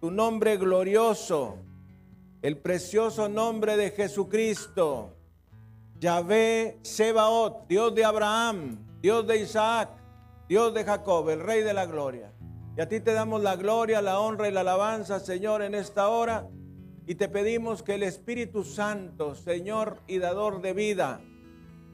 tu 0.00 0.10
nombre 0.10 0.56
glorioso, 0.56 1.58
el 2.40 2.56
precioso 2.56 3.28
nombre 3.28 3.76
de 3.76 3.90
Jesucristo. 3.90 5.14
Yahvé 5.98 6.78
Sebaot, 6.80 7.68
Dios 7.68 7.94
de 7.94 8.04
Abraham, 8.06 8.78
Dios 9.02 9.26
de 9.26 9.42
Isaac, 9.42 9.90
Dios 10.48 10.72
de 10.72 10.84
Jacob, 10.84 11.28
el 11.28 11.40
Rey 11.40 11.62
de 11.62 11.74
la 11.74 11.84
Gloria. 11.84 12.32
Y 12.76 12.80
a 12.80 12.88
ti 12.88 13.00
te 13.00 13.12
damos 13.12 13.42
la 13.42 13.56
gloria, 13.56 14.00
la 14.00 14.20
honra 14.20 14.48
y 14.48 14.52
la 14.52 14.60
alabanza, 14.60 15.20
Señor, 15.20 15.60
en 15.60 15.74
esta 15.74 16.08
hora. 16.08 16.48
Y 17.06 17.16
te 17.16 17.28
pedimos 17.28 17.82
que 17.82 17.96
el 17.96 18.02
Espíritu 18.02 18.64
Santo, 18.64 19.34
Señor 19.34 19.98
y 20.06 20.18
dador 20.18 20.62
de 20.62 20.72
vida, 20.72 21.20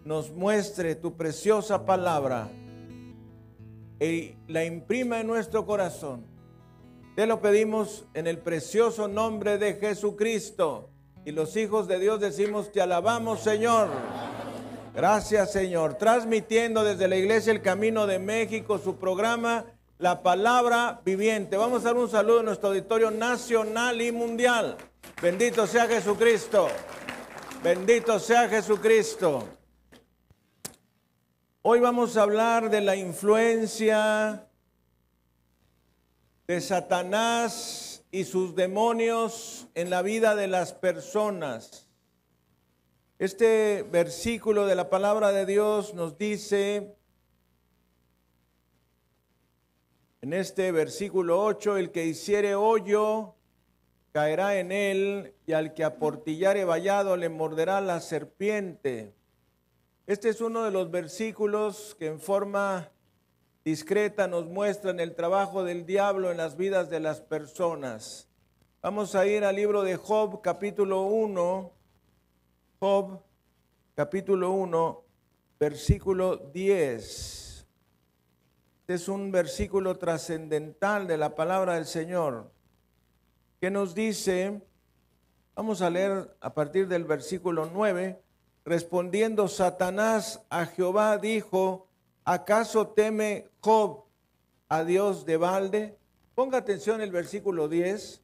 nos 0.05 0.31
muestre 0.31 0.95
tu 0.95 1.17
preciosa 1.17 1.85
palabra 1.85 2.49
y 3.99 4.37
la 4.47 4.65
imprima 4.65 5.21
en 5.21 5.27
nuestro 5.27 5.67
corazón. 5.67 6.36
Te 7.17 7.27
lo 7.27 7.41
pedimos 7.41 8.05
en 8.13 8.27
el 8.27 8.37
precioso 8.37 9.09
nombre 9.09 9.57
de 9.57 9.77
Jesucristo. 9.77 10.91
Y 11.25 11.33
los 11.33 11.57
hijos 11.57 11.89
de 11.89 11.99
Dios 11.99 12.21
decimos, 12.21 12.71
te 12.71 12.83
alabamos 12.83 13.41
Señor. 13.41 13.89
Gracias 14.95 15.51
Señor. 15.51 15.95
Transmitiendo 15.95 16.85
desde 16.85 17.09
la 17.09 17.17
iglesia 17.17 17.55
El 17.55 17.63
Camino 17.63 18.07
de 18.07 18.19
México 18.19 18.77
su 18.77 18.97
programa, 18.97 19.65
La 19.97 20.23
Palabra 20.23 21.01
Viviente. 21.07 21.57
Vamos 21.57 21.81
a 21.81 21.85
dar 21.87 21.97
un 21.97 22.11
saludo 22.11 22.41
a 22.41 22.43
nuestro 22.43 22.69
auditorio 22.69 23.11
nacional 23.11 24.03
y 24.03 24.13
mundial. 24.13 24.77
Bendito 25.23 25.67
sea 25.67 25.87
Jesucristo. 25.87 26.69
Bendito 27.65 28.19
sea 28.19 28.47
Jesucristo. 28.47 29.43
Hoy 31.63 31.81
vamos 31.81 32.19
a 32.19 32.25
hablar 32.25 32.69
de 32.69 32.83
la 32.83 32.95
influencia 32.95 34.46
de 36.47 36.61
Satanás 36.61 38.05
y 38.13 38.25
sus 38.25 38.55
demonios 38.55 39.67
en 39.75 39.91
la 39.91 40.03
vida 40.03 40.37
de 40.37 40.47
las 40.47 40.73
personas. 40.73 41.89
Este 43.19 43.83
versículo 43.83 44.67
de 44.67 44.77
la 44.77 44.89
palabra 44.89 45.33
de 45.33 45.45
Dios 45.45 45.95
nos 45.95 46.19
dice, 46.19 46.97
en 50.21 50.33
este 50.33 50.71
versículo 50.71 51.43
8, 51.43 51.79
el 51.79 51.91
que 51.91 52.05
hiciere 52.05 52.55
hoyo 52.55 53.35
caerá 54.13 54.57
en 54.57 54.71
él, 54.71 55.35
y 55.47 55.53
al 55.53 55.75
que 55.75 55.85
aportillare 55.85 56.65
vallado 56.65 57.17
le 57.17 57.29
morderá 57.29 57.81
la 57.81 58.01
serpiente. 58.01 59.15
Este 60.07 60.29
es 60.29 60.41
uno 60.41 60.63
de 60.63 60.71
los 60.71 60.91
versículos 60.91 61.97
que 61.99 62.07
en 62.07 62.21
forma 62.21 62.93
discreta 63.67 64.29
nos 64.29 64.47
muestran 64.47 65.01
el 65.01 65.17
trabajo 65.17 65.65
del 65.65 65.87
diablo 65.87 66.31
en 66.31 66.37
las 66.37 66.57
vidas 66.57 66.89
de 66.89 67.01
las 67.01 67.21
personas. 67.21 68.29
Vamos 68.81 69.17
a 69.17 69.27
ir 69.27 69.45
al 69.45 69.57
libro 69.57 69.83
de 69.83 69.97
Job, 69.97 70.41
capítulo 70.41 71.03
1. 71.03 71.73
Job, 72.79 73.21
capítulo 73.97 74.53
1, 74.53 75.05
versículo 75.59 76.37
10. 76.37 77.67
Este 78.83 78.95
es 78.95 79.09
un 79.09 79.33
versículo 79.33 79.99
trascendental 79.99 81.09
de 81.09 81.17
la 81.17 81.35
palabra 81.35 81.75
del 81.75 81.87
Señor 81.87 82.53
que 83.61 83.73
nos 83.73 83.97
dice, 83.97 84.63
vamos 85.57 85.83
a 85.83 85.91
leer 85.91 86.37
a 86.41 86.55
partir 86.55 86.87
del 86.87 87.03
versículo 87.03 87.69
9, 87.75 88.23
Respondiendo 88.65 89.49
Satanás 89.49 90.45
a 90.51 90.67
Jehová 90.67 91.19
dijo, 91.19 91.87
¿acaso 92.27 92.89
teme 92.89 93.49
Job 93.61 94.05
a 94.69 94.85
Dios 94.85 95.25
de 95.25 95.39
balde? 95.39 95.97
Ponga 96.35 96.59
atención 96.59 97.01
el 97.01 97.13
versículo 97.13 97.69
10 97.69 98.21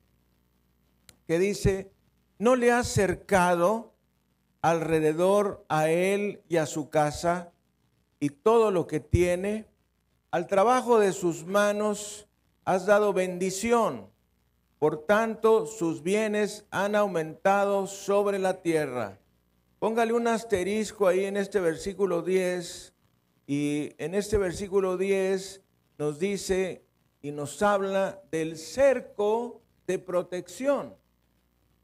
que 1.26 1.38
dice, 1.38 1.90
¿no 2.38 2.56
le 2.56 2.72
has 2.72 2.88
cercado 2.88 3.94
alrededor 4.60 5.64
a 5.68 5.88
él 5.88 6.42
y 6.48 6.56
a 6.56 6.66
su 6.66 6.90
casa 6.90 7.52
y 8.20 8.28
todo 8.30 8.70
lo 8.70 8.86
que 8.86 9.00
tiene? 9.00 9.66
Al 10.32 10.48
trabajo 10.48 10.98
de 10.98 11.12
sus 11.12 11.46
manos 11.46 12.28
has 12.64 12.86
dado 12.86 13.12
bendición. 13.12 14.10
Por 14.78 15.06
tanto, 15.06 15.66
sus 15.66 16.02
bienes 16.02 16.66
han 16.72 16.96
aumentado 16.96 17.86
sobre 17.86 18.40
la 18.40 18.62
tierra. 18.62 19.20
Póngale 19.78 20.12
un 20.12 20.26
asterisco 20.26 21.06
ahí 21.06 21.24
en 21.24 21.36
este 21.36 21.60
versículo 21.60 22.22
10 22.22 22.91
y 23.54 23.94
en 23.98 24.14
este 24.14 24.38
versículo 24.38 24.96
10 24.96 25.60
nos 25.98 26.18
dice 26.18 26.86
y 27.20 27.32
nos 27.32 27.60
habla 27.60 28.22
del 28.30 28.56
cerco 28.56 29.60
de 29.86 29.98
protección. 29.98 30.96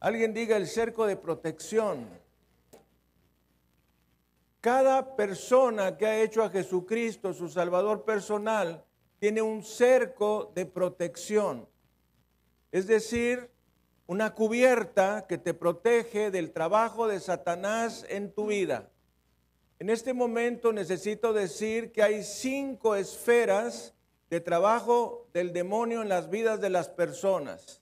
Alguien 0.01 0.33
diga 0.33 0.57
el 0.57 0.67
cerco 0.67 1.05
de 1.05 1.17
protección. 1.17 2.09
Cada 4.62 5.15
persona 5.15 5.99
que 5.99 6.07
ha 6.07 6.23
hecho 6.23 6.43
a 6.43 6.49
Jesucristo 6.49 7.34
su 7.34 7.51
Salvador 7.51 8.03
personal 8.07 8.83
tiene 9.19 9.43
un 9.43 9.62
cerco 9.62 10.51
de 10.55 10.65
protección. 10.65 11.69
Es 12.73 12.87
decir, 12.87 13.51
una 14.07 14.34
cubierta 14.34 15.27
que 15.28 15.37
te 15.37 15.53
protege 15.53 16.31
del 16.31 16.51
trabajo 16.51 17.07
de 17.07 17.21
Satanás 17.21 18.07
en 18.09 18.33
tu 18.33 18.47
vida. 18.47 18.89
En 19.81 19.91
este 19.91 20.12
momento 20.12 20.72
necesito 20.72 21.33
decir 21.33 21.93
que 21.93 22.03
hay 22.03 22.25
cinco 22.25 22.97
esferas 22.97 23.94
de 24.28 24.41
trabajo 24.41 25.28
del 25.33 25.53
demonio 25.53 26.03
en 26.03 26.09
las 26.09 26.31
vidas 26.31 26.61
de 26.61 26.69
las 26.69 26.89
personas. 26.89 27.81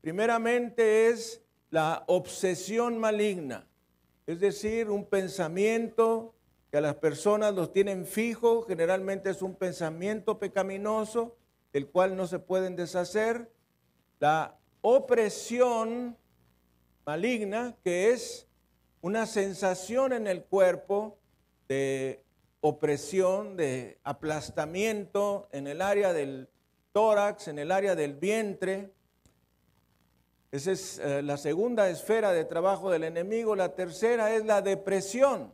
Primeramente 0.00 1.08
es 1.08 1.42
la 1.68 2.04
obsesión 2.06 2.98
maligna, 2.98 3.66
es 4.26 4.40
decir, 4.40 4.88
un 4.88 5.04
pensamiento 5.04 6.34
que 6.70 6.78
a 6.78 6.80
las 6.80 6.96
personas 6.96 7.54
los 7.54 7.72
tienen 7.72 8.06
fijo, 8.06 8.62
generalmente 8.62 9.28
es 9.28 9.42
un 9.42 9.54
pensamiento 9.54 10.38
pecaminoso, 10.38 11.36
del 11.74 11.88
cual 11.88 12.16
no 12.16 12.26
se 12.26 12.38
pueden 12.38 12.74
deshacer. 12.74 13.50
La 14.18 14.56
opresión 14.80 16.16
maligna, 17.04 17.76
que 17.84 18.12
es 18.12 18.46
una 19.02 19.26
sensación 19.26 20.14
en 20.14 20.26
el 20.26 20.44
cuerpo 20.44 21.18
opresión, 22.60 23.56
de 23.56 23.98
aplastamiento 24.04 25.48
en 25.52 25.66
el 25.66 25.82
área 25.82 26.12
del 26.12 26.48
tórax, 26.92 27.48
en 27.48 27.58
el 27.58 27.70
área 27.70 27.94
del 27.94 28.14
vientre. 28.14 28.92
Esa 30.50 30.72
es 30.72 30.98
eh, 30.98 31.22
la 31.22 31.36
segunda 31.36 31.88
esfera 31.88 32.32
de 32.32 32.44
trabajo 32.44 32.90
del 32.90 33.04
enemigo. 33.04 33.56
La 33.56 33.74
tercera 33.74 34.34
es 34.34 34.44
la 34.44 34.62
depresión. 34.62 35.52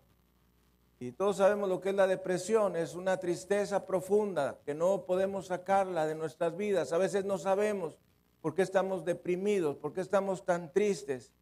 Y 0.99 1.13
todos 1.13 1.39
sabemos 1.39 1.69
lo 1.69 1.81
que 1.81 1.91
es 1.91 1.95
la 1.95 2.07
depresión. 2.07 2.77
Es 2.77 2.95
una 2.95 3.19
tristeza 3.19 3.87
profunda 3.87 4.59
que 4.67 4.75
no 4.75 5.07
podemos 5.07 5.47
sacarla 5.47 6.07
de 6.07 6.15
nuestras 6.15 6.57
vidas. 6.57 6.93
A 6.93 6.99
veces 6.99 7.25
no 7.25 7.39
sabemos 7.39 7.99
¿Por 8.41 8.55
qué 8.55 8.63
estamos 8.63 9.05
deprimidos? 9.05 9.77
¿Por 9.77 9.93
qué 9.93 10.01
estamos 10.01 10.45
tan 10.45 10.73
tristes? 10.73 11.33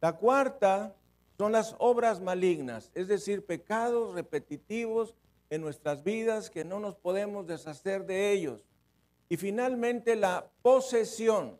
La 0.00 0.16
cuarta 0.16 0.94
son 1.42 1.50
las 1.50 1.74
obras 1.80 2.20
malignas, 2.20 2.92
es 2.94 3.08
decir, 3.08 3.44
pecados 3.44 4.14
repetitivos 4.14 5.16
en 5.50 5.60
nuestras 5.60 6.04
vidas 6.04 6.50
que 6.50 6.64
no 6.64 6.78
nos 6.78 6.94
podemos 6.94 7.48
deshacer 7.48 8.06
de 8.06 8.30
ellos. 8.30 8.64
Y 9.28 9.36
finalmente 9.36 10.14
la 10.14 10.52
posesión, 10.62 11.58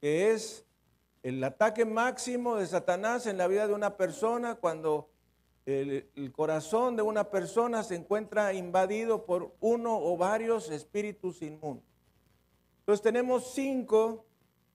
que 0.00 0.30
es 0.30 0.64
el 1.22 1.44
ataque 1.44 1.84
máximo 1.84 2.56
de 2.56 2.66
Satanás 2.66 3.26
en 3.26 3.36
la 3.36 3.46
vida 3.46 3.66
de 3.66 3.74
una 3.74 3.98
persona 3.98 4.54
cuando 4.54 5.10
el, 5.66 6.32
corazón 6.32 6.96
de 6.96 7.02
una 7.02 7.28
persona 7.28 7.82
se 7.82 7.96
encuentra 7.96 8.54
invadido 8.54 9.26
por 9.26 9.54
uno 9.60 9.98
o 9.98 10.16
varios 10.16 10.70
espíritus 10.70 11.42
inmundos. 11.42 11.84
Entonces 12.78 13.02
tenemos 13.02 13.52
cinco 13.52 14.24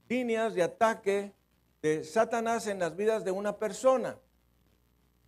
líneas 0.07 0.53
de 0.53 0.61
ataque 0.61 1.34
de 1.81 2.03
Satanás 2.03 2.67
en 2.67 2.79
las 2.79 2.96
vidas 2.96 3.23
de 3.23 3.31
una 3.31 3.58
persona. 3.58 4.17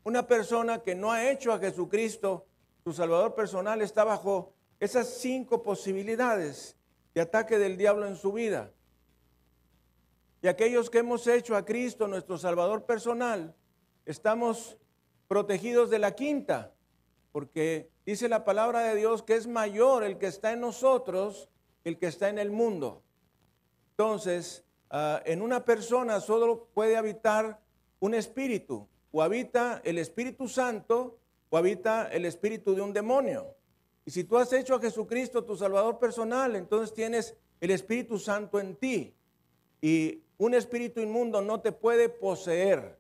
Una 0.04 0.28
persona 0.28 0.80
que 0.80 0.96
no 0.96 1.12
ha 1.12 1.30
hecho 1.30 1.54
a 1.54 1.60
Jesucristo 1.60 2.48
su 2.84 2.94
Salvador 2.94 3.36
personal 3.36 3.82
está 3.82 4.04
bajo 4.04 4.54
esas 4.80 5.08
cinco 5.08 5.62
posibilidades 5.62 6.76
de 7.14 7.22
ataque 7.22 7.60
del 7.60 7.78
diablo 7.78 8.08
en 8.08 8.16
su 8.16 8.34
vida. 8.34 8.72
Y 10.42 10.48
aquellos 10.48 10.90
que 10.90 11.00
hemos 11.00 11.28
hecho 11.28 11.56
a 11.56 11.64
Cristo 11.64 12.08
nuestro 12.08 12.38
Salvador 12.40 12.86
personal, 12.86 13.56
estamos 14.06 14.78
protegidos 15.28 15.92
de 15.92 16.00
la 16.00 16.16
quinta, 16.16 16.74
porque 17.32 17.92
dice 18.06 18.28
la 18.28 18.44
palabra 18.44 18.82
de 18.82 18.96
Dios 18.96 19.22
que 19.22 19.36
es 19.36 19.46
mayor 19.46 20.04
el 20.04 20.18
que 20.18 20.28
está 20.28 20.52
en 20.52 20.62
nosotros 20.62 21.50
el 21.84 21.98
que 21.98 22.08
está 22.08 22.30
en 22.30 22.40
el 22.40 22.52
mundo. 22.52 23.04
Entonces, 23.92 24.64
ah, 24.92 25.22
en 25.26 25.42
una 25.42 25.66
persona 25.66 26.20
solo 26.20 26.68
puede 26.74 26.96
habitar 26.98 27.60
un 28.00 28.14
espíritu, 28.14 28.88
o 29.12 29.24
habita 29.24 29.82
el 29.84 29.98
Espíritu 29.98 30.48
Santo, 30.48 31.18
o 31.50 31.58
habita 31.58 32.08
el 32.12 32.26
espíritu 32.26 32.76
de 32.76 32.82
un 32.82 32.94
demonio. 32.94 33.56
Y 34.06 34.12
si 34.12 34.24
tú 34.24 34.38
has 34.38 34.54
hecho 34.54 34.76
a 34.76 34.80
Jesucristo 34.80 35.44
tu 35.44 35.56
Salvador 35.56 36.00
personal, 36.00 36.56
entonces 36.56 36.94
tienes 36.94 37.36
el 37.60 37.72
Espíritu 37.72 38.20
Santo 38.20 38.60
en 38.60 38.76
ti. 38.76 39.16
y 39.82 40.22
un 40.38 40.56
espíritu 40.56 41.02
inmundo 41.02 41.40
no 41.44 41.62
te 41.62 41.72
puede 41.72 42.10
poseer, 42.10 42.98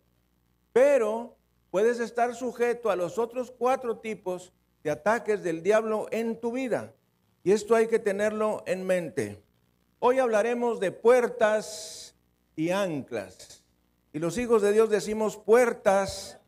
pero 0.71 1.35
puedes 1.71 1.99
estar 1.99 2.35
sujeto 2.35 2.91
a 2.91 2.95
los 2.95 3.17
otros 3.17 3.49
cuatro 3.49 3.97
tipos 3.97 4.53
de 4.83 4.91
ataques 4.91 5.41
del 5.41 5.63
diablo 5.63 6.05
en 6.11 6.39
tu 6.39 6.51
vida. 6.51 6.93
Y 7.43 7.51
esto 7.51 7.73
hay 7.73 7.87
que 7.87 7.97
tenerlo 7.97 8.61
en 8.67 8.85
mente. 8.85 9.41
Hoy 10.03 10.17
hablaremos 10.17 10.79
de 10.79 10.91
puertas 10.91 12.15
y 12.55 12.71
anclas. 12.71 13.63
Y 14.11 14.17
los 14.17 14.35
hijos 14.39 14.63
de 14.63 14.71
Dios 14.71 14.89
decimos 14.89 15.37
puertas 15.37 16.39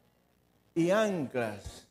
y 0.74 0.90
anclas. 0.90 1.88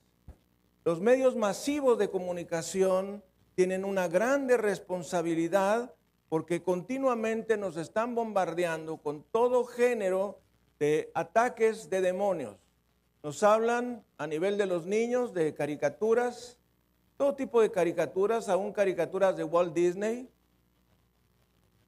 Los 0.84 1.00
medios 1.00 1.36
masivos 1.36 1.98
de 1.98 2.10
comunicación 2.10 3.22
tienen 3.54 3.84
una 3.84 4.08
grande 4.08 4.56
responsabilidad 4.56 5.94
porque 6.28 6.64
continuamente 6.64 7.56
nos 7.56 7.76
están 7.76 8.16
bombardeando 8.16 8.96
con 8.96 9.22
todo 9.22 9.64
género 9.64 10.40
de 10.80 11.12
ataques 11.14 11.88
de 11.88 12.00
demonios. 12.00 12.56
Nos 13.22 13.44
hablan 13.44 14.04
a 14.18 14.26
nivel 14.26 14.58
de 14.58 14.66
los 14.66 14.84
niños 14.84 15.32
de 15.32 15.54
caricaturas, 15.54 16.58
todo 17.16 17.36
tipo 17.36 17.60
de 17.60 17.70
caricaturas, 17.70 18.48
aún 18.48 18.72
caricaturas 18.72 19.36
de 19.36 19.44
Walt 19.44 19.72
Disney, 19.72 20.28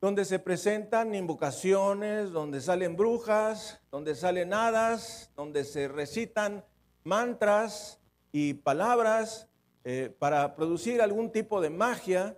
donde 0.05 0.27
se 0.27 0.39
presentan 0.39 1.15
invocaciones, 1.15 2.31
donde 2.31 2.61
salen 2.61 2.95
brujas, 2.95 3.81
donde 3.91 4.15
salen 4.15 4.53
hadas, 4.53 5.31
donde 5.35 5.65
se 5.65 5.89
recitan 5.89 6.63
mantras 7.05 7.99
y 8.31 8.53
palabras 8.53 9.49
eh, 9.83 10.15
para 10.19 10.57
producir 10.57 11.01
algún 11.01 11.33
tipo 11.33 11.63
de 11.63 11.71
magia. 11.71 12.37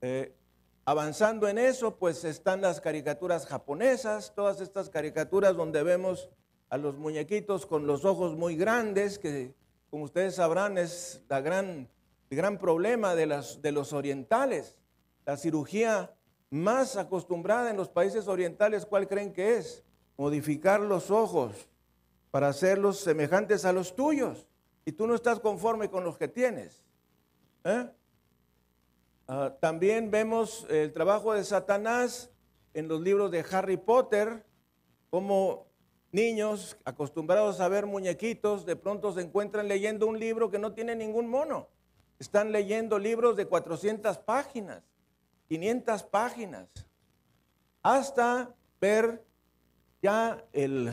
Eh, 0.00 0.34
avanzando 0.84 1.46
en 1.46 1.58
eso, 1.58 1.98
pues 1.98 2.24
están 2.24 2.62
las 2.62 2.80
caricaturas 2.80 3.46
japonesas, 3.46 4.32
todas 4.34 4.60
estas 4.60 4.90
caricaturas 4.90 5.56
donde 5.56 5.84
vemos 5.84 6.28
a 6.68 6.78
los 6.78 6.98
muñequitos 6.98 7.64
con 7.64 7.86
los 7.86 8.04
ojos 8.04 8.34
muy 8.34 8.56
grandes, 8.56 9.20
que 9.20 9.54
como 9.88 10.02
ustedes 10.02 10.34
sabrán 10.34 10.76
es 10.78 11.22
la 11.28 11.42
gran, 11.42 11.88
el 12.28 12.36
gran 12.36 12.58
problema 12.58 13.14
de, 13.14 13.26
las, 13.26 13.62
de 13.62 13.70
los 13.70 13.92
orientales. 13.92 14.76
La 15.24 15.36
cirugía 15.36 16.17
más 16.50 16.96
acostumbrada 16.96 17.70
en 17.70 17.76
los 17.76 17.88
países 17.88 18.28
orientales, 18.28 18.86
¿cuál 18.86 19.06
creen 19.06 19.32
que 19.32 19.58
es? 19.58 19.84
Modificar 20.16 20.80
los 20.80 21.10
ojos 21.10 21.68
para 22.30 22.48
hacerlos 22.48 23.00
semejantes 23.00 23.64
a 23.64 23.72
los 23.72 23.94
tuyos. 23.94 24.46
Y 24.84 24.92
tú 24.92 25.06
no 25.06 25.14
estás 25.14 25.40
conforme 25.40 25.90
con 25.90 26.04
los 26.04 26.16
que 26.16 26.28
tienes. 26.28 26.82
¿eh? 27.64 27.90
Ah, 29.26 29.54
también 29.60 30.10
vemos 30.10 30.66
el 30.70 30.92
trabajo 30.92 31.34
de 31.34 31.44
Satanás 31.44 32.30
en 32.72 32.88
los 32.88 33.00
libros 33.00 33.30
de 33.30 33.44
Harry 33.50 33.76
Potter, 33.76 34.44
como 35.10 35.66
niños 36.12 36.78
acostumbrados 36.84 37.60
a 37.60 37.68
ver 37.68 37.86
muñequitos 37.86 38.64
de 38.64 38.76
pronto 38.76 39.12
se 39.12 39.20
encuentran 39.20 39.68
leyendo 39.68 40.06
un 40.06 40.18
libro 40.18 40.50
que 40.50 40.58
no 40.58 40.72
tiene 40.72 40.96
ningún 40.96 41.28
mono. 41.28 41.68
Están 42.18 42.52
leyendo 42.52 42.98
libros 42.98 43.36
de 43.36 43.46
400 43.46 44.18
páginas. 44.18 44.82
500 45.48 46.02
páginas, 46.04 46.68
hasta 47.82 48.54
ver 48.80 49.24
ya 50.02 50.44
el 50.52 50.92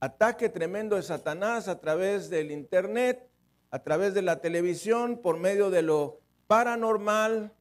ataque 0.00 0.48
tremendo 0.48 0.96
de 0.96 1.02
Satanás 1.02 1.68
a 1.68 1.80
través 1.80 2.30
del 2.30 2.50
Internet, 2.50 3.28
a 3.70 3.80
través 3.80 4.14
de 4.14 4.22
la 4.22 4.40
televisión, 4.40 5.18
por 5.22 5.38
medio 5.38 5.70
de 5.70 5.82
lo 5.82 6.20
paranormal, 6.46 7.52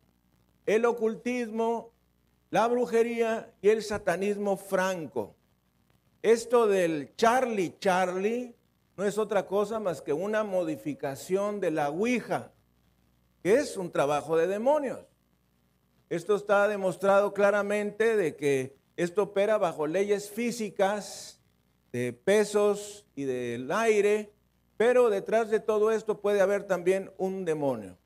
el 0.66 0.86
ocultismo, 0.86 1.92
la 2.50 2.68
brujería 2.68 3.54
y 3.62 3.70
el 3.70 3.82
satanismo 3.82 4.58
franco. 4.58 5.36
Esto 6.22 6.68
del 6.68 7.16
Charlie 7.16 7.78
Charlie 7.80 8.56
no 8.98 9.06
es 9.06 9.18
otra 9.18 9.48
cosa 9.48 9.80
más 9.80 10.02
que 10.02 10.14
una 10.14 10.44
modificación 10.44 11.60
de 11.60 11.72
la 11.72 11.90
Ouija, 11.90 12.52
que 13.42 13.56
es 13.56 13.78
un 13.78 13.92
trabajo 13.92 14.38
de 14.38 14.48
demonios. 14.48 15.11
Esto 16.12 16.36
está 16.36 16.68
demostrado 16.68 17.34
claramente 17.34 18.18
de 18.18 18.36
que 18.36 18.76
esto 18.98 19.24
opera 19.24 19.58
bajo 19.58 19.88
leyes 19.88 20.30
físicas 20.30 21.40
de 21.94 22.12
pesos 22.12 23.06
y 23.16 23.24
del 23.24 23.72
aire, 23.72 24.34
pero 24.76 25.10
detrás 25.10 25.50
de 25.50 25.62
todo 25.62 25.90
esto 25.90 26.20
puede 26.20 26.42
haber 26.42 26.64
también 26.64 27.14
un 27.18 27.46
demonio. 27.46 27.98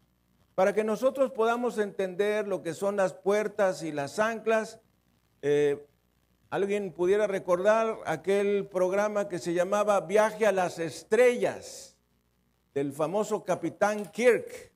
Para 0.54 0.72
que 0.76 0.84
nosotros 0.84 1.32
podamos 1.32 1.80
entender 1.80 2.48
lo 2.48 2.62
que 2.62 2.76
son 2.76 2.96
las 2.96 3.16
puertas 3.16 3.82
y 3.82 3.92
las 3.92 4.20
anclas, 4.20 4.80
eh, 5.42 5.88
alguien 6.52 6.92
pudiera 6.92 7.26
recordar 7.26 7.98
aquel 8.06 8.68
programa 8.68 9.28
que 9.28 9.40
se 9.40 9.56
llamaba 9.56 10.00
Viaje 10.02 10.46
a 10.46 10.52
las 10.52 10.78
Estrellas 10.78 11.98
del 12.76 12.94
famoso 12.94 13.44
capitán 13.44 14.06
Kirk, 14.12 14.72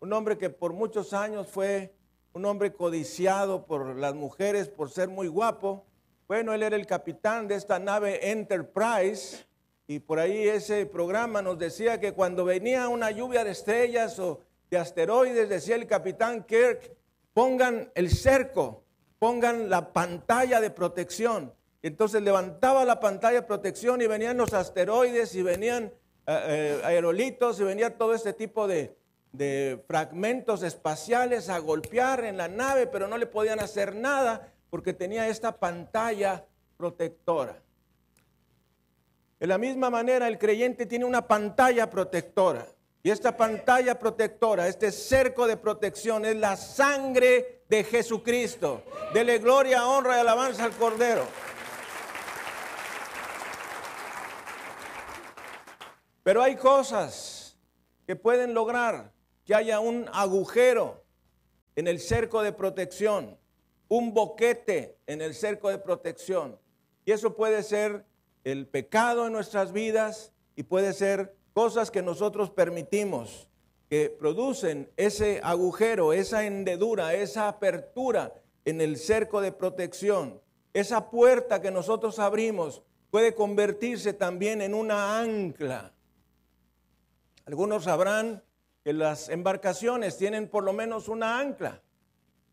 un 0.00 0.14
hombre 0.14 0.38
que 0.38 0.48
por 0.48 0.72
muchos 0.72 1.12
años 1.12 1.48
fue 1.48 1.92
un 2.34 2.44
hombre 2.46 2.72
codiciado 2.72 3.66
por 3.66 3.96
las 3.96 4.14
mujeres 4.14 4.68
por 4.68 4.90
ser 4.90 5.08
muy 5.08 5.28
guapo. 5.28 5.84
Bueno, 6.28 6.54
él 6.54 6.62
era 6.62 6.76
el 6.76 6.86
capitán 6.86 7.46
de 7.46 7.56
esta 7.56 7.78
nave 7.78 8.30
Enterprise 8.30 9.44
y 9.86 9.98
por 9.98 10.18
ahí 10.18 10.48
ese 10.48 10.86
programa 10.86 11.42
nos 11.42 11.58
decía 11.58 12.00
que 12.00 12.12
cuando 12.12 12.44
venía 12.44 12.88
una 12.88 13.10
lluvia 13.10 13.44
de 13.44 13.50
estrellas 13.50 14.18
o 14.18 14.40
de 14.70 14.78
asteroides, 14.78 15.48
decía 15.48 15.74
el 15.74 15.86
capitán 15.86 16.44
Kirk, 16.44 16.96
pongan 17.34 17.90
el 17.94 18.10
cerco, 18.10 18.82
pongan 19.18 19.68
la 19.68 19.92
pantalla 19.92 20.60
de 20.60 20.70
protección. 20.70 21.52
Entonces 21.82 22.22
levantaba 22.22 22.84
la 22.84 23.00
pantalla 23.00 23.40
de 23.40 23.46
protección 23.46 24.00
y 24.00 24.06
venían 24.06 24.38
los 24.38 24.54
asteroides 24.54 25.34
y 25.34 25.42
venían 25.42 25.84
eh, 25.84 25.90
eh, 26.26 26.80
aerolitos 26.84 27.60
y 27.60 27.64
venía 27.64 27.98
todo 27.98 28.14
este 28.14 28.32
tipo 28.32 28.66
de, 28.66 28.96
de 29.32 29.82
fragmentos 29.86 30.62
espaciales 30.62 31.48
a 31.48 31.58
golpear 31.58 32.24
en 32.24 32.36
la 32.36 32.48
nave, 32.48 32.86
pero 32.86 33.08
no 33.08 33.16
le 33.16 33.26
podían 33.26 33.60
hacer 33.60 33.94
nada 33.94 34.52
porque 34.70 34.92
tenía 34.92 35.28
esta 35.28 35.58
pantalla 35.58 36.44
protectora. 36.76 37.60
De 39.40 39.46
la 39.46 39.58
misma 39.58 39.90
manera, 39.90 40.28
el 40.28 40.38
creyente 40.38 40.86
tiene 40.86 41.04
una 41.04 41.26
pantalla 41.26 41.90
protectora. 41.90 42.66
Y 43.02 43.10
esta 43.10 43.36
pantalla 43.36 43.98
protectora, 43.98 44.68
este 44.68 44.92
cerco 44.92 45.48
de 45.48 45.56
protección, 45.56 46.24
es 46.24 46.36
la 46.36 46.56
sangre 46.56 47.64
de 47.68 47.82
Jesucristo. 47.82 48.84
Dele 49.12 49.38
gloria, 49.38 49.88
honra 49.88 50.16
y 50.16 50.20
alabanza 50.20 50.64
al 50.64 50.70
Cordero. 50.72 51.26
Pero 56.22 56.42
hay 56.42 56.54
cosas 56.56 57.58
que 58.06 58.14
pueden 58.14 58.54
lograr 58.54 59.11
que 59.44 59.54
haya 59.54 59.80
un 59.80 60.08
agujero 60.12 61.02
en 61.76 61.88
el 61.88 62.00
cerco 62.00 62.42
de 62.42 62.52
protección, 62.52 63.38
un 63.88 64.14
boquete 64.14 64.98
en 65.06 65.20
el 65.20 65.34
cerco 65.34 65.68
de 65.68 65.78
protección. 65.78 66.58
Y 67.04 67.12
eso 67.12 67.34
puede 67.34 67.62
ser 67.62 68.04
el 68.44 68.66
pecado 68.66 69.26
en 69.26 69.32
nuestras 69.32 69.72
vidas 69.72 70.32
y 70.56 70.64
puede 70.64 70.92
ser 70.92 71.34
cosas 71.52 71.90
que 71.90 72.02
nosotros 72.02 72.50
permitimos 72.50 73.48
que 73.88 74.08
producen 74.08 74.90
ese 74.96 75.40
agujero, 75.42 76.12
esa 76.12 76.46
hendedura, 76.46 77.14
esa 77.14 77.48
apertura 77.48 78.32
en 78.64 78.80
el 78.80 78.96
cerco 78.96 79.40
de 79.40 79.52
protección. 79.52 80.40
Esa 80.72 81.10
puerta 81.10 81.60
que 81.60 81.70
nosotros 81.70 82.18
abrimos 82.18 82.82
puede 83.10 83.34
convertirse 83.34 84.14
también 84.14 84.62
en 84.62 84.72
una 84.72 85.20
ancla. 85.20 85.92
Algunos 87.44 87.84
sabrán 87.84 88.42
que 88.84 88.92
las 88.92 89.28
embarcaciones 89.28 90.16
tienen 90.16 90.48
por 90.48 90.64
lo 90.64 90.72
menos 90.72 91.08
una 91.08 91.38
ancla. 91.38 91.82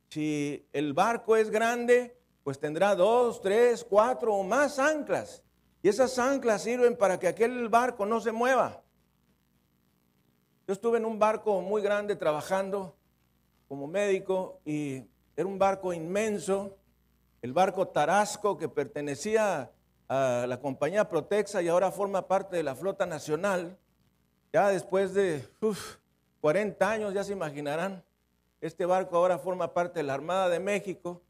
Si 0.10 0.68
el 0.74 0.94
barco 0.94 1.36
es 1.36 1.50
grande, 1.50 2.18
pues 2.44 2.60
tendrá 2.60 2.96
dos, 2.96 3.42
tres, 3.42 3.84
cuatro 3.84 4.34
o 4.36 4.44
más 4.44 4.80
anclas. 4.80 5.44
Y 5.82 5.90
esas 5.90 6.18
anclas 6.20 6.64
sirven 6.64 6.98
para 6.98 7.20
que 7.20 7.28
aquel 7.28 7.70
barco 7.70 8.06
no 8.06 8.20
se 8.20 8.32
mueva. 8.32 8.84
Yo 10.68 10.74
estuve 10.74 10.98
en 10.98 11.06
un 11.06 11.18
barco 11.18 11.62
muy 11.62 11.82
grande 11.82 12.16
trabajando 12.16 12.96
como 13.68 13.88
médico 13.88 14.62
y 14.66 15.04
era 15.36 15.48
un 15.48 15.58
barco 15.58 15.94
inmenso, 15.94 16.78
el 17.42 17.54
barco 17.54 17.88
Tarasco 17.88 18.58
que 18.58 18.68
pertenecía 18.68 19.72
a 20.08 20.46
la 20.48 20.60
compañía 20.60 21.08
Protexa 21.08 21.62
y 21.62 21.70
ahora 21.70 21.92
forma 21.92 22.28
parte 22.28 22.58
de 22.58 22.64
la 22.64 22.76
flota 22.76 23.06
nacional. 23.06 23.78
Ya 24.52 24.70
después 24.70 25.14
de 25.14 25.48
40 26.42 26.90
años, 26.90 27.14
ya 27.14 27.24
se 27.24 27.34
imaginarán. 27.34 28.04
Este 28.62 28.86
barco 28.86 29.18
ahora 29.18 29.38
forma 29.38 29.74
parte 29.74 30.00
de 30.00 30.04
la 30.04 30.14
Armada 30.14 30.50
de 30.50 30.60
México. 30.60 31.22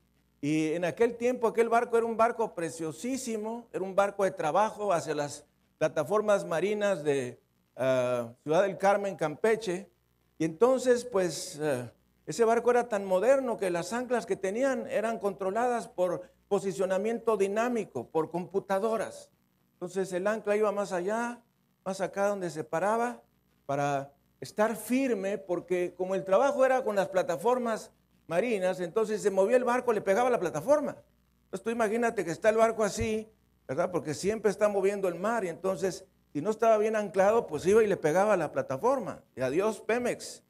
Y 0.41 0.73
en 0.73 0.85
aquel 0.85 1.15
tiempo 1.17 1.47
aquel 1.47 1.69
barco 1.69 1.97
era 1.97 2.05
un 2.05 2.17
barco 2.17 2.55
preciosísimo, 2.55 3.67
era 3.73 3.83
un 3.83 3.95
barco 3.95 4.23
de 4.23 4.31
trabajo 4.31 4.93
hacia 4.93 5.13
las 5.13 5.45
plataformas 5.77 6.45
marinas 6.45 7.03
de 7.03 7.39
ah, 7.75 8.31
Ciudad 8.43 8.63
del 8.63 8.77
Carmen, 8.77 9.15
Campeche. 9.15 9.89
Y 10.37 10.45
entonces, 10.45 11.05
pues, 11.05 11.59
ah, 11.61 11.91
Ese 12.25 12.45
barco 12.45 12.69
era 12.69 12.87
tan 12.87 13.05
moderno 13.05 13.57
que 13.57 13.71
las 13.71 13.91
anclas 13.91 14.27
que 14.27 14.35
tenían 14.35 14.85
eran 14.87 15.17
controladas 15.17 15.87
por 15.87 16.29
posicionamiento 16.47 17.37
dinámico, 17.37 18.07
por 18.07 18.29
computadoras. 18.29 19.31
Entonces 19.73 20.13
el 20.13 20.27
ancla 20.27 20.55
iba 20.55 20.71
más 20.71 20.91
allá, 20.91 21.41
más 21.85 22.01
acá 22.01 22.27
donde 22.27 22.49
se 22.49 22.63
paraba, 22.63 23.23
para 23.65 24.11
estar 24.39 24.75
firme, 24.75 25.37
porque 25.37 25.93
como 25.95 26.15
el 26.15 26.23
trabajo 26.23 26.65
era 26.65 26.83
con 26.83 26.95
las 26.95 27.09
plataformas 27.09 27.91
marinas, 28.27 28.79
entonces 28.79 29.21
se 29.21 29.31
movía 29.31 29.57
el 29.57 29.63
barco, 29.63 29.93
le 29.93 30.01
pegaba 30.01 30.29
la 30.29 30.39
plataforma. 30.39 30.97
Entonces 31.45 31.63
tú 31.63 31.69
imagínate 31.69 32.23
que 32.23 32.31
está 32.31 32.49
el 32.49 32.57
barco 32.57 32.83
así, 32.83 33.27
¿verdad? 33.67 33.91
Porque 33.91 34.13
siempre 34.13 34.51
está 34.51 34.67
moviendo 34.67 35.07
el 35.07 35.15
mar 35.15 35.43
y 35.43 35.49
entonces 35.49 36.05
si 36.31 36.41
no 36.41 36.51
estaba 36.51 36.77
bien 36.77 36.95
anclado, 36.95 37.47
pues 37.47 37.65
iba 37.65 37.83
y 37.83 37.87
le 37.87 37.97
pegaba 37.97 38.37
la 38.37 38.51
plataforma. 38.51 39.23
Y 39.35 39.41
adiós 39.41 39.81
Pemex. 39.81 40.43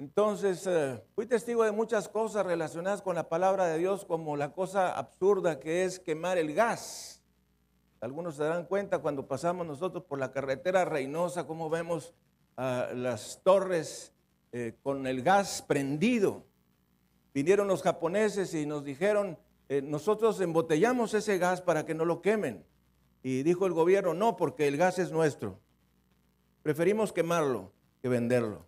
Entonces, 0.00 0.66
eh, 0.66 1.00
fui 1.14 1.24
testigo 1.26 1.62
de 1.62 1.70
muchas 1.70 2.08
cosas 2.08 2.44
relacionadas 2.44 3.00
con 3.00 3.14
la 3.14 3.28
palabra 3.28 3.66
de 3.66 3.78
Dios, 3.78 4.04
como 4.04 4.36
la 4.36 4.52
cosa 4.52 4.98
absurda 4.98 5.60
que 5.60 5.84
es 5.84 6.00
quemar 6.00 6.36
el 6.36 6.52
gas. 6.52 7.22
Algunos 8.00 8.34
se 8.34 8.42
darán 8.42 8.66
cuenta 8.66 8.98
cuando 8.98 9.28
pasamos 9.28 9.64
nosotros 9.66 10.04
por 10.04 10.18
la 10.18 10.32
carretera 10.32 10.84
Reynosa, 10.84 11.46
cómo 11.46 11.70
vemos 11.70 12.12
ah, 12.56 12.90
las 12.94 13.40
torres 13.42 14.14
eh, 14.56 14.76
con 14.84 15.04
el 15.08 15.22
gas 15.22 15.64
prendido. 15.66 16.46
Vinieron 17.34 17.66
los 17.66 17.82
japoneses 17.82 18.54
y 18.54 18.66
nos 18.66 18.84
dijeron, 18.84 19.36
eh, 19.68 19.82
nosotros 19.82 20.40
embotellamos 20.40 21.12
ese 21.12 21.38
gas 21.38 21.60
para 21.60 21.84
que 21.84 21.92
no 21.92 22.04
lo 22.04 22.22
quemen. 22.22 22.64
Y 23.24 23.42
dijo 23.42 23.66
el 23.66 23.72
gobierno, 23.72 24.14
no, 24.14 24.36
porque 24.36 24.68
el 24.68 24.76
gas 24.76 25.00
es 25.00 25.10
nuestro. 25.10 25.58
Preferimos 26.62 27.12
quemarlo 27.12 27.72
que 28.00 28.08
venderlo. 28.08 28.64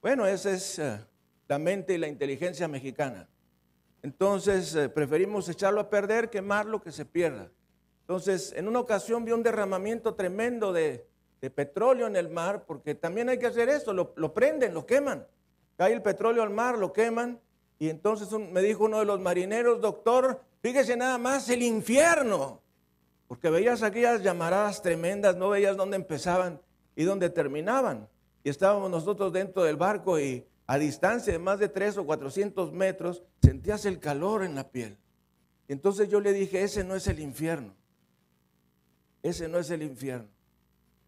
Bueno, 0.00 0.24
esa 0.24 0.52
es 0.52 0.78
eh, 0.78 1.04
la 1.48 1.58
mente 1.58 1.94
y 1.94 1.98
la 1.98 2.06
inteligencia 2.06 2.68
mexicana. 2.68 3.28
Entonces, 4.02 4.88
preferimos 4.94 5.48
echarlo 5.48 5.80
a 5.80 5.90
perder, 5.90 6.30
quemarlo, 6.30 6.80
que 6.80 6.92
se 6.92 7.04
pierda. 7.04 7.50
Entonces, 8.02 8.52
en 8.56 8.68
una 8.68 8.78
ocasión 8.78 9.24
vi 9.24 9.32
un 9.32 9.42
derramamiento 9.42 10.14
tremendo 10.14 10.72
de, 10.72 11.09
petróleo 11.48 12.06
en 12.06 12.16
el 12.16 12.28
mar, 12.28 12.64
porque 12.66 12.94
también 12.94 13.30
hay 13.30 13.38
que 13.38 13.46
hacer 13.46 13.70
eso, 13.70 13.94
lo, 13.94 14.34
prenden, 14.34 14.74
lo 14.74 14.84
queman. 14.84 15.26
Cae 15.76 15.94
el 15.94 16.02
petróleo 16.02 16.42
al 16.42 16.50
mar, 16.50 16.76
lo 16.76 16.92
queman. 16.92 17.40
Y 17.78 17.88
entonces 17.88 18.28
me 18.30 18.60
dijo 18.60 18.84
uno 18.84 18.98
de 18.98 19.06
los 19.06 19.20
marineros, 19.20 19.80
doctor, 19.80 20.42
fíjese 20.60 20.96
nada 20.96 21.16
más 21.16 21.48
el 21.48 21.62
infierno. 21.62 22.60
Porque 23.28 23.48
veías 23.48 23.82
aquellas 23.82 24.22
llamaradas 24.22 24.82
tremendas, 24.82 25.36
no 25.36 25.48
veías 25.48 25.78
dónde 25.78 25.96
empezaban 25.96 26.60
y 26.94 27.04
dónde 27.04 27.30
terminaban 27.30 28.08
y 28.42 28.48
estábamos 28.48 28.90
nosotros 28.90 29.32
dentro 29.32 29.64
del 29.64 29.76
barco 29.76 30.18
y 30.18 30.46
a 30.66 30.78
distancia 30.78 31.32
de 31.32 31.38
más 31.38 31.58
de 31.58 31.68
3 31.68 31.98
o 31.98 32.06
400 32.06 32.72
metros 32.72 33.22
sentías 33.42 33.84
el 33.84 33.98
calor 33.98 34.44
en 34.44 34.54
la 34.54 34.70
piel. 34.70 34.96
Y 35.68 35.72
entonces 35.72 36.08
yo 36.08 36.20
le 36.20 36.32
dije, 36.32 36.62
ese 36.62 36.84
no 36.84 36.94
es 36.94 37.06
el 37.06 37.20
infierno. 37.20 37.74
Ese 39.22 39.48
no 39.48 39.58
es 39.58 39.70
el 39.70 39.82
infierno. 39.82 40.28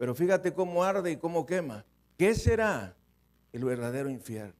Pero 0.03 0.15
fíjate 0.15 0.53
cómo 0.53 0.83
arde 0.83 1.11
y 1.11 1.15
cómo 1.15 1.45
quema. 1.45 1.85
¿Qué 2.17 2.35
será 2.35 2.93
el 3.53 3.63
verdadero 3.63 4.09
infierno? 4.09 4.53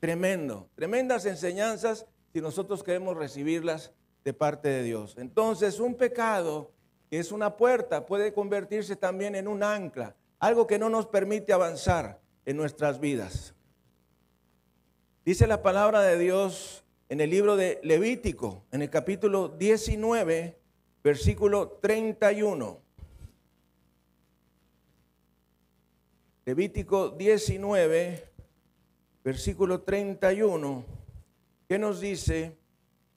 Tremendo, 0.00 0.68
tremendas 0.74 1.24
enseñanzas 1.24 2.04
si 2.32 2.40
nosotros 2.40 2.82
queremos 2.82 3.16
recibirlas 3.16 3.92
de 4.24 4.32
parte 4.32 4.70
de 4.70 4.82
Dios. 4.82 5.14
Entonces, 5.18 5.78
un 5.78 5.94
pecado 5.94 6.72
es 7.12 7.30
una 7.30 7.56
puerta 7.56 8.06
puede 8.06 8.34
convertirse 8.34 8.96
también 8.96 9.36
en 9.36 9.46
un 9.46 9.62
ancla 9.62 10.16
algo 10.40 10.66
que 10.66 10.80
no 10.80 10.90
nos 10.90 11.06
permite 11.06 11.52
avanzar 11.52 12.20
en 12.44 12.56
nuestras 12.56 12.98
vidas. 12.98 13.54
Dice 15.24 15.46
la 15.46 15.62
palabra 15.62 16.02
de 16.02 16.18
Dios 16.18 16.82
en 17.08 17.20
el 17.20 17.30
libro 17.30 17.54
de 17.54 17.78
Levítico, 17.84 18.64
en 18.72 18.82
el 18.82 18.90
capítulo 18.90 19.46
19, 19.46 20.58
versículo 21.04 21.78
31. 21.80 22.81
Levítico 26.44 27.10
19, 27.10 28.28
versículo 29.24 29.82
31, 29.82 30.84
que 31.68 31.78
nos 31.78 32.00
dice, 32.00 32.56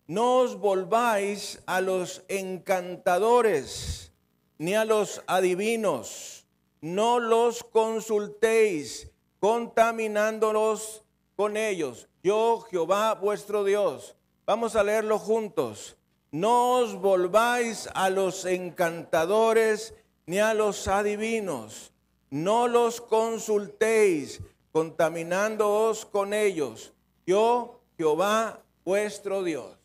no 0.08 0.40
os 0.40 0.56
volváis 0.56 1.62
a 1.66 1.82
los 1.82 2.24
encantadores 2.28 4.12
ni 4.58 4.76
a 4.76 4.86
los 4.86 5.24
adivinos 5.28 6.46
no 6.86 7.18
los 7.18 7.64
consultéis, 7.64 9.10
contaminándolos 9.40 11.04
con 11.36 11.58
ellos. 11.58 12.08
Yo, 12.22 12.62
Jehová 12.70 13.16
vuestro 13.16 13.64
Dios. 13.64 14.16
Vamos 14.46 14.76
a 14.76 14.84
leerlo 14.84 15.18
juntos. 15.18 15.98
No 16.30 16.74
os 16.74 16.94
volváis 16.94 17.90
a 17.96 18.12
los 18.12 18.46
encantadores 18.46 19.96
ni 20.28 20.38
a 20.38 20.54
los 20.54 20.88
adivinos. 20.88 21.92
No 22.36 22.68
los 22.68 23.00
consultéis, 23.00 24.42
contaminándoos 24.74 26.06
con 26.06 26.34
ellos. 26.34 26.94
Yo, 27.26 27.80
Jehová 27.98 28.62
vuestro 28.84 29.42
Dios. 29.42 29.78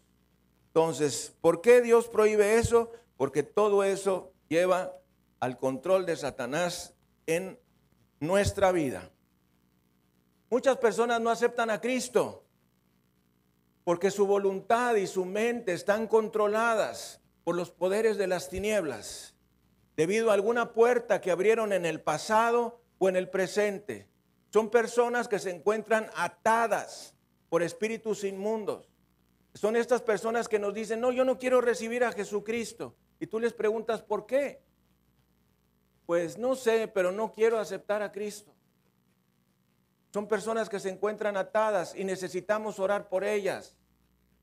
Entonces, 0.67 1.33
¿por 1.41 1.61
qué 1.61 1.81
Dios 1.81 2.09
prohíbe 2.09 2.59
eso? 2.59 2.91
Porque 3.17 3.45
todo 3.45 3.85
eso 3.85 4.33
lleva 4.49 4.97
al 5.39 5.59
control 5.59 6.07
de 6.07 6.17
Satanás 6.17 6.97
en 7.29 7.57
nuestra 8.19 8.73
vida. 8.73 9.13
Muchas 10.51 10.77
personas 10.79 11.21
no 11.21 11.31
aceptan 11.31 11.71
a 11.71 11.81
Cristo 11.81 12.43
porque 13.85 14.11
su 14.11 14.27
voluntad 14.27 14.97
y 14.97 15.07
su 15.07 15.25
mente 15.25 15.73
están 15.73 16.09
controladas 16.09 17.21
por 17.45 17.55
los 17.55 17.71
poderes 17.71 18.17
de 18.19 18.27
las 18.27 18.49
tinieblas, 18.51 19.37
debido 19.97 20.31
a 20.31 20.35
alguna 20.35 20.73
puerta 20.73 21.21
que 21.21 21.31
abrieron 21.31 21.73
en 21.73 21.87
el 21.87 22.01
pasado 22.01 22.81
o 22.99 23.09
en 23.09 23.17
el 23.17 23.29
presente. 23.29 24.09
Son 24.53 24.71
personas 24.71 25.29
que 25.29 25.39
se 25.39 25.51
encuentran 25.51 26.11
atadas 26.17 27.15
por 27.49 27.63
espíritus 27.63 28.25
inmundos. 28.25 28.91
Son 29.55 29.77
estas 29.77 30.03
personas 30.03 30.49
que 30.49 30.59
nos 30.59 30.75
dicen, 30.75 31.01
no, 31.01 31.13
yo 31.13 31.25
no 31.25 31.39
quiero 31.39 31.61
recibir 31.61 32.05
a 32.05 32.13
Jesucristo. 32.13 32.95
Y 33.19 33.27
tú 33.27 33.39
les 33.39 33.53
preguntas, 33.53 34.03
¿por 34.03 34.27
qué? 34.27 34.63
pues 36.11 36.39
no 36.39 36.57
sé, 36.57 36.89
pero 36.89 37.13
no 37.13 37.31
quiero 37.31 37.57
aceptar 37.61 38.03
a 38.03 38.11
Cristo. 38.11 38.53
Son 40.13 40.27
personas 40.27 40.69
que 40.69 40.81
se 40.81 40.89
encuentran 40.89 41.37
atadas 41.37 41.95
y 41.95 42.03
necesitamos 42.03 42.81
orar 42.81 43.09
por 43.09 43.23
ellas 43.23 43.77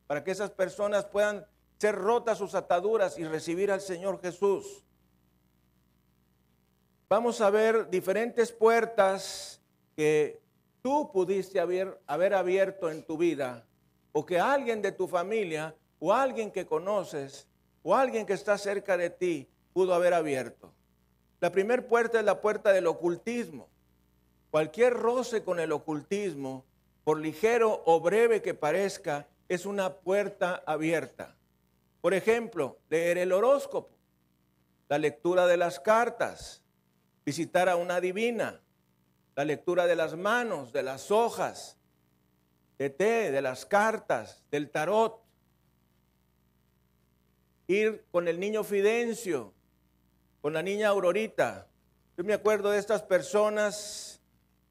para 0.08 0.24
que 0.24 0.32
esas 0.32 0.50
personas 0.50 1.04
puedan 1.04 1.46
ser 1.78 1.94
rotas 1.94 2.38
sus 2.38 2.56
ataduras 2.56 3.20
y 3.20 3.26
recibir 3.26 3.70
al 3.70 3.82
Señor 3.82 4.22
Jesús. 4.22 4.86
Vamos 7.10 7.40
a 7.40 7.50
ver 7.50 7.90
diferentes 7.90 8.52
puertas 8.52 9.62
que 9.96 10.42
tú 10.82 11.10
pudiste 11.14 11.58
haber, 11.58 11.98
haber 12.06 12.34
abierto 12.34 12.92
en 12.92 13.02
tu 13.02 13.18
vida 13.18 13.66
o 14.12 14.26
que 14.26 14.42
alguien 14.42 14.82
de 14.82 14.92
tu 14.92 15.08
familia 15.08 15.74
o 16.00 16.14
alguien 16.14 16.52
que 16.52 16.66
conoces 16.66 17.48
o 17.82 17.96
alguien 17.96 18.26
que 18.26 18.34
está 18.34 18.58
cerca 18.58 18.98
de 18.98 19.10
ti 19.10 19.48
pudo 19.72 19.94
haber 19.94 20.14
abierto. 20.14 20.74
La 21.40 21.50
primera 21.50 21.88
puerta 21.88 22.20
es 22.20 22.26
la 22.26 22.42
puerta 22.42 22.74
del 22.74 22.88
ocultismo. 22.88 23.70
Cualquier 24.52 24.94
roce 24.94 25.44
con 25.44 25.62
el 25.62 25.72
ocultismo, 25.72 26.66
por 27.06 27.22
ligero 27.22 27.84
o 27.86 28.02
breve 28.02 28.42
que 28.42 28.54
parezca, 28.54 29.28
es 29.48 29.66
una 29.66 29.94
puerta 29.94 30.62
abierta. 30.66 31.38
Por 32.02 32.14
ejemplo, 32.14 32.80
leer 32.90 33.18
el 33.18 33.32
horóscopo, 33.32 33.96
la 34.90 34.98
lectura 34.98 35.48
de 35.48 35.56
las 35.56 35.80
cartas, 35.80 36.64
visitar 37.28 37.68
a 37.68 37.76
una 37.76 38.00
divina, 38.00 38.62
la 39.36 39.44
lectura 39.44 39.86
de 39.86 39.98
las 39.98 40.16
manos, 40.16 40.72
de 40.72 40.82
las 40.82 41.12
hojas, 41.12 41.78
de 42.78 42.90
té, 42.90 43.32
de 43.32 43.42
las 43.42 43.66
cartas, 43.66 44.46
del 44.50 44.70
tarot, 44.70 45.22
ir 47.68 48.06
con 48.12 48.30
el 48.30 48.40
niño 48.40 48.64
Fidencio 48.64 49.54
con 50.42 50.54
la 50.54 50.62
niña 50.62 50.88
Aurorita. 50.88 51.68
Yo 52.16 52.24
me 52.24 52.34
acuerdo 52.34 52.72
de 52.72 52.80
estas 52.80 53.02
personas 53.02 54.22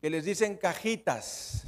que 0.00 0.08
les 0.08 0.24
dicen 0.24 0.56
cajitas, 0.56 1.64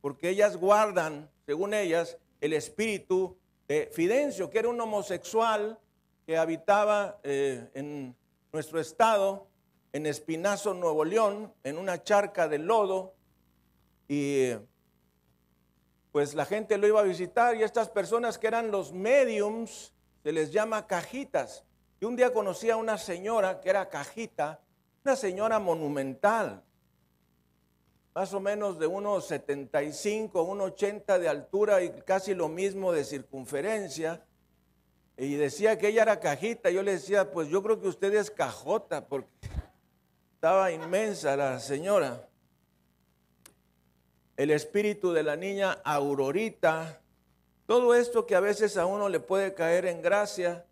porque 0.00 0.30
ellas 0.30 0.56
guardan, 0.56 1.30
según 1.44 1.74
ellas, 1.74 2.16
el 2.40 2.54
espíritu 2.54 3.36
de 3.68 3.90
Fidencio, 3.92 4.48
que 4.48 4.60
era 4.60 4.70
un 4.70 4.80
homosexual 4.80 5.78
que 6.24 6.38
habitaba 6.38 7.20
eh, 7.22 7.68
en 7.74 8.16
nuestro 8.50 8.80
estado, 8.80 9.51
en 9.92 10.06
Espinazo, 10.06 10.74
Nuevo 10.74 11.04
León, 11.04 11.52
en 11.64 11.78
una 11.78 12.02
charca 12.02 12.48
de 12.48 12.58
lodo, 12.58 13.14
y 14.08 14.50
pues 16.12 16.34
la 16.34 16.44
gente 16.44 16.76
lo 16.76 16.86
iba 16.86 17.00
a 17.00 17.04
visitar 17.04 17.56
y 17.56 17.62
estas 17.62 17.88
personas 17.88 18.38
que 18.38 18.46
eran 18.46 18.70
los 18.70 18.92
mediums, 18.92 19.94
se 20.22 20.32
les 20.32 20.52
llama 20.52 20.86
cajitas. 20.86 21.64
Y 22.00 22.04
un 22.04 22.16
día 22.16 22.32
conocí 22.32 22.68
a 22.68 22.76
una 22.76 22.98
señora 22.98 23.60
que 23.60 23.70
era 23.70 23.88
cajita, 23.88 24.60
una 25.04 25.16
señora 25.16 25.58
monumental. 25.58 26.62
más 28.14 28.34
o 28.34 28.40
menos 28.40 28.78
de 28.78 28.86
unos 28.86 29.26
75, 29.26 30.46
1,80 30.46 31.18
de 31.18 31.28
altura 31.28 31.82
y 31.82 31.90
casi 32.02 32.34
lo 32.34 32.48
mismo 32.48 32.92
de 32.92 33.04
circunferencia. 33.04 34.24
Y 35.16 35.34
decía 35.36 35.78
que 35.78 35.88
ella 35.88 36.02
era 36.02 36.20
cajita. 36.20 36.70
Yo 36.70 36.82
le 36.82 36.92
decía, 36.92 37.30
pues 37.30 37.48
yo 37.48 37.62
creo 37.62 37.80
que 37.80 37.88
usted 37.88 38.12
es 38.14 38.30
cajota, 38.30 39.06
porque 39.06 39.28
estaba 40.42 40.72
inmensa 40.72 41.36
la 41.36 41.60
señora. 41.60 42.28
El 44.36 44.50
espíritu 44.50 45.12
de 45.12 45.22
la 45.22 45.36
niña 45.36 45.78
Aurorita. 45.84 47.00
Todo 47.64 47.94
esto 47.94 48.26
que 48.26 48.34
a 48.34 48.40
veces 48.40 48.76
a 48.76 48.84
uno 48.84 49.08
le 49.08 49.20
puede 49.20 49.54
caer 49.54 49.86
en 49.86 50.02
gracia, 50.02 50.66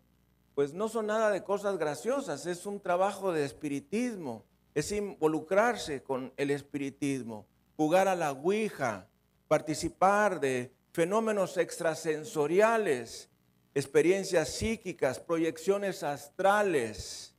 pues 0.55 0.73
no 0.73 0.89
son 0.89 1.07
nada 1.07 1.31
de 1.31 1.45
cosas 1.45 1.77
graciosas, 1.77 2.45
es 2.47 2.65
un 2.65 2.81
trabajo 2.81 3.31
de 3.31 3.45
espiritismo 3.45 4.43
es 4.75 4.91
involucrarse 4.91 6.03
con 6.03 6.33
el 6.35 6.51
espiritismo, 6.51 7.45
jugar 7.77 8.09
a 8.09 8.15
la 8.15 8.33
Ouija, 8.33 9.07
participar 9.47 10.41
de 10.41 10.73
fenómenos 10.91 11.55
extrasensoriales, 11.55 13.29
experiencias 13.73 14.49
psíquicas, 14.49 15.17
proyecciones 15.17 16.03
astrales, 16.03 17.30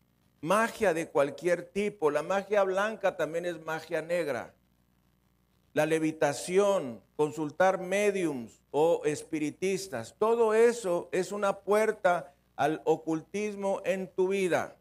magia 0.43 0.93
de 0.93 1.09
cualquier 1.09 1.63
tipo. 1.63 2.11
La 2.11 2.23
magia 2.23 2.63
blanca 2.65 3.17
también 3.17 3.47
es 3.47 3.65
magia 3.65 4.03
negra. 4.03 4.55
La 5.73 5.87
levitación, 5.87 7.01
consultar 7.17 7.81
mediums 7.81 8.63
o 8.71 9.03
espiritistas, 9.07 10.15
todo 10.19 10.53
eso 10.53 11.09
es 11.13 11.33
una 11.33 11.61
puerta 11.61 12.35
al 12.57 12.83
ocultismo 12.85 13.81
en 13.87 14.09
tu 14.09 14.29
vida. 14.29 14.77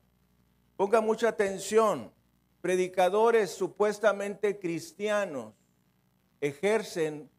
Ponga 0.76 1.00
mucha 1.00 1.30
atención 1.30 2.12
predicadores 2.62 3.52
supuestamente 3.52 4.60
cristianos 4.60 5.54
ejercen 6.42 7.30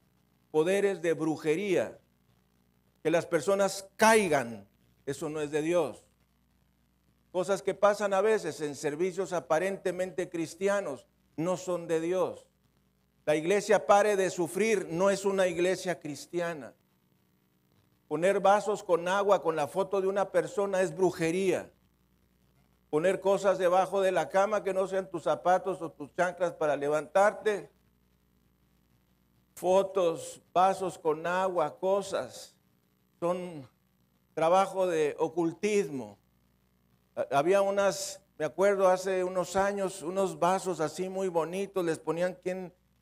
poderes 0.50 1.02
de 1.02 1.12
brujería, 1.12 1.98
que 3.02 3.10
las 3.10 3.26
personas 3.26 3.88
caigan, 3.96 4.66
eso 5.06 5.28
no 5.28 5.40
es 5.40 5.50
de 5.50 5.62
Dios. 5.62 6.04
Cosas 7.32 7.62
que 7.62 7.74
pasan 7.74 8.14
a 8.14 8.20
veces 8.20 8.60
en 8.60 8.76
servicios 8.76 9.32
aparentemente 9.32 10.28
cristianos 10.28 11.06
no 11.36 11.56
son 11.56 11.88
de 11.88 12.00
Dios. 12.00 12.46
La 13.24 13.34
iglesia 13.34 13.86
pare 13.86 14.16
de 14.16 14.30
sufrir 14.30 14.86
no 14.90 15.10
es 15.10 15.24
una 15.24 15.48
iglesia 15.48 15.98
cristiana. 15.98 16.74
Poner 18.06 18.40
vasos 18.40 18.84
con 18.84 19.08
agua 19.08 19.42
con 19.42 19.56
la 19.56 19.66
foto 19.66 20.00
de 20.00 20.06
una 20.06 20.30
persona 20.30 20.82
es 20.82 20.94
brujería 20.94 21.72
poner 22.92 23.22
cosas 23.22 23.56
debajo 23.56 24.02
de 24.02 24.12
la 24.12 24.28
cama 24.28 24.62
que 24.62 24.74
no 24.74 24.86
sean 24.86 25.08
tus 25.08 25.22
zapatos 25.22 25.80
o 25.80 25.90
tus 25.90 26.14
chanclas 26.14 26.52
para 26.52 26.76
levantarte, 26.76 27.70
fotos, 29.54 30.42
vasos 30.52 30.98
con 30.98 31.26
agua, 31.26 31.78
cosas, 31.78 32.54
son 33.18 33.66
trabajo 34.34 34.86
de 34.86 35.16
ocultismo. 35.18 36.18
Había 37.30 37.60
unas, 37.62 38.22
me 38.38 38.44
acuerdo 38.44 38.88
hace 38.88 39.22
unos 39.22 39.56
años, 39.56 40.02
unos 40.02 40.38
vasos 40.38 40.80
así 40.80 41.08
muy 41.08 41.28
bonitos, 41.28 41.84
les 41.84 41.98
ponían 41.98 42.38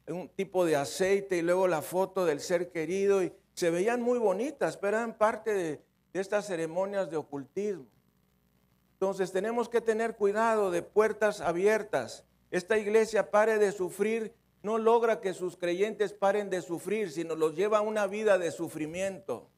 un 0.09 0.29
tipo 0.31 0.65
de 0.65 0.77
aceite 0.77 1.37
y 1.37 1.43
luego 1.43 1.69
la 1.69 1.83
foto 1.83 2.25
del 2.25 2.41
ser 2.41 2.71
querido 2.73 3.23
y 3.23 3.33
se 3.55 3.71
veían 3.71 4.03
muy 4.03 4.19
bonitas, 4.19 4.77
pero 4.77 4.97
eran 4.97 5.17
parte 5.17 5.55
de 5.55 5.81
estas 6.13 6.47
ceremonias 6.47 7.09
de 7.11 7.17
ocultismo. 7.17 7.87
Entonces 8.95 9.33
tenemos 9.33 9.69
que 9.69 9.81
tener 9.81 10.17
cuidado 10.17 10.71
de 10.71 10.83
puertas 10.83 11.41
abiertas. 11.41 12.25
Esta 12.51 12.77
iglesia 12.77 13.31
pare 13.31 13.59
de 13.59 13.73
sufrir, 13.73 14.35
no 14.63 14.77
logra 14.77 15.21
que 15.21 15.33
sus 15.33 15.57
creyentes 15.57 16.13
paren 16.13 16.51
de 16.51 16.61
sufrir, 16.63 17.11
sino 17.11 17.37
los 17.37 17.55
lleva 17.55 17.79
a 17.79 17.83
una 17.83 18.07
vida 18.07 18.39
de 18.39 18.51
sufrimiento. 18.51 19.49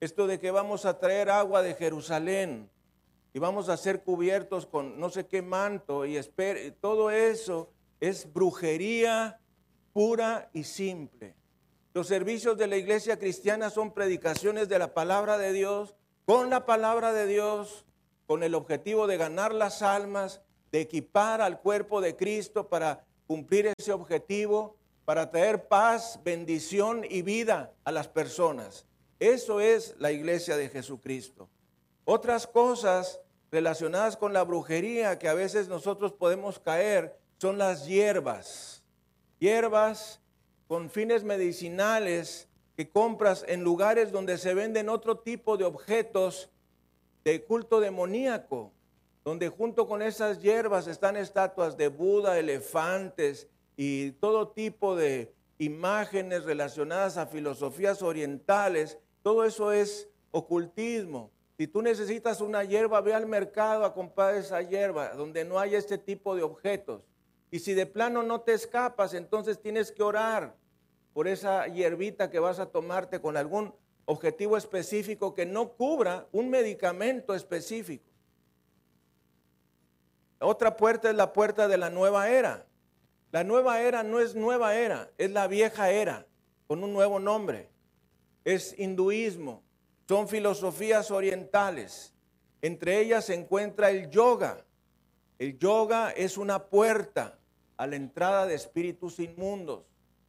Esto 0.00 0.26
de 0.26 0.38
que 0.38 0.50
vamos 0.50 0.84
a 0.84 0.98
traer 0.98 1.30
agua 1.30 1.62
de 1.62 1.74
Jerusalén 1.74 2.70
y 3.32 3.38
vamos 3.38 3.68
a 3.68 3.76
ser 3.76 4.02
cubiertos 4.02 4.66
con 4.66 4.98
no 4.98 5.10
sé 5.10 5.26
qué 5.26 5.42
manto 5.42 6.06
y 6.06 6.20
todo 6.80 7.10
eso 7.10 7.70
es 8.00 8.32
brujería 8.32 9.40
pura 9.92 10.50
y 10.52 10.64
simple. 10.64 11.34
Los 11.94 12.06
servicios 12.06 12.56
de 12.56 12.66
la 12.68 12.76
iglesia 12.76 13.18
cristiana 13.18 13.70
son 13.70 13.92
predicaciones 13.92 14.68
de 14.68 14.78
la 14.78 14.94
palabra 14.94 15.38
de 15.38 15.52
Dios, 15.52 15.94
con 16.24 16.50
la 16.50 16.66
palabra 16.66 17.12
de 17.12 17.26
Dios, 17.26 17.86
con 18.26 18.42
el 18.42 18.54
objetivo 18.54 19.06
de 19.06 19.16
ganar 19.16 19.54
las 19.54 19.82
almas, 19.82 20.42
de 20.70 20.82
equipar 20.82 21.40
al 21.40 21.60
cuerpo 21.60 22.00
de 22.00 22.14
Cristo 22.14 22.68
para 22.68 23.04
cumplir 23.26 23.72
ese 23.78 23.92
objetivo, 23.92 24.76
para 25.04 25.30
traer 25.30 25.66
paz, 25.66 26.20
bendición 26.22 27.04
y 27.08 27.22
vida 27.22 27.72
a 27.84 27.90
las 27.90 28.08
personas. 28.08 28.86
Eso 29.18 29.60
es 29.60 29.96
la 29.98 30.12
iglesia 30.12 30.56
de 30.56 30.68
Jesucristo. 30.68 31.48
Otras 32.04 32.46
cosas 32.46 33.20
relacionadas 33.50 34.16
con 34.16 34.32
la 34.32 34.42
brujería 34.42 35.18
que 35.18 35.28
a 35.28 35.34
veces 35.34 35.68
nosotros 35.68 36.12
podemos 36.12 36.58
caer 36.58 37.18
son 37.38 37.58
las 37.58 37.86
hierbas. 37.86 38.82
Hierbas 39.38 40.20
con 40.66 40.90
fines 40.90 41.24
medicinales 41.24 42.48
que 42.76 42.90
compras 42.90 43.44
en 43.48 43.64
lugares 43.64 44.12
donde 44.12 44.38
se 44.38 44.54
venden 44.54 44.88
otro 44.88 45.18
tipo 45.18 45.56
de 45.56 45.64
objetos 45.64 46.50
de 47.24 47.44
culto 47.44 47.80
demoníaco, 47.80 48.72
donde 49.24 49.48
junto 49.48 49.88
con 49.88 50.02
esas 50.02 50.40
hierbas 50.40 50.86
están 50.86 51.16
estatuas 51.16 51.76
de 51.76 51.88
Buda, 51.88 52.38
elefantes 52.38 53.48
y 53.76 54.12
todo 54.12 54.48
tipo 54.48 54.94
de 54.94 55.34
imágenes 55.58 56.44
relacionadas 56.44 57.16
a 57.16 57.26
filosofías 57.26 58.02
orientales. 58.02 58.98
Todo 59.22 59.44
eso 59.44 59.72
es 59.72 60.08
ocultismo. 60.30 61.30
Si 61.58 61.66
tú 61.66 61.82
necesitas 61.82 62.40
una 62.40 62.62
hierba, 62.62 63.00
ve 63.00 63.12
al 63.14 63.26
mercado 63.26 63.84
a 63.84 63.92
comprar 63.92 64.36
esa 64.36 64.62
hierba 64.62 65.08
donde 65.14 65.44
no 65.44 65.58
hay 65.58 65.74
este 65.74 65.98
tipo 65.98 66.36
de 66.36 66.44
objetos. 66.44 67.02
Y 67.50 67.58
si 67.58 67.74
de 67.74 67.84
plano 67.84 68.22
no 68.22 68.42
te 68.42 68.52
escapas, 68.52 69.12
entonces 69.12 69.60
tienes 69.60 69.90
que 69.90 70.04
orar 70.04 70.54
por 71.12 71.26
esa 71.26 71.66
hierbita 71.66 72.30
que 72.30 72.38
vas 72.38 72.60
a 72.60 72.66
tomarte 72.66 73.20
con 73.20 73.36
algún 73.36 73.74
objetivo 74.04 74.56
específico 74.56 75.34
que 75.34 75.46
no 75.46 75.72
cubra 75.72 76.28
un 76.30 76.48
medicamento 76.48 77.34
específico. 77.34 78.08
Otra 80.38 80.76
puerta 80.76 81.10
es 81.10 81.16
la 81.16 81.32
puerta 81.32 81.66
de 81.66 81.76
la 81.76 81.90
nueva 81.90 82.30
era. 82.30 82.66
La 83.32 83.42
nueva 83.42 83.80
era 83.80 84.04
no 84.04 84.20
es 84.20 84.36
nueva 84.36 84.76
era, 84.76 85.10
es 85.18 85.32
la 85.32 85.48
vieja 85.48 85.90
era, 85.90 86.24
con 86.68 86.84
un 86.84 86.92
nuevo 86.92 87.18
nombre. 87.18 87.68
Es 88.44 88.78
hinduismo, 88.78 89.64
son 90.08 90.26
filosofías 90.26 91.10
orientales. 91.10 92.14
Entre 92.62 92.98
ellas 92.98 93.26
se 93.26 93.34
encuentra 93.34 93.90
el 93.90 94.08
yoga. 94.08 94.64
El 95.38 95.58
yoga 95.58 96.10
es 96.12 96.38
una 96.38 96.64
puerta 96.64 97.38
a 97.76 97.86
la 97.86 97.96
entrada 97.96 98.46
de 98.46 98.54
espíritus 98.54 99.20
inmundos. 99.20 99.84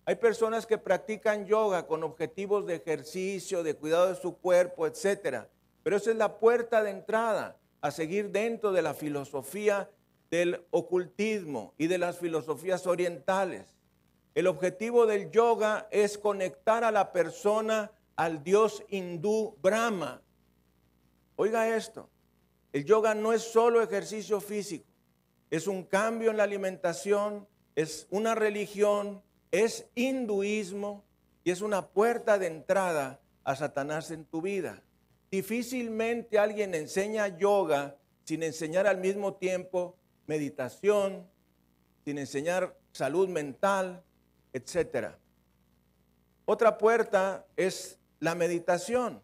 Hay 0.06 0.16
personas 0.16 0.66
que 0.66 0.78
practican 0.78 1.46
yoga 1.46 1.88
con 1.88 2.04
objetivos 2.04 2.66
de 2.66 2.76
ejercicio, 2.76 3.64
de 3.64 3.76
cuidado 3.76 4.10
de 4.10 4.16
su 4.16 4.38
cuerpo, 4.38 4.86
etc. 4.86 5.46
Pero 5.82 5.96
esa 5.96 6.12
es 6.12 6.18
la 6.18 6.40
puerta 6.40 6.84
de 6.84 6.92
entrada 6.92 7.58
a 7.80 7.92
seguir 7.92 8.32
dentro 8.32 8.74
de 8.74 8.82
la 8.82 8.94
filosofía 8.94 9.90
del 10.30 10.66
ocultismo 10.72 11.74
y 11.78 11.88
de 11.88 12.00
las 12.00 12.18
filosofías 12.18 12.86
orientales. 12.86 13.78
El 14.36 14.48
objetivo 14.48 15.06
del 15.06 15.32
yoga 15.32 15.88
es 15.90 16.18
conectar 16.18 16.84
a 16.84 16.92
la 16.92 17.14
persona 17.14 17.92
al 18.20 18.44
dios 18.44 18.84
hindú 18.90 19.56
Brahma. 19.62 20.22
Oiga 21.38 21.74
esto, 21.74 22.10
el 22.74 22.84
yoga 22.84 23.16
no 23.16 23.32
es 23.32 23.44
solo 23.44 23.82
ejercicio 23.82 24.42
físico, 24.42 24.86
es 25.50 25.68
un 25.68 25.84
cambio 25.84 26.30
en 26.30 26.36
la 26.36 26.44
alimentación, 26.44 27.48
es 27.76 28.08
una 28.10 28.36
religión, 28.36 29.24
es 29.52 29.88
hinduismo 29.96 31.06
y 31.46 31.52
es 31.52 31.62
una 31.62 31.88
puerta 31.88 32.38
de 32.38 32.48
entrada 32.48 33.22
a 33.46 33.56
Satanás 33.56 34.12
en 34.12 34.26
tu 34.26 34.42
vida. 34.42 34.84
Difícilmente 35.32 36.38
alguien 36.38 36.76
enseña 36.76 37.38
yoga 37.38 37.96
sin 38.26 38.44
enseñar 38.44 38.86
al 38.86 38.98
mismo 38.98 39.36
tiempo 39.36 39.96
meditación, 40.28 41.26
sin 42.04 42.18
enseñar 42.18 42.78
salud 42.92 43.30
mental, 43.30 44.04
etc. 44.52 45.14
Otra 46.44 46.78
puerta 46.78 47.46
es 47.56 47.99
la 48.20 48.36
meditación. 48.36 49.22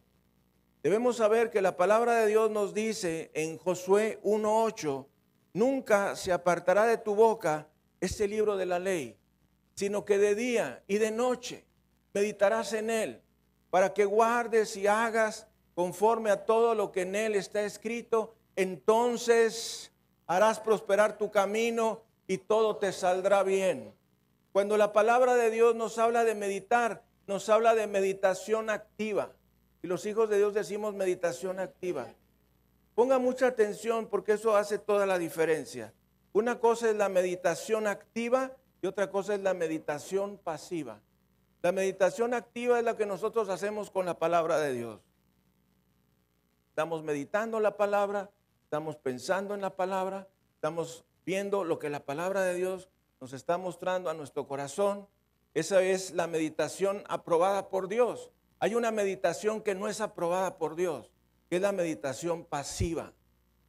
Debemos 0.83 1.17
saber 1.17 1.49
que 1.49 1.61
la 1.61 1.77
palabra 1.77 2.15
de 2.15 2.27
Dios 2.27 2.51
nos 2.51 2.73
dice 2.73 3.31
en 3.33 3.57
Josué 3.57 4.19
1.8, 4.23 5.05
nunca 5.53 6.15
se 6.15 6.31
apartará 6.31 6.85
de 6.85 6.97
tu 6.97 7.15
boca 7.15 7.67
este 7.99 8.27
libro 8.27 8.55
de 8.55 8.65
la 8.65 8.79
ley, 8.79 9.17
sino 9.73 10.05
que 10.05 10.17
de 10.17 10.35
día 10.35 10.83
y 10.87 10.97
de 10.97 11.11
noche 11.11 11.65
meditarás 12.13 12.73
en 12.73 12.89
él, 12.89 13.21
para 13.69 13.93
que 13.93 14.05
guardes 14.05 14.77
y 14.77 14.87
hagas 14.87 15.47
conforme 15.73 16.29
a 16.29 16.45
todo 16.45 16.75
lo 16.75 16.91
que 16.91 17.01
en 17.01 17.15
él 17.15 17.35
está 17.35 17.63
escrito, 17.63 18.35
entonces 18.55 19.91
harás 20.27 20.59
prosperar 20.59 21.17
tu 21.17 21.29
camino 21.31 22.03
y 22.27 22.37
todo 22.37 22.77
te 22.77 22.93
saldrá 22.93 23.43
bien. 23.43 23.93
Cuando 24.53 24.77
la 24.77 24.93
palabra 24.93 25.35
de 25.35 25.51
Dios 25.51 25.75
nos 25.75 25.97
habla 25.97 26.23
de 26.23 26.35
meditar, 26.35 27.03
nos 27.27 27.49
habla 27.49 27.75
de 27.75 27.87
meditación 27.87 28.69
activa. 28.69 29.33
Y 29.81 29.87
los 29.87 30.05
hijos 30.05 30.29
de 30.29 30.37
Dios 30.37 30.53
decimos 30.53 30.93
meditación 30.93 31.59
activa. 31.59 32.07
Ponga 32.95 33.19
mucha 33.19 33.47
atención 33.47 34.07
porque 34.07 34.33
eso 34.33 34.55
hace 34.55 34.79
toda 34.79 35.05
la 35.05 35.17
diferencia. 35.17 35.93
Una 36.33 36.59
cosa 36.59 36.89
es 36.89 36.95
la 36.95 37.09
meditación 37.09 37.87
activa 37.87 38.51
y 38.81 38.87
otra 38.87 39.09
cosa 39.09 39.35
es 39.35 39.41
la 39.41 39.53
meditación 39.53 40.37
pasiva. 40.37 41.01
La 41.61 41.71
meditación 41.71 42.33
activa 42.33 42.77
es 42.77 42.85
la 42.85 42.95
que 42.95 43.05
nosotros 43.05 43.49
hacemos 43.49 43.89
con 43.89 44.05
la 44.05 44.19
palabra 44.19 44.59
de 44.59 44.73
Dios. 44.73 45.01
Estamos 46.69 47.03
meditando 47.03 47.59
la 47.59 47.77
palabra, 47.77 48.29
estamos 48.63 48.97
pensando 48.97 49.55
en 49.55 49.61
la 49.61 49.75
palabra, 49.75 50.27
estamos 50.55 51.05
viendo 51.25 51.63
lo 51.63 51.79
que 51.79 51.89
la 51.89 52.01
palabra 52.01 52.43
de 52.43 52.53
Dios 52.53 52.89
nos 53.21 53.33
está 53.33 53.57
mostrando 53.57 54.09
a 54.09 54.13
nuestro 54.13 54.47
corazón. 54.47 55.07
Esa 55.55 55.81
es 55.81 56.11
la 56.11 56.27
meditación 56.27 57.05
aprobada 57.07 57.69
por 57.69 57.87
Dios. 57.87 58.29
Hay 58.59 58.75
una 58.75 58.91
meditación 58.91 59.61
que 59.61 59.73
no 59.73 59.87
es 59.87 60.01
aprobada 60.01 60.57
por 60.57 60.75
Dios, 60.75 61.09
que 61.49 61.55
es 61.55 61.61
la 61.61 61.71
meditación 61.71 62.43
pasiva. 62.43 63.13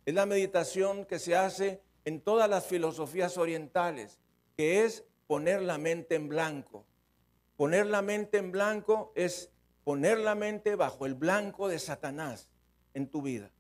Es 0.05 0.13
la 0.13 0.27
meditación 0.27 1.05
que 1.05 1.21
se 1.21 1.37
hace 1.37 1.81
en 2.05 2.21
todas 2.21 2.51
las 2.51 2.67
filosofías 2.67 3.39
orientales, 3.39 4.19
que 4.57 4.85
es 4.85 5.05
poner 5.29 5.63
la 5.63 5.79
mente 5.79 6.17
en 6.17 6.29
blanco. 6.29 6.85
Poner 7.57 7.87
la 7.87 8.03
mente 8.03 8.39
en 8.39 8.51
blanco 8.51 9.13
es 9.15 9.53
poner 9.85 10.19
la 10.19 10.35
mente 10.35 10.75
bajo 10.75 11.07
el 11.07 11.15
blanco 11.15 11.69
de 11.69 11.79
Satanás 11.79 12.49
en 12.95 13.07
tu 13.07 13.23
vida. 13.23 13.53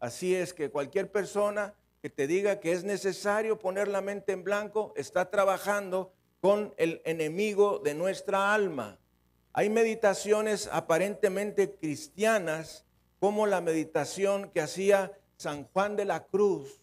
Así 0.00 0.34
es 0.34 0.54
que 0.54 0.70
cualquier 0.70 1.12
persona 1.12 1.74
que 2.00 2.08
te 2.08 2.26
diga 2.26 2.58
que 2.58 2.72
es 2.72 2.84
necesario 2.84 3.58
poner 3.58 3.88
la 3.88 4.00
mente 4.00 4.32
en 4.32 4.44
blanco, 4.44 4.94
está 4.96 5.30
trabajando 5.30 6.14
con 6.40 6.74
el 6.76 7.02
enemigo 7.04 7.78
de 7.78 7.94
nuestra 7.94 8.54
alma. 8.54 8.98
Hay 9.52 9.70
meditaciones 9.70 10.68
aparentemente 10.70 11.74
cristianas, 11.74 12.84
como 13.18 13.46
la 13.46 13.60
meditación 13.60 14.50
que 14.50 14.60
hacía 14.60 15.18
San 15.36 15.64
Juan 15.64 15.96
de 15.96 16.04
la 16.04 16.24
Cruz, 16.24 16.80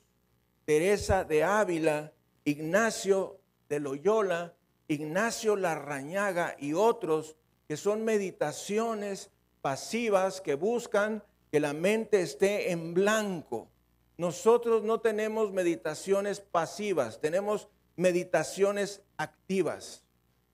Teresa 0.65 1.23
de 1.23 1.43
Ávila, 1.43 2.13
Ignacio 2.45 3.39
de 3.69 3.79
Loyola, 3.79 4.53
Ignacio 4.87 5.55
Larrañaga 5.55 6.55
y 6.59 6.73
otros, 6.73 7.35
que 7.67 7.77
son 7.77 8.03
meditaciones 8.03 9.31
pasivas 9.61 10.41
que 10.41 10.55
buscan 10.55 11.23
que 11.51 11.59
la 11.59 11.73
mente 11.73 12.21
esté 12.21 12.71
en 12.71 12.93
blanco. 12.93 13.69
Nosotros 14.17 14.83
no 14.83 14.99
tenemos 14.99 15.51
meditaciones 15.51 16.39
pasivas, 16.39 17.21
tenemos 17.21 17.69
meditaciones 17.95 19.01
activas. 19.17 20.03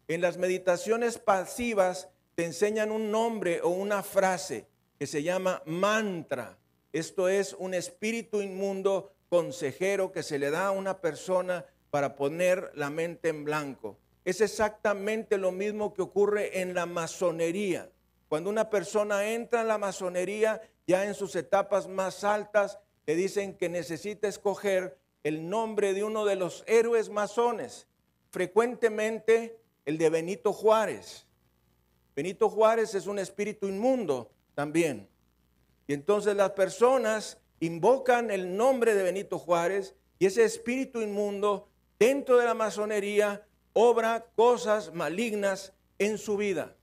En 0.08 0.21
las 0.21 0.38
meditaciones 0.38 1.17
pasivas 1.17 2.10
te 2.36 2.45
enseñan 2.45 2.91
un 2.91 3.12
nombre 3.12 3.62
o 3.62 3.69
una 3.69 4.04
frase 4.04 4.67
que 4.97 5.08
se 5.08 5.23
llama 5.23 5.62
mantra. 5.65 6.58
Esto 6.91 7.30
es 7.30 7.54
un 7.54 7.73
espíritu 7.73 8.41
inmundo 8.41 9.13
consejero 9.30 10.12
que 10.12 10.23
se 10.23 10.39
le 10.39 10.49
da 10.49 10.67
a 10.67 10.71
una 10.71 10.99
persona 10.99 11.65
para 11.89 12.15
poner 12.15 12.71
la 12.75 12.89
mente 12.89 13.30
en 13.30 13.45
blanco. 13.45 13.97
Es 14.25 14.41
exactamente 14.41 15.38
lo 15.38 15.52
mismo 15.52 15.93
que 15.93 16.02
ocurre 16.02 16.62
en 16.62 16.73
la 16.73 16.86
masonería. 16.86 17.89
Cuando 18.28 18.49
una 18.49 18.69
persona 18.69 19.32
entra 19.32 19.62
en 19.62 19.67
la 19.67 19.78
masonería, 19.78 20.62
ya 20.86 21.06
en 21.06 21.15
sus 21.15 21.36
etapas 21.36 21.88
más 21.88 22.23
altas, 22.23 22.80
le 23.06 23.15
dicen 23.15 23.56
que 23.56 23.69
necesita 23.69 24.28
escoger 24.28 24.98
el 25.23 25.49
nombre 25.49 25.93
de 25.93 26.03
uno 26.03 26.25
de 26.25 26.36
los 26.36 26.63
héroes 26.67 27.10
masones, 27.10 27.88
frecuentemente 28.32 29.60
el 29.86 29.97
de 29.97 30.10
Benito 30.10 30.53
Juárez. 30.53 31.25
Benito 32.15 32.49
Juárez 32.49 32.95
es 32.95 33.08
un 33.08 33.19
espíritu 33.19 33.67
inmundo 33.67 34.32
también. 34.55 35.08
Y 35.88 35.93
entonces 35.93 36.36
las 36.36 36.51
personas 36.51 37.38
invocan 37.60 38.29
el 38.29 38.55
nombre 38.55 38.93
de 38.93 39.03
Benito 39.03 39.39
Juárez 39.39 39.95
y 40.19 40.25
ese 40.25 40.43
espíritu 40.43 41.01
inmundo 41.01 41.67
dentro 41.97 42.38
de 42.38 42.45
la 42.45 42.53
masonería 42.53 43.45
obra 43.73 44.25
cosas 44.36 44.93
malignas 44.93 45.73
en 45.97 46.17
su 46.17 46.38
vida. 46.38 46.75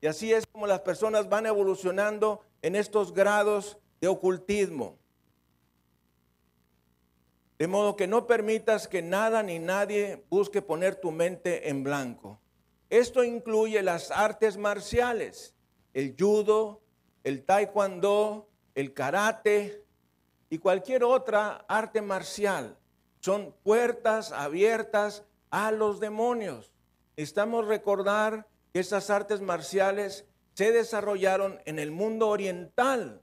Y 0.00 0.06
así 0.06 0.32
es 0.32 0.46
como 0.46 0.66
las 0.66 0.80
personas 0.80 1.28
van 1.28 1.46
evolucionando 1.46 2.40
en 2.62 2.76
estos 2.76 3.12
grados 3.12 3.78
de 4.00 4.08
ocultismo. 4.08 4.97
De 7.58 7.66
modo 7.66 7.96
que 7.96 8.06
no 8.06 8.26
permitas 8.26 8.86
que 8.86 9.02
nada 9.02 9.42
ni 9.42 9.58
nadie 9.58 10.24
busque 10.30 10.62
poner 10.62 10.94
tu 10.94 11.10
mente 11.10 11.68
en 11.68 11.82
blanco. 11.82 12.40
Esto 12.88 13.24
incluye 13.24 13.82
las 13.82 14.12
artes 14.12 14.56
marciales, 14.56 15.56
el 15.92 16.14
judo, 16.16 16.80
el 17.24 17.44
taekwondo, 17.44 18.48
el 18.76 18.94
karate 18.94 19.84
y 20.50 20.58
cualquier 20.58 21.02
otra 21.02 21.64
arte 21.68 22.00
marcial. 22.00 22.78
Son 23.20 23.52
puertas 23.64 24.30
abiertas 24.30 25.24
a 25.50 25.72
los 25.72 25.98
demonios. 25.98 26.72
Estamos 27.16 27.66
recordar 27.66 28.46
que 28.72 28.80
esas 28.80 29.10
artes 29.10 29.40
marciales 29.40 30.26
se 30.54 30.70
desarrollaron 30.70 31.60
en 31.64 31.80
el 31.80 31.90
mundo 31.90 32.28
oriental 32.28 33.22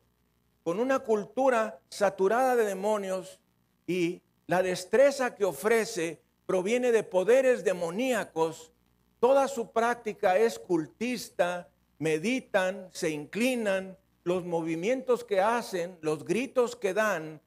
con 0.63 0.81
una 0.81 0.99
cultura 0.99 1.79
saturada 1.89 2.55
de 2.57 2.65
demonios 2.65 3.39
y 3.87 4.21
la 4.47 4.61
destreza 4.61 5.35
que 5.35 5.45
ofrece 5.45 6.21
proviene 6.45 6.91
de 6.91 7.03
poderes 7.03 7.63
demoníacos. 7.63 8.71
Toda 9.19 9.47
su 9.47 9.71
práctica 9.71 10.37
es 10.37 10.59
cultista, 10.59 11.69
meditan, 11.97 12.89
se 12.91 13.09
inclinan, 13.09 13.97
los 14.23 14.43
movimientos 14.43 15.23
que 15.23 15.39
hacen, 15.39 15.97
los 16.01 16.25
gritos 16.25 16.75
que 16.75 16.93
dan, 16.93 17.41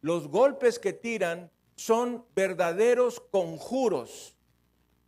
los 0.00 0.28
golpes 0.28 0.78
que 0.78 0.92
tiran, 0.92 1.50
son 1.76 2.24
verdaderos 2.34 3.20
conjuros. 3.20 4.36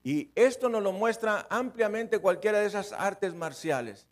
Y 0.04 0.30
esto 0.36 0.68
nos 0.68 0.82
lo 0.82 0.92
muestra 0.92 1.46
ampliamente 1.50 2.20
cualquiera 2.20 2.60
de 2.60 2.66
esas 2.66 2.92
artes 2.92 3.34
marciales. 3.34 4.06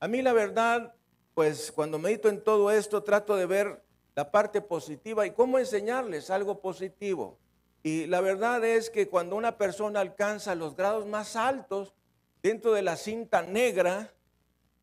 A 0.00 0.08
mí 0.08 0.22
la 0.22 0.32
verdad 0.32 0.94
pues 1.36 1.70
cuando 1.70 1.98
medito 1.98 2.30
en 2.30 2.42
todo 2.42 2.70
esto 2.70 3.02
trato 3.02 3.36
de 3.36 3.44
ver 3.44 3.82
la 4.16 4.30
parte 4.30 4.62
positiva 4.62 5.26
y 5.26 5.30
cómo 5.30 5.58
enseñarles 5.58 6.30
algo 6.30 6.60
positivo. 6.60 7.38
Y 7.82 8.06
la 8.06 8.20
verdad 8.20 8.64
es 8.64 8.90
que 8.90 9.08
cuando 9.08 9.36
una 9.36 9.58
persona 9.58 10.00
alcanza 10.00 10.54
los 10.54 10.74
grados 10.74 11.06
más 11.06 11.36
altos 11.36 11.94
dentro 12.42 12.72
de 12.72 12.82
la 12.82 12.96
cinta 12.96 13.42
negra, 13.42 14.12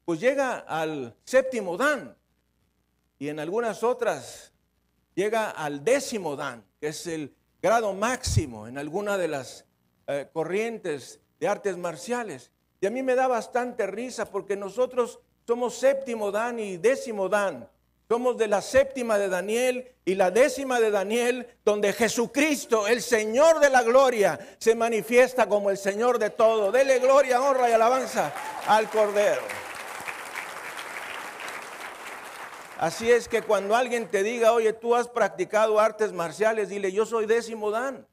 pues 0.06 0.20
llega 0.20 0.60
al 0.60 1.16
séptimo 1.26 1.76
dan 1.76 2.16
y 3.18 3.30
en 3.30 3.40
algunas 3.40 3.84
otras 3.84 4.54
llega 5.16 5.50
al 5.50 5.84
décimo 5.84 6.36
dan, 6.36 6.64
que 6.80 6.90
es 6.90 7.08
el 7.08 7.36
grado 7.62 7.94
máximo 7.94 8.68
en 8.68 8.78
alguna 8.78 9.18
de 9.18 9.28
las 9.28 9.66
eh, 10.08 10.30
corrientes 10.32 11.20
de 11.40 11.48
artes 11.48 11.76
marciales. 11.78 12.52
Y 12.82 12.86
a 12.86 12.92
mí 12.92 13.02
me 13.02 13.16
da 13.16 13.28
bastante 13.28 13.88
risa 13.88 14.30
porque 14.30 14.56
nosotros 14.56 15.20
somos 15.48 15.76
séptimo 15.76 16.32
Dan 16.32 16.60
y 16.60 16.78
décimo 16.78 17.30
Dan. 17.30 17.70
Somos 18.10 18.38
de 18.38 18.48
la 18.48 18.62
séptima 18.62 19.18
de 19.18 19.30
Daniel 19.30 19.92
y 20.06 20.16
la 20.16 20.30
décima 20.30 20.80
de 20.80 20.92
Daniel, 20.92 21.48
donde 21.64 21.94
Jesucristo, 21.94 22.88
el 22.88 23.02
Señor 23.02 23.60
de 23.60 23.70
la 23.70 23.82
gloria, 23.82 24.40
se 24.60 24.76
manifiesta 24.76 25.48
como 25.48 25.70
el 25.70 25.78
Señor 25.78 26.20
de 26.20 26.30
todo. 26.30 26.72
Dele 26.72 27.00
gloria, 27.00 27.42
honra 27.42 27.70
y 27.70 27.74
alabanza 27.74 28.34
al 28.68 28.90
Cordero. 28.90 29.42
Así 32.78 33.10
es 33.10 33.30
que 33.30 33.42
cuando 33.42 33.78
alguien 33.78 34.10
te 34.10 34.24
diga, 34.24 34.52
oye, 34.52 34.74
tú 34.74 34.94
has 34.94 35.08
practicado 35.08 35.80
artes 35.80 36.12
marciales, 36.12 36.68
dile, 36.68 36.92
yo 36.92 37.06
soy 37.06 37.26
décimo 37.26 37.72
Dan. 37.72 38.06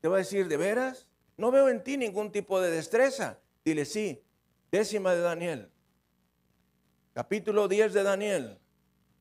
Te 0.00 0.08
va 0.08 0.16
a 0.16 0.18
decir, 0.20 0.48
¿de 0.48 0.56
veras? 0.56 1.06
No 1.36 1.50
veo 1.50 1.68
en 1.68 1.84
ti 1.84 1.98
ningún 1.98 2.32
tipo 2.32 2.58
de 2.58 2.70
destreza. 2.70 3.38
Dile, 3.64 3.84
sí, 3.84 4.24
décima 4.70 5.14
de 5.14 5.20
Daniel, 5.20 5.70
capítulo 7.16 7.66
10 7.66 7.94
de 7.94 8.02
Daniel, 8.02 8.58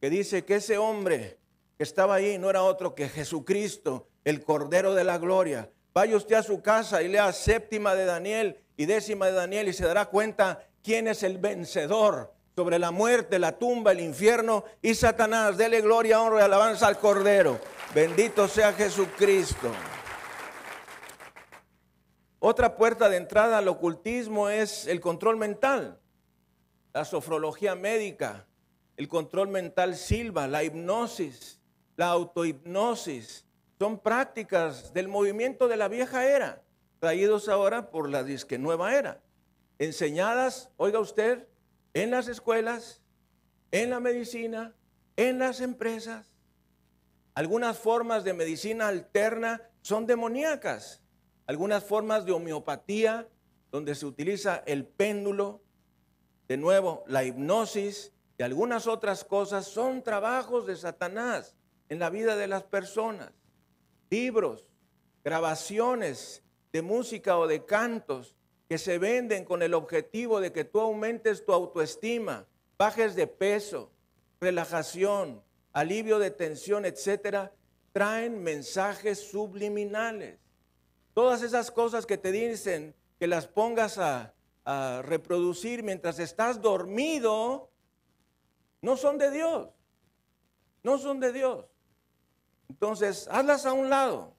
que 0.01 0.09
dice 0.09 0.43
que 0.43 0.55
ese 0.55 0.77
hombre 0.77 1.39
que 1.77 1.83
estaba 1.83 2.15
ahí 2.15 2.37
no 2.37 2.49
era 2.49 2.61
otro 2.61 2.93
que 2.93 3.07
Jesucristo, 3.07 4.09
el 4.25 4.43
Cordero 4.43 4.93
de 4.93 5.05
la 5.05 5.17
Gloria. 5.17 5.71
Vaya 5.93 6.17
usted 6.17 6.35
a 6.35 6.43
su 6.43 6.61
casa 6.61 7.01
y 7.01 7.07
lea 7.07 7.31
séptima 7.31 7.95
de 7.95 8.03
Daniel 8.03 8.59
y 8.75 8.85
décima 8.85 9.27
de 9.27 9.31
Daniel 9.31 9.69
y 9.69 9.73
se 9.73 9.85
dará 9.85 10.07
cuenta 10.07 10.67
quién 10.83 11.07
es 11.07 11.23
el 11.23 11.37
vencedor 11.37 12.33
sobre 12.53 12.79
la 12.79 12.91
muerte, 12.91 13.39
la 13.39 13.57
tumba, 13.57 13.93
el 13.93 14.01
infierno 14.01 14.65
y 14.81 14.93
Satanás. 14.93 15.55
Dele 15.55 15.79
gloria, 15.79 16.21
honra 16.21 16.41
y 16.41 16.43
alabanza 16.43 16.87
al 16.87 16.99
Cordero. 16.99 17.61
Bendito 17.93 18.49
sea 18.49 18.73
Jesucristo. 18.73 19.71
Otra 22.39 22.75
puerta 22.75 23.07
de 23.07 23.15
entrada 23.15 23.59
al 23.59 23.69
ocultismo 23.69 24.49
es 24.49 24.85
el 24.85 24.99
control 24.99 25.37
mental, 25.37 26.01
la 26.95 27.03
sofrología 27.03 27.75
médica, 27.75 28.47
el 28.95 29.09
control 29.09 29.49
mental 29.49 29.97
silva, 29.97 30.47
la 30.47 30.63
hipnosis, 30.63 31.59
la 31.97 32.07
autohipnosis. 32.07 33.45
son 33.77 33.99
prácticas 33.99 34.93
del 34.93 35.09
movimiento 35.09 35.67
de 35.67 35.75
la 35.75 35.89
vieja 35.89 36.25
era, 36.25 36.63
traídos 36.99 37.49
ahora 37.49 37.91
por 37.91 38.09
la 38.09 38.23
disque 38.23 38.57
nueva 38.57 38.95
era, 38.95 39.21
enseñadas, 39.77 40.69
oiga 40.77 40.99
usted, 40.99 41.49
en 41.93 42.11
las 42.11 42.29
escuelas, 42.29 43.01
en 43.71 43.89
la 43.89 43.99
medicina, 43.99 44.73
en 45.17 45.37
las 45.37 45.59
empresas. 45.59 46.31
Algunas 47.33 47.77
formas 47.77 48.23
de 48.23 48.31
medicina 48.31 48.87
alterna 48.87 49.61
son 49.81 50.05
demoníacas. 50.05 51.03
Algunas 51.45 51.83
formas 51.83 52.25
de 52.25 52.31
homeopatía, 52.31 53.27
donde 53.69 53.95
se 53.95 54.05
utiliza 54.05 54.63
el 54.65 54.85
péndulo, 54.85 55.64
de 56.47 56.57
nuevo, 56.57 57.03
la 57.07 57.23
hipnosis 57.23 58.11
y 58.37 58.43
algunas 58.43 58.87
otras 58.87 59.23
cosas, 59.23 59.65
son 59.65 60.03
trabajos 60.03 60.67
de 60.67 60.75
Satanás 60.75 61.55
en 61.89 61.99
la 61.99 62.09
vida 62.09 62.35
de 62.35 62.47
las 62.47 62.63
personas. 62.63 63.31
Libros, 64.09 64.67
grabaciones 65.23 66.43
de 66.71 66.81
música 66.81 67.37
o 67.37 67.47
de 67.47 67.65
cantos 67.65 68.35
que 68.69 68.77
se 68.77 68.97
venden 68.97 69.45
con 69.45 69.61
el 69.61 69.73
objetivo 69.73 70.39
de 70.39 70.51
que 70.51 70.65
tú 70.65 70.79
aumentes 70.79 71.45
tu 71.45 71.53
autoestima, 71.53 72.47
bajes 72.77 73.15
de 73.15 73.27
peso, 73.27 73.91
relajación, 74.39 75.43
alivio 75.73 76.19
de 76.19 76.31
tensión, 76.31 76.85
etcétera, 76.85 77.53
traen 77.91 78.43
mensajes 78.43 79.19
subliminales. 79.19 80.39
Todas 81.13 81.43
esas 81.43 81.71
cosas 81.71 82.05
que 82.05 82.17
te 82.17 82.31
dicen 82.31 82.93
que 83.19 83.27
las 83.27 83.47
pongas 83.47 83.97
a, 83.97 84.34
a 84.65 85.01
reproducir 85.03 85.83
mientras 85.83 86.19
estás 86.19 86.61
dormido, 86.61 87.69
no 88.81 88.97
son 88.97 89.17
de 89.17 89.31
Dios. 89.31 89.69
No 90.83 90.97
son 90.97 91.19
de 91.19 91.31
Dios. 91.31 91.65
Entonces, 92.69 93.27
hazlas 93.31 93.65
a 93.65 93.73
un 93.73 93.89
lado. 93.89 94.35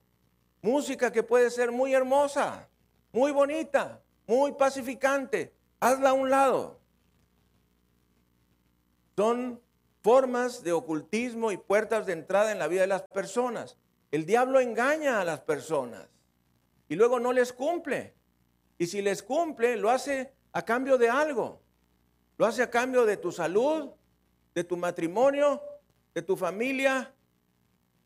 Música 0.61 1.11
que 1.11 1.23
puede 1.23 1.49
ser 1.49 1.71
muy 1.71 1.93
hermosa, 1.93 2.67
muy 3.11 3.31
bonita, 3.31 4.01
muy 4.25 4.51
pacificante. 4.53 5.53
Hazla 5.79 6.09
a 6.09 6.13
un 6.13 6.29
lado. 6.29 6.79
Son 9.15 9.61
formas 10.01 10.63
de 10.63 10.71
ocultismo 10.71 11.51
y 11.51 11.57
puertas 11.57 12.05
de 12.05 12.13
entrada 12.13 12.51
en 12.51 12.59
la 12.59 12.67
vida 12.67 12.81
de 12.81 12.87
las 12.87 13.03
personas. 13.03 13.77
El 14.11 14.25
diablo 14.25 14.59
engaña 14.59 15.19
a 15.19 15.25
las 15.25 15.41
personas 15.41 16.07
y 16.87 16.95
luego 16.95 17.19
no 17.19 17.33
les 17.33 17.51
cumple. 17.51 18.16
Y 18.77 18.87
si 18.87 19.01
les 19.01 19.23
cumple, 19.23 19.77
lo 19.77 19.89
hace 19.89 20.33
a 20.51 20.63
cambio 20.63 20.97
de 20.97 21.09
algo. 21.09 21.61
Lo 22.37 22.45
hace 22.45 22.61
a 22.61 22.69
cambio 22.69 23.05
de 23.05 23.17
tu 23.17 23.31
salud, 23.31 23.91
de 24.53 24.63
tu 24.63 24.77
matrimonio, 24.77 25.61
de 26.13 26.21
tu 26.21 26.35
familia, 26.35 27.13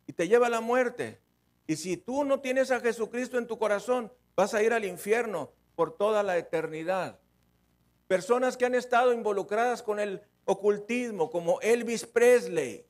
y 0.07 0.13
te 0.13 0.27
lleva 0.27 0.47
a 0.47 0.49
la 0.49 0.61
muerte. 0.61 1.21
Y 1.67 1.75
si 1.75 1.97
tú 1.97 2.23
no 2.23 2.39
tienes 2.39 2.71
a 2.71 2.79
Jesucristo 2.79 3.37
en 3.37 3.47
tu 3.47 3.57
corazón, 3.57 4.11
vas 4.35 4.53
a 4.53 4.63
ir 4.63 4.73
al 4.73 4.85
infierno 4.85 5.51
por 5.75 5.95
toda 5.95 6.23
la 6.23 6.37
eternidad. 6.37 7.19
Personas 8.07 8.57
que 8.57 8.65
han 8.65 8.75
estado 8.75 9.13
involucradas 9.13 9.81
con 9.83 9.99
el 9.99 10.21
ocultismo, 10.45 11.29
como 11.29 11.61
Elvis 11.61 12.05
Presley, 12.05 12.85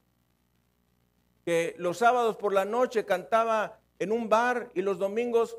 que 1.46 1.76
los 1.78 1.98
sábados 1.98 2.38
por 2.38 2.54
la 2.54 2.66
noche 2.66 3.06
cantaba 3.06 3.80
en 4.00 4.12
un 4.12 4.30
bar 4.30 4.70
y 4.74 4.82
los 4.82 4.98
domingos 4.98 5.58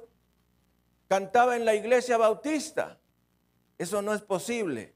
cantaba 1.12 1.56
en 1.56 1.66
la 1.66 1.74
iglesia 1.74 2.16
bautista. 2.16 2.98
Eso 3.76 4.00
no 4.00 4.14
es 4.14 4.22
posible. 4.22 4.94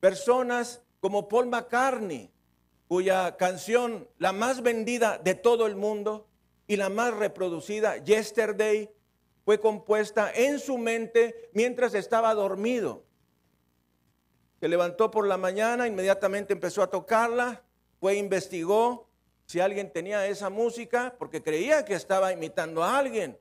Personas 0.00 0.80
como 0.98 1.28
Paul 1.28 1.48
McCartney, 1.48 2.32
cuya 2.88 3.36
canción, 3.36 4.08
la 4.16 4.32
más 4.32 4.62
vendida 4.62 5.18
de 5.18 5.34
todo 5.34 5.66
el 5.66 5.76
mundo 5.76 6.26
y 6.66 6.76
la 6.76 6.88
más 6.88 7.12
reproducida, 7.12 7.98
Yesterday, 7.98 8.88
fue 9.44 9.60
compuesta 9.60 10.32
en 10.34 10.58
su 10.58 10.78
mente 10.78 11.50
mientras 11.52 11.92
estaba 11.92 12.32
dormido. 12.32 13.04
Se 14.58 14.68
levantó 14.68 15.10
por 15.10 15.26
la 15.26 15.36
mañana, 15.36 15.86
inmediatamente 15.86 16.54
empezó 16.54 16.82
a 16.82 16.88
tocarla, 16.88 17.62
fue, 18.00 18.14
investigó 18.14 19.06
si 19.44 19.60
alguien 19.60 19.92
tenía 19.92 20.26
esa 20.26 20.48
música, 20.48 21.14
porque 21.18 21.42
creía 21.42 21.84
que 21.84 21.92
estaba 21.92 22.32
imitando 22.32 22.82
a 22.82 22.96
alguien. 22.96 23.38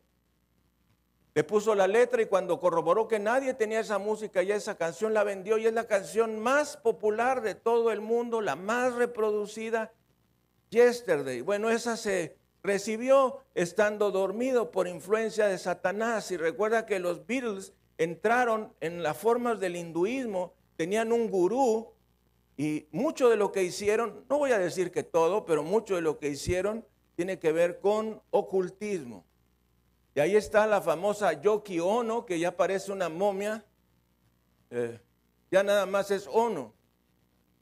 Le 1.33 1.43
puso 1.45 1.75
la 1.75 1.87
letra 1.87 2.21
y 2.21 2.25
cuando 2.25 2.59
corroboró 2.59 3.07
que 3.07 3.17
nadie 3.17 3.53
tenía 3.53 3.79
esa 3.79 3.99
música 3.99 4.43
y 4.43 4.51
esa 4.51 4.75
canción 4.75 5.13
la 5.13 5.23
vendió 5.23 5.57
y 5.57 5.65
es 5.65 5.73
la 5.73 5.87
canción 5.87 6.39
más 6.39 6.75
popular 6.75 7.41
de 7.41 7.55
todo 7.55 7.91
el 7.91 8.01
mundo, 8.01 8.41
la 8.41 8.57
más 8.57 8.95
reproducida, 8.95 9.93
Yesterday. 10.69 11.41
Bueno, 11.41 11.69
esa 11.69 11.95
se 11.95 12.37
recibió 12.63 13.39
estando 13.55 14.11
dormido 14.11 14.71
por 14.71 14.87
influencia 14.87 15.47
de 15.47 15.57
Satanás. 15.57 16.31
Y 16.31 16.37
recuerda 16.37 16.85
que 16.85 16.99
los 16.99 17.25
Beatles 17.25 17.73
entraron 17.97 18.73
en 18.79 19.03
las 19.03 19.17
formas 19.17 19.59
del 19.59 19.75
hinduismo, 19.75 20.53
tenían 20.75 21.11
un 21.11 21.29
gurú 21.29 21.93
y 22.57 22.87
mucho 22.91 23.29
de 23.29 23.37
lo 23.37 23.51
que 23.51 23.63
hicieron, 23.63 24.25
no 24.29 24.37
voy 24.37 24.51
a 24.51 24.59
decir 24.59 24.91
que 24.91 25.03
todo, 25.03 25.45
pero 25.45 25.63
mucho 25.63 25.95
de 25.95 26.01
lo 26.01 26.19
que 26.19 26.29
hicieron 26.29 26.85
tiene 27.15 27.39
que 27.39 27.51
ver 27.51 27.79
con 27.79 28.21
ocultismo. 28.31 29.25
Y 30.13 30.19
ahí 30.19 30.35
está 30.35 30.67
la 30.67 30.81
famosa 30.81 31.33
Yoki 31.33 31.79
Ono, 31.79 32.25
que 32.25 32.37
ya 32.37 32.55
parece 32.55 32.91
una 32.91 33.07
momia. 33.07 33.63
Eh, 34.69 34.99
ya 35.49 35.63
nada 35.63 35.85
más 35.85 36.11
es 36.11 36.27
Ono. 36.27 36.73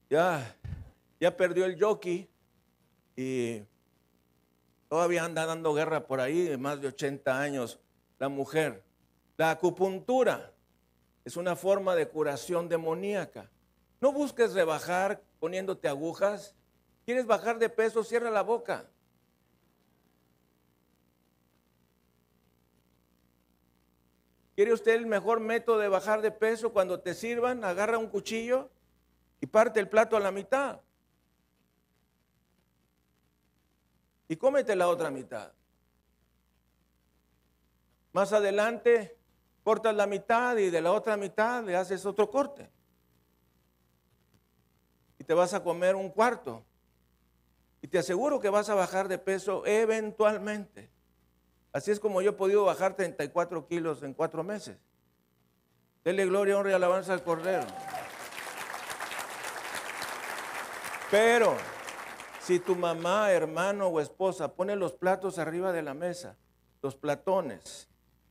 Ya, 0.08 0.56
ya 1.20 1.36
perdió 1.36 1.64
el 1.64 1.76
Yoki 1.76 2.28
y 3.14 3.62
todavía 4.88 5.24
anda 5.24 5.46
dando 5.46 5.72
guerra 5.74 6.06
por 6.06 6.20
ahí 6.20 6.42
de 6.42 6.56
más 6.56 6.80
de 6.80 6.88
80 6.88 7.40
años 7.40 7.78
la 8.18 8.28
mujer. 8.28 8.82
La 9.36 9.52
acupuntura 9.52 10.52
es 11.24 11.36
una 11.36 11.54
forma 11.54 11.94
de 11.94 12.08
curación 12.08 12.68
demoníaca. 12.68 13.48
No 14.00 14.12
busques 14.12 14.54
rebajar 14.54 15.22
poniéndote 15.38 15.86
agujas. 15.86 16.56
¿Quieres 17.04 17.26
bajar 17.26 17.58
de 17.58 17.68
peso? 17.68 18.02
Cierra 18.02 18.30
la 18.30 18.42
boca. 18.42 18.90
¿Quiere 24.60 24.74
usted 24.74 24.92
el 24.92 25.06
mejor 25.06 25.40
método 25.40 25.78
de 25.78 25.88
bajar 25.88 26.20
de 26.20 26.30
peso? 26.30 26.70
Cuando 26.70 27.00
te 27.00 27.14
sirvan, 27.14 27.64
agarra 27.64 27.96
un 27.96 28.08
cuchillo 28.08 28.68
y 29.40 29.46
parte 29.46 29.80
el 29.80 29.88
plato 29.88 30.18
a 30.18 30.20
la 30.20 30.30
mitad. 30.30 30.82
Y 34.28 34.36
cómete 34.36 34.76
la 34.76 34.88
otra 34.88 35.10
mitad. 35.10 35.50
Más 38.12 38.34
adelante, 38.34 39.16
cortas 39.64 39.96
la 39.96 40.06
mitad 40.06 40.54
y 40.58 40.68
de 40.68 40.82
la 40.82 40.92
otra 40.92 41.16
mitad 41.16 41.64
le 41.64 41.74
haces 41.74 42.04
otro 42.04 42.28
corte. 42.28 42.70
Y 45.18 45.24
te 45.24 45.32
vas 45.32 45.54
a 45.54 45.64
comer 45.64 45.96
un 45.96 46.10
cuarto. 46.10 46.66
Y 47.80 47.88
te 47.88 47.96
aseguro 47.96 48.38
que 48.38 48.50
vas 48.50 48.68
a 48.68 48.74
bajar 48.74 49.08
de 49.08 49.16
peso 49.16 49.64
eventualmente. 49.64 50.90
Así 51.72 51.90
es 51.90 52.00
como 52.00 52.20
yo 52.20 52.30
he 52.30 52.34
podido 52.34 52.64
bajar 52.64 52.96
34 52.96 53.66
kilos 53.66 54.02
en 54.02 54.14
cuatro 54.14 54.42
meses. 54.42 54.76
Dele 56.04 56.26
gloria, 56.26 56.58
honra 56.58 56.70
y 56.70 56.74
alabanza 56.74 57.12
al 57.12 57.22
Cordero. 57.22 57.66
Pero 61.10 61.56
si 62.40 62.58
tu 62.58 62.74
mamá, 62.74 63.30
hermano 63.32 63.88
o 63.88 64.00
esposa 64.00 64.54
pone 64.54 64.76
los 64.76 64.92
platos 64.92 65.38
arriba 65.38 65.72
de 65.72 65.82
la 65.82 65.94
mesa, 65.94 66.36
los 66.82 66.96
platones, 66.96 67.88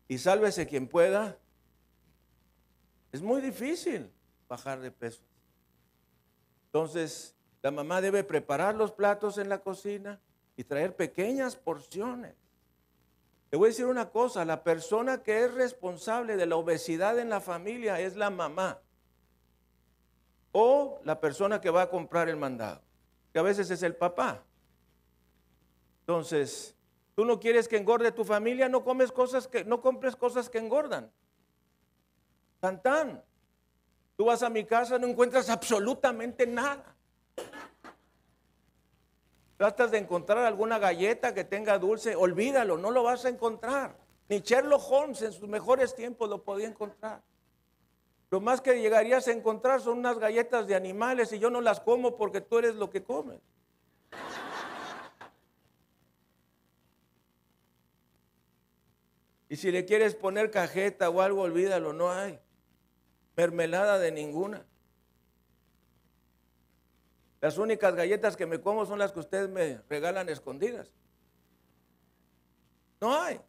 y 0.08 0.18
sálvese 0.18 0.68
quien 0.68 0.88
pueda, 0.88 1.38
es 3.12 3.22
muy 3.22 3.42
difícil 3.42 4.12
bajar 4.48 4.80
de 4.80 4.92
peso. 4.92 5.22
Entonces, 6.66 7.36
la 7.62 7.72
mamá 7.72 8.02
debe 8.02 8.24
preparar 8.24 8.76
los 8.76 8.92
platos 8.92 9.38
en 9.38 9.50
la 9.50 9.60
cocina 9.60 10.20
y 10.56 10.64
traer 10.64 10.96
pequeñas 10.96 11.56
porciones. 11.56 12.36
Le 13.52 13.58
voy 13.58 13.68
a 13.68 13.70
decir 13.70 13.86
una 13.86 14.10
cosa, 14.10 14.46
la 14.46 14.64
persona 14.64 15.24
que 15.24 15.44
es 15.44 15.54
responsable 15.54 16.38
de 16.38 16.46
la 16.46 16.56
obesidad 16.56 17.18
en 17.18 17.30
la 17.30 17.42
familia 17.42 18.00
es 18.00 18.16
la 18.16 18.30
mamá 18.30 18.80
o 20.52 21.00
la 21.04 21.20
persona 21.20 21.60
que 21.60 21.70
va 21.70 21.84
a 21.84 21.90
comprar 21.90 22.30
el 22.30 22.38
mandado, 22.38 22.82
que 23.34 23.40
a 23.40 23.44
veces 23.44 23.72
es 23.72 23.82
el 23.82 23.96
papá. 23.96 24.44
Entonces, 26.02 26.76
tú 27.16 27.26
no 27.26 27.40
quieres 27.40 27.68
que 27.68 27.78
engorde 27.78 28.12
tu 28.12 28.24
familia, 28.24 28.70
no 28.70 28.84
comes 28.84 29.12
cosas 29.12 29.48
que 29.48 29.64
no 29.64 29.82
compres 29.82 30.16
cosas 30.16 30.50
que 30.50 30.60
engordan. 30.60 31.12
Tan. 32.60 33.24
Tú 34.16 34.26
vas 34.26 34.44
a 34.44 34.50
mi 34.50 34.66
casa 34.66 35.00
no 35.00 35.08
encuentras 35.08 35.50
absolutamente 35.50 36.46
nada. 36.46 36.96
Tratas 39.60 39.92
de 39.92 39.98
encontrar 39.98 40.46
alguna 40.46 40.80
galleta 40.80 41.34
que 41.34 41.44
tenga 41.44 41.78
dulce, 41.78 42.16
olvídalo, 42.16 42.78
no 42.78 42.92
lo 42.92 43.04
vas 43.04 43.26
a 43.26 43.30
encontrar. 43.30 43.94
Ni 44.30 44.40
Sherlock 44.40 44.82
Holmes 44.90 45.22
en 45.22 45.34
sus 45.34 45.50
mejores 45.50 45.94
tiempos 45.98 46.30
lo 46.30 46.42
podía 46.46 46.66
encontrar. 46.66 47.22
Lo 48.32 48.40
más 48.40 48.62
que 48.62 48.80
llegarías 48.80 49.28
a 49.28 49.34
encontrar 49.34 49.82
son 49.82 49.98
unas 49.98 50.18
galletas 50.18 50.66
de 50.66 50.76
animales 50.76 51.34
y 51.34 51.40
yo 51.40 51.50
no 51.50 51.60
las 51.60 51.82
como 51.82 52.16
porque 52.16 52.40
tú 52.40 52.60
eres 52.60 52.76
lo 52.76 52.90
que 52.90 53.04
comes. 53.04 53.42
Y 59.50 59.58
si 59.58 59.74
le 59.74 59.84
quieres 59.84 60.16
poner 60.16 60.52
cajeta 60.52 61.10
o 61.10 61.20
algo, 61.20 61.42
olvídalo, 61.42 61.92
no 61.92 62.10
hay. 62.14 62.40
Mermelada 63.36 64.00
de 64.00 64.14
ninguna. 64.14 64.66
Las 67.42 67.58
únicas 67.58 67.96
galletas 67.96 68.36
que 68.36 68.46
me 68.46 68.60
como 68.60 68.86
son 68.86 69.00
las 69.00 69.12
que 69.12 69.20
ustedes 69.20 69.50
me 69.50 69.82
regalan 69.90 70.28
escondidas. 70.30 70.94
No 73.00 73.14
hay. 73.16 73.40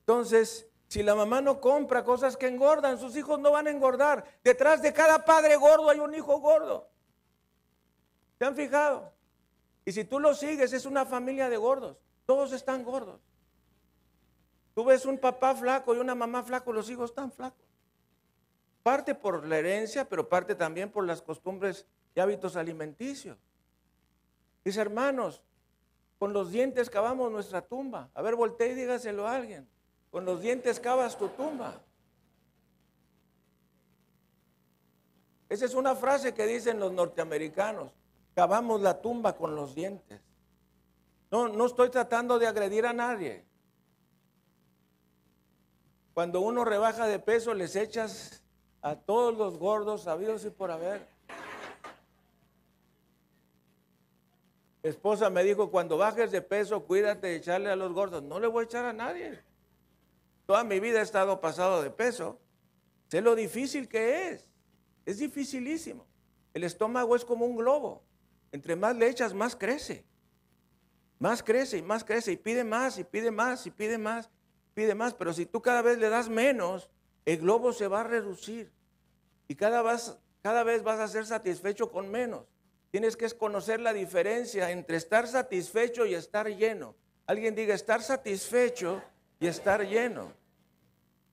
Entonces, 0.00 0.68
si 0.88 1.02
la 1.02 1.14
mamá 1.14 1.40
no 1.40 1.60
compra 1.60 2.04
cosas 2.04 2.36
que 2.36 2.48
engordan, 2.48 2.98
sus 2.98 3.16
hijos 3.16 3.38
no 3.38 3.52
van 3.52 3.68
a 3.68 3.70
engordar. 3.70 4.24
Detrás 4.42 4.82
de 4.82 4.92
cada 4.92 5.24
padre 5.24 5.56
gordo 5.56 5.88
hay 5.88 5.98
un 5.98 6.14
hijo 6.14 6.38
gordo. 6.40 6.90
¿Se 8.38 8.44
han 8.44 8.56
fijado? 8.56 9.12
Y 9.84 9.92
si 9.92 10.04
tú 10.04 10.20
lo 10.20 10.34
sigues, 10.34 10.72
es 10.72 10.84
una 10.84 11.06
familia 11.06 11.48
de 11.48 11.56
gordos. 11.56 11.96
Todos 12.26 12.52
están 12.52 12.84
gordos. 12.84 13.20
Tú 14.74 14.84
ves 14.84 15.04
un 15.06 15.18
papá 15.18 15.54
flaco 15.54 15.94
y 15.94 15.98
una 15.98 16.14
mamá 16.14 16.42
flaco, 16.42 16.72
los 16.72 16.88
hijos 16.90 17.10
están 17.10 17.32
flacos. 17.32 17.66
Parte 18.82 19.14
por 19.14 19.46
la 19.46 19.58
herencia, 19.58 20.08
pero 20.08 20.28
parte 20.28 20.54
también 20.54 20.90
por 20.90 21.06
las 21.06 21.22
costumbres 21.22 21.86
y 22.14 22.20
hábitos 22.20 22.56
alimenticios. 22.56 23.38
Dice, 24.64 24.80
hermanos, 24.80 25.42
con 26.18 26.32
los 26.32 26.50
dientes 26.50 26.90
cavamos 26.90 27.30
nuestra 27.32 27.62
tumba. 27.62 28.10
A 28.14 28.22
ver, 28.22 28.36
voltea 28.36 28.68
y 28.68 28.74
dígaselo 28.74 29.26
a 29.26 29.34
alguien. 29.34 29.68
Con 30.10 30.24
los 30.24 30.40
dientes 30.40 30.78
cavas 30.80 31.16
tu 31.16 31.28
tumba. 31.28 31.80
Esa 35.48 35.64
es 35.64 35.74
una 35.74 35.94
frase 35.94 36.34
que 36.34 36.46
dicen 36.46 36.78
los 36.78 36.92
norteamericanos. 36.92 37.92
Cavamos 38.34 38.80
la 38.80 39.00
tumba 39.00 39.36
con 39.36 39.56
los 39.56 39.74
dientes. 39.74 40.20
No, 41.30 41.48
no 41.48 41.66
estoy 41.66 41.90
tratando 41.90 42.38
de 42.38 42.46
agredir 42.46 42.86
a 42.86 42.92
nadie. 42.92 43.44
Cuando 46.14 46.40
uno 46.40 46.64
rebaja 46.64 47.06
de 47.06 47.18
peso, 47.18 47.54
les 47.54 47.76
echas 47.76 48.42
a 48.82 48.96
todos 48.96 49.36
los 49.36 49.58
gordos 49.58 50.02
sabidos 50.02 50.44
y 50.44 50.50
por 50.50 50.70
haber. 50.70 51.08
Esposa 54.82 55.28
me 55.28 55.44
dijo, 55.44 55.70
cuando 55.70 55.98
bajes 55.98 56.30
de 56.30 56.40
peso, 56.40 56.84
cuídate 56.84 57.26
de 57.26 57.36
echarle 57.36 57.70
a 57.70 57.76
los 57.76 57.92
gordos. 57.92 58.22
No 58.22 58.40
le 58.40 58.46
voy 58.46 58.62
a 58.62 58.64
echar 58.64 58.84
a 58.86 58.92
nadie. 58.92 59.40
Toda 60.46 60.64
mi 60.64 60.80
vida 60.80 61.00
he 61.00 61.02
estado 61.02 61.40
pasado 61.40 61.82
de 61.82 61.90
peso. 61.90 62.40
Sé 63.08 63.20
lo 63.20 63.34
difícil 63.34 63.88
que 63.88 64.28
es. 64.28 64.48
Es 65.04 65.18
dificilísimo. 65.18 66.06
El 66.54 66.64
estómago 66.64 67.14
es 67.14 67.24
como 67.24 67.44
un 67.44 67.56
globo. 67.56 68.02
Entre 68.52 68.74
más 68.74 68.96
le 68.96 69.08
echas, 69.08 69.34
más 69.34 69.54
crece. 69.54 70.04
Más 71.18 71.42
crece 71.42 71.76
y 71.76 71.82
más 71.82 72.02
crece 72.02 72.32
y 72.32 72.36
pide 72.36 72.64
más 72.64 72.98
y 72.98 73.04
pide 73.04 73.30
más 73.30 73.66
y 73.66 73.70
pide 73.70 73.98
más, 73.98 74.30
pide 74.72 74.94
más. 74.94 75.12
Pero 75.12 75.34
si 75.34 75.44
tú 75.44 75.60
cada 75.60 75.82
vez 75.82 75.98
le 75.98 76.08
das 76.08 76.30
menos, 76.30 76.88
el 77.26 77.38
globo 77.38 77.72
se 77.74 77.88
va 77.88 78.00
a 78.00 78.04
reducir. 78.04 78.72
Y 79.46 79.54
cada 79.54 79.82
vez, 79.82 80.16
cada 80.42 80.64
vez 80.64 80.82
vas 80.82 80.98
a 80.98 81.08
ser 81.08 81.26
satisfecho 81.26 81.90
con 81.90 82.10
menos. 82.10 82.46
Tienes 82.90 83.16
que 83.16 83.28
conocer 83.30 83.80
la 83.80 83.92
diferencia 83.92 84.70
entre 84.70 84.96
estar 84.96 85.28
satisfecho 85.28 86.06
y 86.06 86.14
estar 86.14 86.48
lleno. 86.48 86.96
Alguien 87.26 87.54
diga 87.54 87.74
estar 87.74 88.02
satisfecho 88.02 89.00
y 89.38 89.46
estar 89.46 89.86
lleno. 89.86 90.32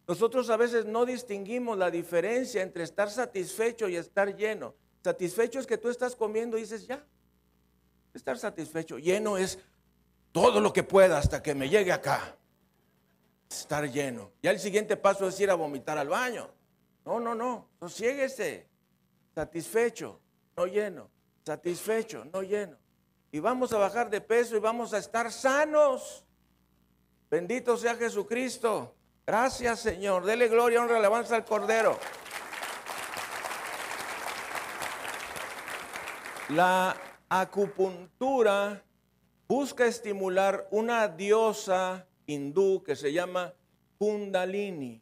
Nosotros 0.08 0.50
a 0.50 0.58
veces 0.58 0.86
no 0.86 1.06
distinguimos 1.06 1.78
la 1.78 1.90
diferencia 1.90 2.62
entre 2.62 2.84
estar 2.84 3.10
satisfecho 3.10 3.90
y 3.90 3.96
estar 3.96 4.36
lleno. 4.36 4.76
Satisfecho 5.04 5.60
es 5.60 5.66
que 5.66 5.78
tú 5.78 5.90
estás 5.90 6.16
comiendo 6.16 6.58
y 6.58 6.62
dices, 6.62 6.86
ya, 6.86 7.04
estar 8.14 8.38
satisfecho. 8.38 9.00
Lleno 9.00 9.38
es 9.38 9.58
todo 10.32 10.62
lo 10.62 10.72
que 10.72 10.84
pueda 10.84 11.18
hasta 11.18 11.42
que 11.42 11.56
me 11.56 11.68
llegue 11.68 11.92
acá. 11.92 12.38
Estar 13.50 13.90
lleno. 13.90 14.32
Ya 14.44 14.52
el 14.52 14.60
siguiente 14.60 14.96
paso 14.96 15.28
es 15.28 15.40
ir 15.40 15.50
a 15.50 15.56
vomitar 15.56 15.98
al 15.98 16.10
baño. 16.10 16.50
No, 17.04 17.20
no, 17.20 17.34
no. 17.34 17.70
Sosiéguese. 17.80 18.68
Satisfecho, 19.34 20.20
no 20.56 20.68
lleno. 20.68 21.10
Satisfecho, 21.48 22.26
no 22.26 22.42
lleno. 22.44 22.76
Y 23.32 23.40
vamos 23.40 23.72
a 23.72 23.78
bajar 23.78 24.10
de 24.10 24.20
peso 24.20 24.58
y 24.58 24.60
vamos 24.60 24.94
a 24.94 24.98
estar 24.98 25.32
sanos. 25.32 26.26
Bendito 27.32 27.78
sea 27.78 27.96
Jesucristo. 27.96 28.94
Gracias, 29.26 29.80
Señor. 29.80 30.26
Dele 30.26 30.50
gloria, 30.50 30.82
honra, 30.82 30.98
alabanza 30.98 31.38
al 31.38 31.46
Cordero. 31.46 31.98
La 36.50 36.98
acupuntura 37.30 38.84
busca 39.48 39.86
estimular 39.86 40.68
una 40.72 41.08
diosa 41.08 42.08
hindú 42.26 42.84
que 42.84 42.98
se 42.98 43.14
llama 43.14 43.54
Kundalini. 43.98 45.02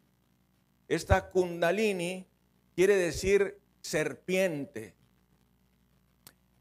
Esta 0.88 1.28
Kundalini 1.32 2.28
quiere 2.76 2.96
decir 2.98 3.60
serpiente 3.82 4.94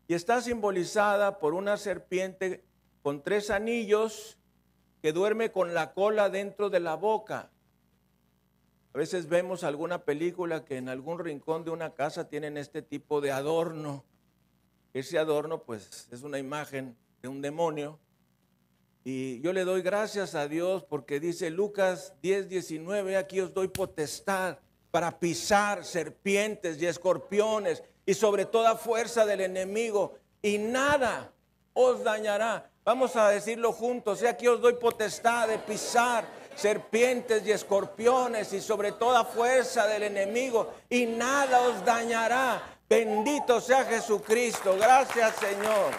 y 0.07 0.15
está 0.15 0.41
simbolizada 0.41 1.39
por 1.39 1.55
una 1.55 1.77
serpiente 1.77 2.65
con 3.03 3.23
tres 3.23 3.51
anillos 3.51 4.39
que 5.03 5.13
duerme 5.13 5.53
con 5.53 5.75
la 5.75 5.93
cola 5.93 6.31
dentro 6.31 6.71
de 6.71 6.81
la 6.81 6.95
boca. 6.95 7.51
A 8.95 8.99
veces 8.99 9.29
vemos 9.29 9.65
alguna 9.65 10.05
película 10.05 10.65
que 10.65 10.77
en 10.77 10.89
algún 10.89 11.19
rincón 11.19 11.65
de 11.65 11.71
una 11.71 11.95
casa 11.95 12.29
tienen 12.29 12.57
este 12.57 12.81
tipo 12.81 13.21
de 13.21 13.33
adorno. 13.33 14.05
Ese 14.93 15.19
adorno 15.19 15.63
pues 15.65 16.09
es 16.13 16.23
una 16.23 16.39
imagen 16.39 16.97
de 17.21 17.29
un 17.29 17.43
demonio. 17.43 17.99
Y 19.03 19.41
yo 19.41 19.53
le 19.53 19.65
doy 19.65 19.83
gracias 19.83 20.35
a 20.35 20.49
Dios 20.49 20.85
porque 20.85 21.21
dice 21.21 21.51
Lucas 21.51 22.15
10, 22.23 22.49
19, 22.49 23.17
aquí 23.17 23.41
os 23.41 23.53
doy 23.53 23.69
potestad 23.69 24.59
para 24.91 25.19
pisar 25.19 25.85
serpientes 25.85 26.81
y 26.81 26.87
escorpiones 26.87 27.83
y 28.07 28.15
sobre 28.15 28.47
toda 28.47 28.77
fuerza 28.77 29.25
del 29.25 29.41
enemigo 29.41 30.19
y 30.43 30.59
nada 30.59 31.33
os 31.73 32.05
dañará. 32.05 32.71
Vamos 32.85 33.17
a 33.17 33.31
decirlo 33.31 33.73
juntos, 33.73 34.23
aquí 34.23 34.47
os 34.47 34.61
doy 34.61 34.75
potestad 34.75 35.49
de 35.49 35.59
pisar 35.59 36.27
serpientes 36.55 37.47
y 37.47 37.53
escorpiones 37.53 38.53
y 38.53 38.61
sobre 38.61 38.93
toda 38.93 39.25
fuerza 39.25 39.87
del 39.87 40.05
enemigo 40.05 40.73
y 40.91 41.07
nada 41.07 41.61
os 41.63 41.85
dañará. 41.85 42.63
Bendito 42.89 43.61
sea 43.61 43.85
Jesucristo. 43.85 44.77
Gracias 44.79 45.35
Señor. 45.37 45.93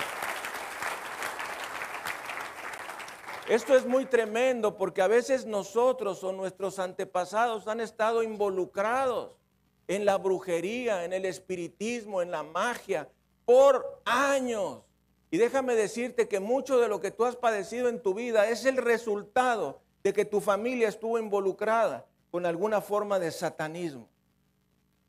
Esto 3.47 3.75
es 3.75 3.85
muy 3.85 4.05
tremendo 4.05 4.75
porque 4.75 5.01
a 5.01 5.07
veces 5.07 5.45
nosotros 5.45 6.23
o 6.23 6.31
nuestros 6.31 6.79
antepasados 6.79 7.67
han 7.67 7.79
estado 7.79 8.23
involucrados 8.23 9.35
en 9.87 10.05
la 10.05 10.17
brujería, 10.17 11.05
en 11.05 11.13
el 11.13 11.25
espiritismo, 11.25 12.21
en 12.21 12.31
la 12.31 12.43
magia 12.43 13.09
por 13.45 14.01
años. 14.05 14.79
Y 15.31 15.37
déjame 15.37 15.75
decirte 15.75 16.27
que 16.27 16.39
mucho 16.39 16.79
de 16.79 16.87
lo 16.87 16.99
que 16.99 17.11
tú 17.11 17.25
has 17.25 17.35
padecido 17.35 17.89
en 17.89 18.01
tu 18.01 18.13
vida 18.13 18.49
es 18.49 18.65
el 18.65 18.77
resultado 18.77 19.81
de 20.03 20.13
que 20.13 20.25
tu 20.25 20.39
familia 20.39 20.87
estuvo 20.87 21.19
involucrada 21.19 22.05
con 22.31 22.45
alguna 22.45 22.81
forma 22.81 23.19
de 23.19 23.31
satanismo. 23.31 24.07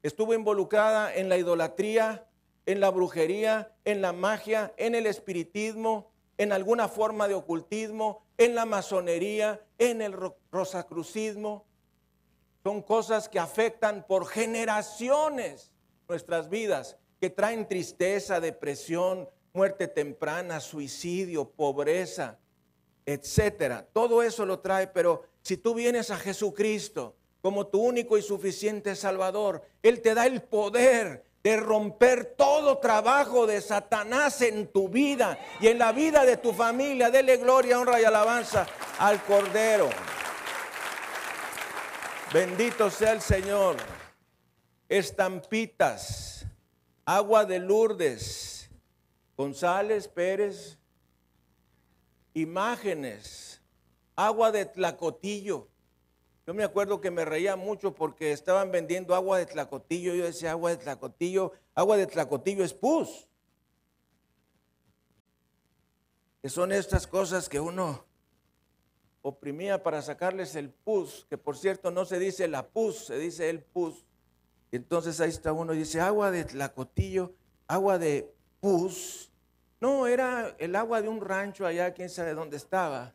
Estuvo 0.03 0.35
involucrada 0.35 1.15
en 1.15 1.29
la 1.29 1.37
idolatría, 1.37 2.27
en 2.65 2.81
la 2.81 2.91
brujería, 2.91 3.73
en 3.85 4.01
la 4.03 4.13
magia, 4.13 4.73
en 4.77 4.95
el 4.95 5.07
espiritismo, 5.07 6.11
en 6.39 6.53
alguna 6.53 6.89
forma 6.89 7.29
de 7.29 7.35
ocultismo, 7.35 8.23
en 8.39 8.55
la 8.55 8.67
masonería, 8.67 9.61
en 9.79 10.03
el 10.03 10.15
rosacrucismo. 10.51 11.65
Son 12.67 12.83
cosas 12.83 13.29
que 13.29 13.39
afectan 13.39 14.05
por 14.09 14.27
generaciones 14.27 15.71
nuestras 16.09 16.49
vidas, 16.49 16.97
que 17.21 17.31
traen 17.31 17.69
tristeza, 17.69 18.41
depresión, 18.41 19.29
muerte 19.53 19.87
temprana, 19.87 20.59
suicidio, 20.59 21.49
pobreza, 21.49 22.41
etcétera. 23.05 23.87
Todo 23.93 24.21
eso 24.21 24.45
lo 24.45 24.59
trae, 24.59 24.89
pero 24.89 25.23
si 25.43 25.57
tú 25.57 25.75
vienes 25.75 26.11
a 26.11 26.17
Jesucristo 26.17 27.15
como 27.41 27.69
tu 27.69 27.81
único 27.81 28.19
y 28.19 28.23
suficiente 28.23 28.97
Salvador, 28.97 29.63
Él 29.85 30.03
te 30.03 30.15
da 30.15 30.27
el 30.27 30.43
poder 30.43 31.25
de 31.45 31.57
romper 31.59 32.35
todo 32.37 32.79
trabajo 32.79 33.47
de 33.47 33.61
Satanás 33.61 34.43
en 34.43 34.67
tu 34.67 34.89
vida 34.89 35.39
y 35.61 35.69
en 35.69 35.79
la 35.79 35.93
vida 35.93 36.25
de 36.25 36.37
tu 36.37 36.53
familia. 36.53 37.13
Dele 37.13 37.37
gloria, 37.37 37.79
honra 37.79 38.01
y 38.01 38.05
alabanza 38.05 38.67
al 38.99 39.23
Cordero. 39.23 39.89
Bendito 42.33 42.91
sea 42.91 43.13
el 43.13 43.21
Señor. 43.21 43.77
Estampitas, 44.89 46.45
agua 47.05 47.45
de 47.45 47.61
Lourdes, 47.61 48.69
González 49.37 50.09
Pérez, 50.09 50.79
imágenes, 52.35 53.63
agua 54.17 54.51
de 54.51 54.65
tlacotillo. 54.67 55.69
Yo 56.47 56.55
me 56.55 56.65
acuerdo 56.65 57.01
que 57.01 57.11
me 57.11 57.25
reía 57.25 57.57
mucho 57.57 57.95
porque 57.95 58.33
estaban 58.33 58.71
vendiendo 58.71 59.15
agua 59.15 59.39
de 59.39 59.47
tlacotillo. 59.47 60.15
Yo 60.15 60.25
decía, 60.25 60.53
agua 60.53 60.71
de 60.71 60.77
tlacotillo, 60.79 61.53
agua 61.75 61.97
de 61.97 62.07
tlacotillo 62.07 62.65
es 62.65 62.75
pus. 62.75 63.29
Que 66.43 66.49
son 66.49 66.73
estas 66.73 67.07
cosas 67.07 67.49
que 67.49 67.59
uno 67.59 68.06
oprimía 69.29 69.83
para 69.83 70.03
sacarles 70.03 70.55
el 70.55 70.71
pus, 70.71 71.27
que 71.29 71.37
por 71.37 71.57
cierto 71.57 71.91
no 71.91 72.05
se 72.05 72.21
dice 72.21 72.47
la 72.47 72.69
pus, 72.69 73.07
se 73.07 73.19
dice 73.19 73.51
el 73.51 73.61
pus. 73.61 74.07
Entonces 74.71 75.21
ahí 75.21 75.31
está 75.31 75.53
uno 75.53 75.75
y 75.75 75.79
dice, 75.79 76.01
agua 76.01 76.31
de 76.31 76.45
tlacotillo, 76.45 77.35
agua 77.67 77.99
de 77.99 78.33
pus. 78.61 79.33
No, 79.81 80.07
era 80.07 80.55
el 80.59 80.77
agua 80.77 81.03
de 81.03 81.09
un 81.09 81.21
rancho 81.21 81.67
allá, 81.67 81.93
quién 81.93 82.09
sabe 82.09 82.35
dónde 82.35 82.57
estaba, 82.57 83.15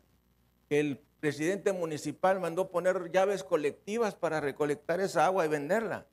el 0.68 0.98
presidente 1.18 1.72
municipal 1.72 2.40
mandó 2.40 2.70
poner 2.70 3.10
llaves 3.10 3.42
colectivas 3.42 4.14
para 4.14 4.40
recolectar 4.40 5.00
esa 5.00 5.24
agua 5.24 5.46
y 5.46 5.48
venderla. 5.48 6.06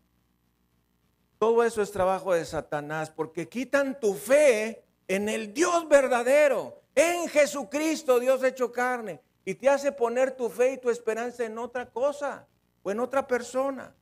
Todo 1.40 1.64
eso 1.64 1.82
es 1.82 1.92
trabajo 1.92 2.34
de 2.34 2.46
Satanás, 2.46 3.10
porque 3.10 3.50
quitan 3.50 4.00
tu 4.00 4.14
fe 4.14 4.86
en 5.10 5.28
el 5.28 5.54
Dios 5.54 5.90
verdadero, 5.90 6.82
en 6.96 7.28
Jesucristo, 7.28 8.20
Dios 8.20 8.44
hecho 8.44 8.72
carne 8.72 9.22
y 9.50 9.56
te 9.56 9.68
hace 9.68 9.92
poner 9.92 10.38
tu 10.38 10.48
fe 10.48 10.74
y 10.74 10.78
tu 10.78 10.92
esperanza 10.92 11.44
en 11.44 11.58
otra 11.58 11.90
cosa 11.90 12.46
o 12.84 12.92
en 12.92 13.00
otra 13.00 13.26
persona. 13.26 13.96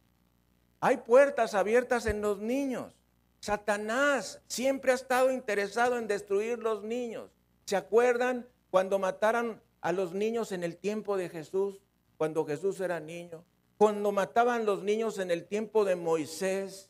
Hay 0.82 0.98
puertas 0.98 1.54
abiertas 1.54 2.06
en 2.06 2.20
los 2.20 2.40
niños. 2.40 2.94
Satanás 3.40 4.42
siempre 4.48 4.92
ha 4.92 4.96
estado 4.96 5.32
interesado 5.32 5.98
en 5.98 6.06
destruir 6.06 6.60
los 6.60 6.84
niños. 6.84 7.32
¿Se 7.64 7.78
acuerdan 7.78 8.46
cuando 8.72 9.00
mataron 9.00 9.62
a 9.80 9.94
los 9.94 10.12
niños 10.12 10.52
en 10.52 10.66
el 10.66 10.76
tiempo 10.76 11.16
de 11.16 11.30
Jesús? 11.30 11.82
Cuando 12.18 12.46
Jesús 12.46 12.82
era 12.82 13.00
niño. 13.00 13.46
Cuando 13.78 14.12
mataban 14.12 14.66
los 14.66 14.84
niños 14.84 15.18
en 15.18 15.32
el 15.32 15.46
tiempo 15.46 15.86
de 15.86 15.96
Moisés. 15.96 16.90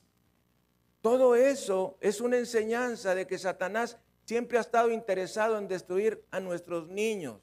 Todo 1.01 1.35
eso 1.35 1.95
es 2.01 2.21
una 2.21 2.39
enseñanza 2.39 3.13
de 3.13 3.27
que 3.27 3.37
Satanás 3.37 3.99
siempre 4.25 4.57
ha 4.57 4.61
estado 4.61 4.89
interesado 4.89 5.59
en 5.59 5.67
destruir 5.67 6.25
a 6.31 6.39
nuestros 6.39 6.87
niños. 6.87 7.39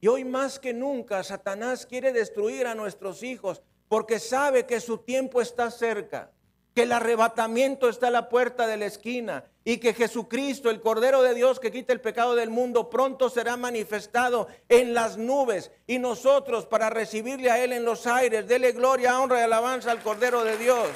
Y 0.00 0.06
hoy 0.08 0.24
más 0.24 0.58
que 0.58 0.72
nunca 0.72 1.22
Satanás 1.24 1.86
quiere 1.86 2.12
destruir 2.12 2.66
a 2.66 2.74
nuestros 2.74 3.22
hijos 3.22 3.62
porque 3.88 4.18
sabe 4.18 4.66
que 4.66 4.80
su 4.80 4.98
tiempo 4.98 5.40
está 5.40 5.70
cerca, 5.70 6.30
que 6.74 6.82
el 6.82 6.92
arrebatamiento 6.92 7.88
está 7.88 8.08
a 8.08 8.12
la 8.12 8.28
puerta 8.28 8.66
de 8.66 8.76
la 8.76 8.86
esquina 8.86 9.44
y 9.64 9.78
que 9.78 9.94
Jesucristo, 9.94 10.70
el 10.70 10.80
Cordero 10.80 11.22
de 11.22 11.34
Dios 11.34 11.58
que 11.58 11.72
quita 11.72 11.92
el 11.92 12.00
pecado 12.00 12.36
del 12.36 12.50
mundo, 12.50 12.90
pronto 12.90 13.28
será 13.28 13.56
manifestado 13.56 14.46
en 14.68 14.94
las 14.94 15.16
nubes 15.16 15.72
y 15.86 15.98
nosotros 15.98 16.66
para 16.66 16.90
recibirle 16.90 17.50
a 17.50 17.62
Él 17.62 17.72
en 17.72 17.84
los 17.84 18.06
aires, 18.06 18.46
dele 18.46 18.72
gloria, 18.72 19.18
honra 19.20 19.40
y 19.40 19.42
alabanza 19.42 19.90
al 19.90 20.02
Cordero 20.02 20.44
de 20.44 20.56
Dios. 20.58 20.88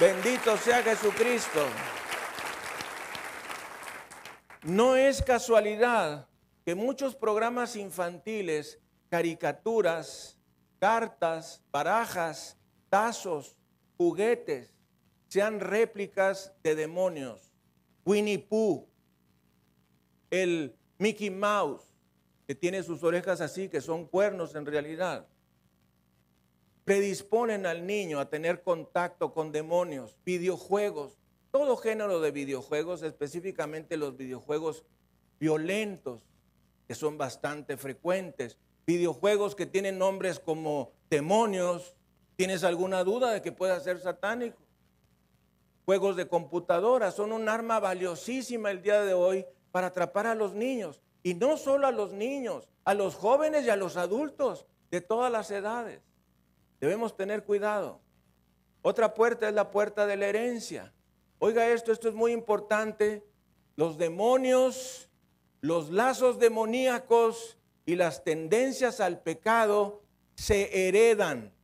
Bendito 0.00 0.56
sea 0.56 0.82
Jesucristo. 0.82 1.60
No 4.62 4.96
es 4.96 5.22
casualidad 5.22 6.26
que 6.64 6.74
muchos 6.74 7.14
programas 7.14 7.76
infantiles, 7.76 8.80
caricaturas, 9.10 10.38
cartas, 10.78 11.62
barajas, 11.70 12.56
tazos, 12.88 13.56
juguetes, 13.96 14.74
sean 15.28 15.60
réplicas 15.60 16.54
de 16.62 16.74
demonios. 16.74 17.52
Winnie 18.06 18.38
Pooh, 18.38 18.86
el 20.30 20.76
Mickey 20.98 21.30
Mouse, 21.30 21.92
que 22.46 22.54
tiene 22.54 22.82
sus 22.82 23.02
orejas 23.02 23.40
así, 23.40 23.68
que 23.68 23.80
son 23.80 24.06
cuernos 24.06 24.54
en 24.54 24.66
realidad, 24.66 25.26
predisponen 26.84 27.66
al 27.66 27.86
niño 27.86 28.20
a 28.20 28.28
tener 28.28 28.62
contacto 28.62 29.32
con 29.32 29.52
demonios, 29.52 30.16
videojuegos, 30.24 31.18
todo 31.50 31.76
género 31.76 32.20
de 32.20 32.30
videojuegos, 32.30 33.02
específicamente 33.02 33.96
los 33.96 34.16
videojuegos 34.16 34.84
violentos, 35.38 36.22
que 36.86 36.94
son 36.94 37.18
bastante 37.18 37.76
frecuentes. 37.76 38.58
Videojuegos 38.86 39.54
que 39.54 39.66
tienen 39.66 39.98
nombres 39.98 40.38
como 40.38 40.92
demonios. 41.10 41.96
¿Tienes 42.36 42.64
alguna 42.64 43.04
duda 43.04 43.30
de 43.30 43.42
que 43.42 43.52
pueda 43.52 43.78
ser 43.80 44.00
satánico? 44.00 44.58
Juegos 45.84 46.16
de 46.16 46.28
computadora 46.28 47.10
son 47.10 47.32
un 47.32 47.48
arma 47.48 47.78
valiosísima 47.78 48.70
el 48.70 48.82
día 48.82 49.02
de 49.02 49.14
hoy 49.14 49.44
para 49.70 49.88
atrapar 49.88 50.26
a 50.26 50.34
los 50.34 50.54
niños. 50.54 51.00
Y 51.22 51.34
no 51.34 51.56
solo 51.56 51.86
a 51.86 51.92
los 51.92 52.12
niños, 52.12 52.68
a 52.84 52.94
los 52.94 53.14
jóvenes 53.14 53.64
y 53.64 53.70
a 53.70 53.76
los 53.76 53.96
adultos 53.96 54.66
de 54.90 55.00
todas 55.00 55.30
las 55.32 55.50
edades. 55.50 56.02
Debemos 56.80 57.16
tener 57.16 57.44
cuidado. 57.44 58.00
Otra 58.82 59.14
puerta 59.14 59.48
es 59.48 59.54
la 59.54 59.70
puerta 59.70 60.06
de 60.06 60.16
la 60.16 60.26
herencia. 60.26 60.92
Oiga 61.38 61.68
esto, 61.68 61.92
esto 61.92 62.08
es 62.08 62.14
muy 62.14 62.32
importante. 62.32 63.24
Los 63.76 63.96
demonios 63.96 65.08
los 65.64 65.88
lazos 65.88 66.38
demoníacos 66.38 67.56
y 67.86 67.96
las 67.96 68.22
tendencias 68.22 69.00
al 69.00 69.22
pecado 69.22 70.02
se 70.34 70.88
heredan. 70.88 71.54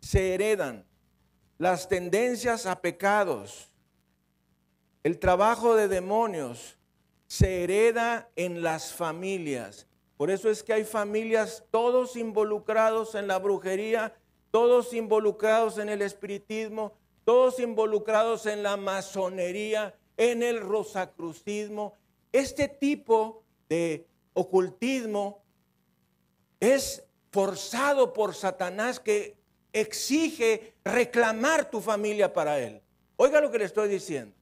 Se 0.00 0.34
heredan. 0.34 0.86
Las 1.58 1.88
tendencias 1.88 2.66
a 2.66 2.80
pecados, 2.80 3.72
el 5.02 5.18
trabajo 5.18 5.74
de 5.74 5.88
demonios 5.88 6.78
se 7.26 7.64
hereda 7.64 8.30
en 8.36 8.62
las 8.62 8.92
familias. 8.92 9.88
Por 10.16 10.30
eso 10.30 10.48
es 10.48 10.62
que 10.62 10.72
hay 10.72 10.84
familias 10.84 11.64
todos 11.72 12.14
involucrados 12.14 13.16
en 13.16 13.26
la 13.26 13.40
brujería, 13.40 14.14
todos 14.52 14.94
involucrados 14.94 15.78
en 15.78 15.88
el 15.88 16.00
espiritismo, 16.00 16.92
todos 17.24 17.58
involucrados 17.58 18.46
en 18.46 18.62
la 18.62 18.76
masonería, 18.76 19.98
en 20.16 20.44
el 20.44 20.60
rosacrucismo, 20.60 21.97
este 22.32 22.68
tipo 22.68 23.44
de 23.68 24.06
ocultismo 24.34 25.42
es 26.60 27.04
forzado 27.30 28.12
por 28.12 28.34
Satanás 28.34 29.00
que 29.00 29.36
exige 29.72 30.74
reclamar 30.84 31.70
tu 31.70 31.80
familia 31.80 32.32
para 32.32 32.58
él. 32.58 32.82
Oiga 33.16 33.40
lo 33.40 33.50
que 33.50 33.58
le 33.58 33.64
estoy 33.64 33.88
diciendo. 33.88 34.34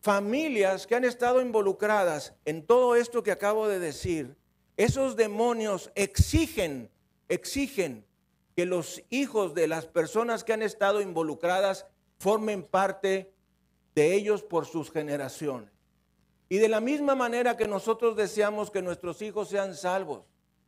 Familias 0.00 0.86
que 0.86 0.94
han 0.94 1.04
estado 1.04 1.40
involucradas 1.40 2.34
en 2.44 2.64
todo 2.64 2.94
esto 2.94 3.22
que 3.22 3.32
acabo 3.32 3.66
de 3.66 3.78
decir, 3.78 4.36
esos 4.76 5.16
demonios 5.16 5.90
exigen, 5.96 6.90
exigen 7.28 8.06
que 8.54 8.64
los 8.64 9.02
hijos 9.10 9.54
de 9.54 9.66
las 9.66 9.86
personas 9.86 10.44
que 10.44 10.52
han 10.52 10.62
estado 10.62 11.00
involucradas 11.00 11.86
formen 12.18 12.62
parte 12.62 13.32
de 13.94 14.14
ellos 14.14 14.42
por 14.42 14.66
sus 14.66 14.90
generaciones. 14.90 15.77
Y 16.48 16.58
de 16.58 16.68
la 16.68 16.80
misma 16.80 17.14
manera 17.14 17.56
que 17.56 17.68
nosotros 17.68 18.16
deseamos 18.16 18.70
que 18.70 18.82
nuestros 18.82 19.20
hijos 19.22 19.48
sean 19.48 19.74
salvos, 19.74 20.24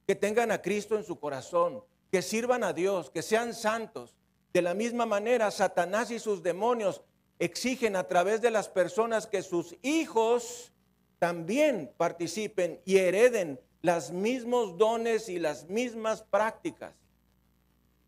que 0.06 0.14
tengan 0.14 0.50
a 0.50 0.60
Cristo 0.60 0.96
en 0.96 1.04
su 1.04 1.18
corazón, 1.18 1.82
que 2.10 2.22
sirvan 2.22 2.64
a 2.64 2.72
Dios, 2.72 3.10
que 3.10 3.22
sean 3.22 3.54
santos, 3.54 4.14
de 4.52 4.62
la 4.62 4.74
misma 4.74 5.06
manera 5.06 5.50
Satanás 5.50 6.10
y 6.10 6.18
sus 6.18 6.42
demonios 6.42 7.02
exigen 7.38 7.96
a 7.96 8.04
través 8.04 8.40
de 8.42 8.50
las 8.50 8.68
personas 8.68 9.26
que 9.26 9.42
sus 9.42 9.76
hijos 9.82 10.72
también 11.18 11.92
participen 11.96 12.80
y 12.84 12.98
hereden 12.98 13.60
los 13.82 14.10
mismos 14.10 14.76
dones 14.76 15.28
y 15.28 15.38
las 15.38 15.68
mismas 15.68 16.22
prácticas. 16.22 16.94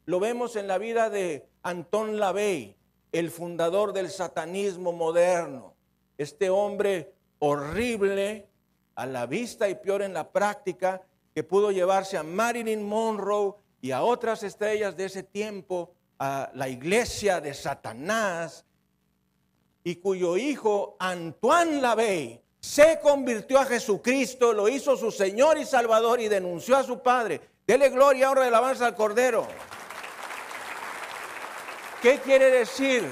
Lo 0.05 0.21
vemos 0.21 0.57
en 0.57 0.67
la 0.67 0.79
vida 0.79 1.09
de 1.09 1.49
Antón 1.63 2.19
Lavey, 2.19 2.77
el 3.13 3.31
fundador 3.31 3.93
del 3.93 4.11
satanismo 4.11 4.93
moderno. 4.93 5.75
Este 6.19 6.51
hombre 6.51 7.15
horrible 7.45 8.47
a 8.95 9.05
la 9.05 9.27
vista 9.27 9.69
y 9.69 9.75
peor 9.75 10.03
en 10.03 10.15
la 10.15 10.31
práctica 10.31 11.03
que 11.35 11.43
pudo 11.43 11.73
llevarse 11.73 12.17
a 12.17 12.23
Marilyn 12.23 12.85
Monroe 12.85 13.55
y 13.81 13.91
a 13.91 14.03
otras 14.03 14.45
estrellas 14.45 14.97
de 14.97 15.07
ese 15.07 15.25
tiempo 15.25 15.93
a 16.21 16.53
la 16.55 16.69
iglesia 16.69 17.41
de 17.41 17.53
Satanás 17.53 18.65
y 19.83 19.97
cuyo 19.97 20.37
hijo 20.37 20.97
Antoine 21.01 21.81
Lavey 21.81 22.41
se 22.61 23.01
convirtió 23.03 23.59
a 23.59 23.65
Jesucristo, 23.65 24.53
lo 24.53 24.69
hizo 24.69 24.97
su 24.97 25.11
Señor 25.11 25.59
y 25.59 25.65
Salvador 25.65 26.21
y 26.21 26.29
denunció 26.29 26.77
a 26.77 26.85
su 26.85 27.03
Padre. 27.03 27.41
Dele 27.67 27.89
gloria, 27.89 28.31
honra 28.31 28.45
y 28.45 28.49
alabanza 28.49 28.87
al 28.87 28.95
Cordero. 28.95 29.49
¿Qué 32.01 32.21
quiere 32.21 32.51
decir? 32.51 33.05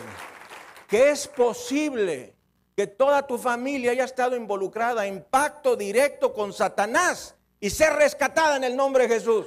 Que 0.86 1.10
es 1.10 1.26
posible 1.26 2.34
que 2.80 2.86
toda 2.86 3.26
tu 3.26 3.36
familia 3.36 3.90
haya 3.90 4.04
estado 4.04 4.34
involucrada 4.34 5.04
en 5.04 5.22
pacto 5.22 5.76
directo 5.76 6.32
con 6.32 6.50
Satanás 6.50 7.34
y 7.60 7.68
ser 7.68 7.92
rescatada 7.92 8.56
en 8.56 8.64
el 8.64 8.74
nombre 8.74 9.06
de 9.06 9.16
Jesús. 9.16 9.44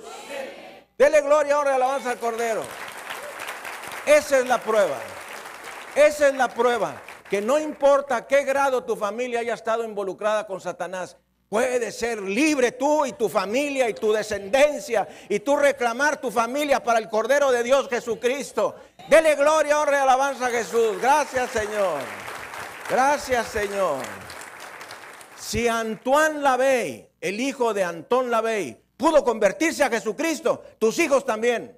Dele 0.99 1.19
gloria, 1.21 1.55
ahora 1.55 1.71
y 1.71 1.73
alabanza 1.73 2.11
al 2.11 2.19
Cordero. 2.19 2.61
Esa 4.05 4.38
es 4.38 4.45
la 4.45 4.59
prueba. 4.59 4.99
Esa 5.95 6.27
es 6.27 6.36
la 6.36 6.47
prueba. 6.47 7.01
Que 7.27 7.41
no 7.41 7.57
importa 7.57 8.27
qué 8.27 8.43
grado 8.43 8.84
tu 8.84 8.95
familia 8.95 9.39
haya 9.39 9.55
estado 9.55 9.84
involucrada 9.84 10.45
con 10.45 10.61
Satanás, 10.61 11.17
puedes 11.49 11.97
ser 11.97 12.21
libre 12.21 12.73
tú 12.73 13.07
y 13.07 13.13
tu 13.13 13.29
familia 13.29 13.89
y 13.89 13.95
tu 13.95 14.13
descendencia 14.13 15.07
y 15.27 15.39
tú 15.39 15.55
reclamar 15.55 16.21
tu 16.21 16.29
familia 16.29 16.84
para 16.84 16.99
el 16.99 17.09
Cordero 17.09 17.51
de 17.51 17.63
Dios 17.63 17.89
Jesucristo. 17.89 18.75
Dele 19.09 19.34
gloria, 19.34 19.81
honra 19.81 19.97
y 19.97 20.01
alabanza 20.01 20.45
a 20.45 20.51
Jesús. 20.51 21.01
Gracias, 21.01 21.49
Señor. 21.49 22.22
Gracias, 22.89 23.47
Señor. 23.47 24.03
Si 25.38 25.67
Antoine 25.67 26.39
Lavey, 26.39 27.09
el 27.21 27.39
hijo 27.39 27.73
de 27.73 27.84
Antón 27.84 28.29
Lavey, 28.29 28.81
pudo 28.97 29.23
convertirse 29.23 29.84
a 29.84 29.89
Jesucristo, 29.89 30.63
tus 30.79 30.99
hijos 30.99 31.25
también. 31.25 31.77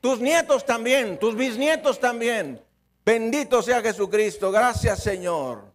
Tus 0.00 0.20
nietos 0.20 0.64
también, 0.64 1.18
tus 1.18 1.34
bisnietos 1.34 1.98
también. 1.98 2.62
Bendito 3.04 3.62
sea 3.62 3.80
Jesucristo. 3.80 4.50
Gracias 4.50 5.02
Señor. 5.02 5.72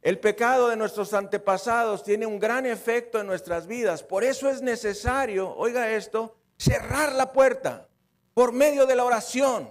El 0.00 0.18
pecado 0.18 0.68
de 0.68 0.76
nuestros 0.76 1.14
antepasados 1.14 2.02
tiene 2.02 2.26
un 2.26 2.40
gran 2.40 2.66
efecto 2.66 3.20
en 3.20 3.26
nuestras 3.26 3.66
vidas. 3.66 4.02
Por 4.02 4.24
eso 4.24 4.48
es 4.48 4.60
necesario, 4.60 5.54
oiga 5.56 5.90
esto, 5.90 6.36
cerrar 6.58 7.12
la 7.12 7.32
puerta 7.32 7.88
por 8.34 8.52
medio 8.52 8.86
de 8.86 8.96
la 8.96 9.04
oración, 9.04 9.68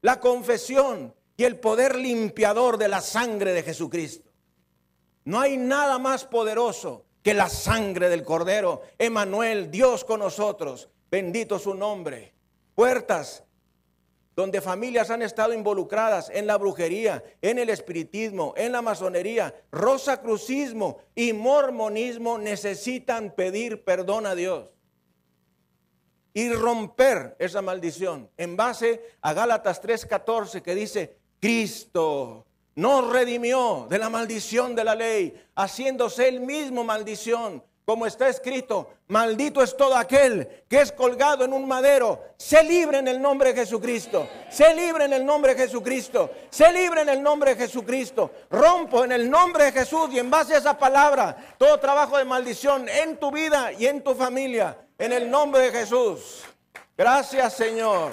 la 0.00 0.20
confesión 0.20 1.14
y 1.36 1.44
el 1.44 1.58
poder 1.58 1.96
limpiador 1.96 2.78
de 2.78 2.88
la 2.88 3.00
sangre 3.00 3.52
de 3.52 3.62
Jesucristo. 3.62 4.30
No 5.24 5.40
hay 5.40 5.56
nada 5.56 5.98
más 5.98 6.24
poderoso 6.24 7.06
que 7.22 7.34
la 7.34 7.48
sangre 7.48 8.08
del 8.08 8.22
Cordero. 8.22 8.82
Emanuel, 8.98 9.70
Dios 9.70 10.04
con 10.04 10.20
nosotros. 10.20 10.90
Bendito 11.10 11.58
su 11.58 11.74
nombre. 11.74 12.34
Puertas 12.74 13.44
donde 14.36 14.60
familias 14.60 15.10
han 15.10 15.22
estado 15.22 15.54
involucradas 15.54 16.28
en 16.30 16.46
la 16.46 16.58
brujería, 16.58 17.22
en 17.40 17.58
el 17.58 17.70
espiritismo, 17.70 18.52
en 18.56 18.72
la 18.72 18.82
masonería, 18.82 19.54
rosacrucismo 19.70 20.98
y 21.14 21.32
mormonismo, 21.32 22.36
necesitan 22.36 23.30
pedir 23.30 23.84
perdón 23.84 24.26
a 24.26 24.34
Dios 24.34 24.74
y 26.32 26.52
romper 26.52 27.36
esa 27.38 27.62
maldición 27.62 28.28
en 28.36 28.56
base 28.56 29.00
a 29.22 29.32
Gálatas 29.32 29.80
3:14 29.80 30.62
que 30.62 30.74
dice, 30.74 31.16
Cristo 31.44 32.46
nos 32.76 33.12
redimió 33.12 33.86
de 33.90 33.98
la 33.98 34.08
maldición 34.08 34.74
de 34.74 34.82
la 34.82 34.94
ley, 34.94 35.38
haciéndose 35.54 36.26
él 36.26 36.40
mismo 36.40 36.84
maldición 36.84 37.62
como 37.84 38.06
está 38.06 38.28
escrito, 38.28 38.94
maldito 39.08 39.62
es 39.62 39.76
todo 39.76 39.94
aquel 39.94 40.64
que 40.70 40.80
es 40.80 40.90
colgado 40.90 41.44
en 41.44 41.52
un 41.52 41.68
madero. 41.68 42.18
Se 42.38 42.64
libre 42.64 42.96
en 42.96 43.08
el 43.08 43.20
nombre 43.20 43.52
de 43.52 43.60
Jesucristo. 43.60 44.26
Se 44.48 44.74
libre 44.74 45.04
en 45.04 45.12
el 45.12 45.26
nombre 45.26 45.54
de 45.54 45.64
Jesucristo. 45.64 46.30
Se 46.48 46.72
libre 46.72 47.02
en 47.02 47.10
el 47.10 47.22
nombre 47.22 47.54
de 47.54 47.66
Jesucristo. 47.66 48.30
Rompo 48.50 49.04
en 49.04 49.12
el 49.12 49.30
nombre 49.30 49.64
de 49.64 49.72
Jesús 49.72 50.08
y 50.12 50.18
en 50.18 50.30
base 50.30 50.54
a 50.54 50.58
esa 50.58 50.78
palabra 50.78 51.36
todo 51.58 51.78
trabajo 51.78 52.16
de 52.16 52.24
maldición 52.24 52.88
en 52.88 53.18
tu 53.18 53.30
vida 53.30 53.70
y 53.70 53.84
en 53.84 54.02
tu 54.02 54.14
familia. 54.14 54.78
En 54.96 55.12
el 55.12 55.30
nombre 55.30 55.60
de 55.60 55.72
Jesús. 55.72 56.42
Gracias 56.96 57.52
Señor. 57.52 58.12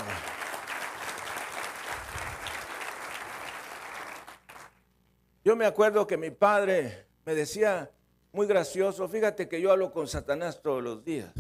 Yo 5.44 5.56
me 5.56 5.66
acuerdo 5.66 6.06
que 6.06 6.18
mi 6.18 6.30
padre 6.30 7.08
me 7.26 7.34
decía, 7.34 7.92
muy 8.34 8.48
gracioso. 8.48 9.08
Fíjate 9.08 9.48
que 9.48 9.62
yo 9.62 9.72
hablo 9.72 9.92
con 9.92 10.08
Satanás 10.08 10.62
todos 10.62 10.84
los 10.84 11.04
días. 11.04 11.34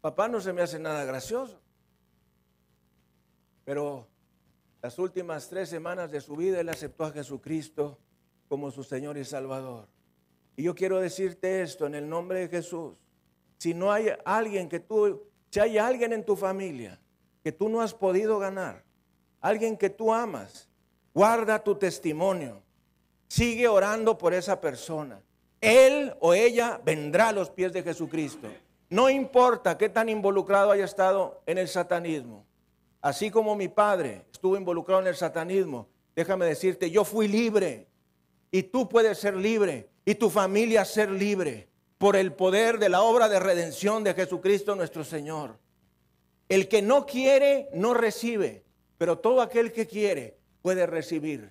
Papá 0.00 0.28
no 0.28 0.40
se 0.40 0.52
me 0.52 0.62
hace 0.62 0.78
nada 0.78 1.04
gracioso. 1.04 1.60
Pero 3.64 4.06
las 4.80 4.98
últimas 4.98 5.48
tres 5.48 5.68
semanas 5.68 6.10
de 6.12 6.20
su 6.20 6.36
vida 6.36 6.60
él 6.60 6.68
aceptó 6.68 7.04
a 7.04 7.10
Jesucristo 7.10 7.98
como 8.48 8.70
su 8.70 8.84
Señor 8.84 9.18
y 9.18 9.24
Salvador. 9.24 9.88
Y 10.54 10.62
yo 10.62 10.74
quiero 10.74 11.00
decirte 11.00 11.62
esto 11.62 11.86
en 11.86 11.96
el 11.96 12.08
nombre 12.08 12.40
de 12.40 12.48
Jesús. 12.48 12.94
Si 13.58 13.74
no 13.74 13.90
hay 13.90 14.10
alguien 14.24 14.68
que 14.68 14.78
tú, 14.78 15.24
si 15.50 15.58
hay 15.58 15.78
alguien 15.78 16.12
en 16.12 16.24
tu 16.24 16.36
familia 16.36 17.00
que 17.42 17.50
tú 17.50 17.68
no 17.68 17.80
has 17.80 17.92
podido 17.92 18.38
ganar, 18.38 18.84
alguien 19.40 19.76
que 19.76 19.90
tú 19.90 20.14
amas, 20.14 20.68
guarda 21.16 21.64
tu 21.64 21.76
testimonio 21.76 22.62
Sigue 23.28 23.66
orando 23.66 24.16
por 24.16 24.34
esa 24.34 24.60
persona. 24.60 25.20
Él 25.60 26.14
o 26.20 26.34
ella 26.34 26.80
vendrá 26.84 27.30
a 27.30 27.32
los 27.32 27.50
pies 27.50 27.72
de 27.72 27.82
Jesucristo. 27.82 28.48
No 28.88 29.10
importa 29.10 29.76
qué 29.76 29.88
tan 29.88 30.08
involucrado 30.08 30.70
haya 30.70 30.84
estado 30.84 31.42
en 31.46 31.58
el 31.58 31.66
satanismo. 31.66 32.46
Así 33.00 33.30
como 33.30 33.56
mi 33.56 33.68
padre 33.68 34.26
estuvo 34.32 34.56
involucrado 34.56 35.02
en 35.02 35.08
el 35.08 35.16
satanismo, 35.16 35.88
déjame 36.14 36.46
decirte, 36.46 36.90
yo 36.90 37.04
fui 37.04 37.26
libre. 37.26 37.88
Y 38.52 38.62
tú 38.62 38.88
puedes 38.88 39.18
ser 39.18 39.34
libre. 39.36 39.88
Y 40.04 40.14
tu 40.14 40.30
familia 40.30 40.84
ser 40.84 41.10
libre. 41.10 41.68
Por 41.98 42.14
el 42.14 42.32
poder 42.32 42.78
de 42.78 42.90
la 42.90 43.02
obra 43.02 43.28
de 43.28 43.40
redención 43.40 44.04
de 44.04 44.14
Jesucristo 44.14 44.76
nuestro 44.76 45.02
Señor. 45.02 45.58
El 46.48 46.68
que 46.68 46.80
no 46.80 47.06
quiere, 47.06 47.68
no 47.74 47.92
recibe. 47.92 48.62
Pero 48.98 49.18
todo 49.18 49.42
aquel 49.42 49.72
que 49.72 49.88
quiere 49.88 50.35
puede 50.66 50.84
recibir. 50.84 51.48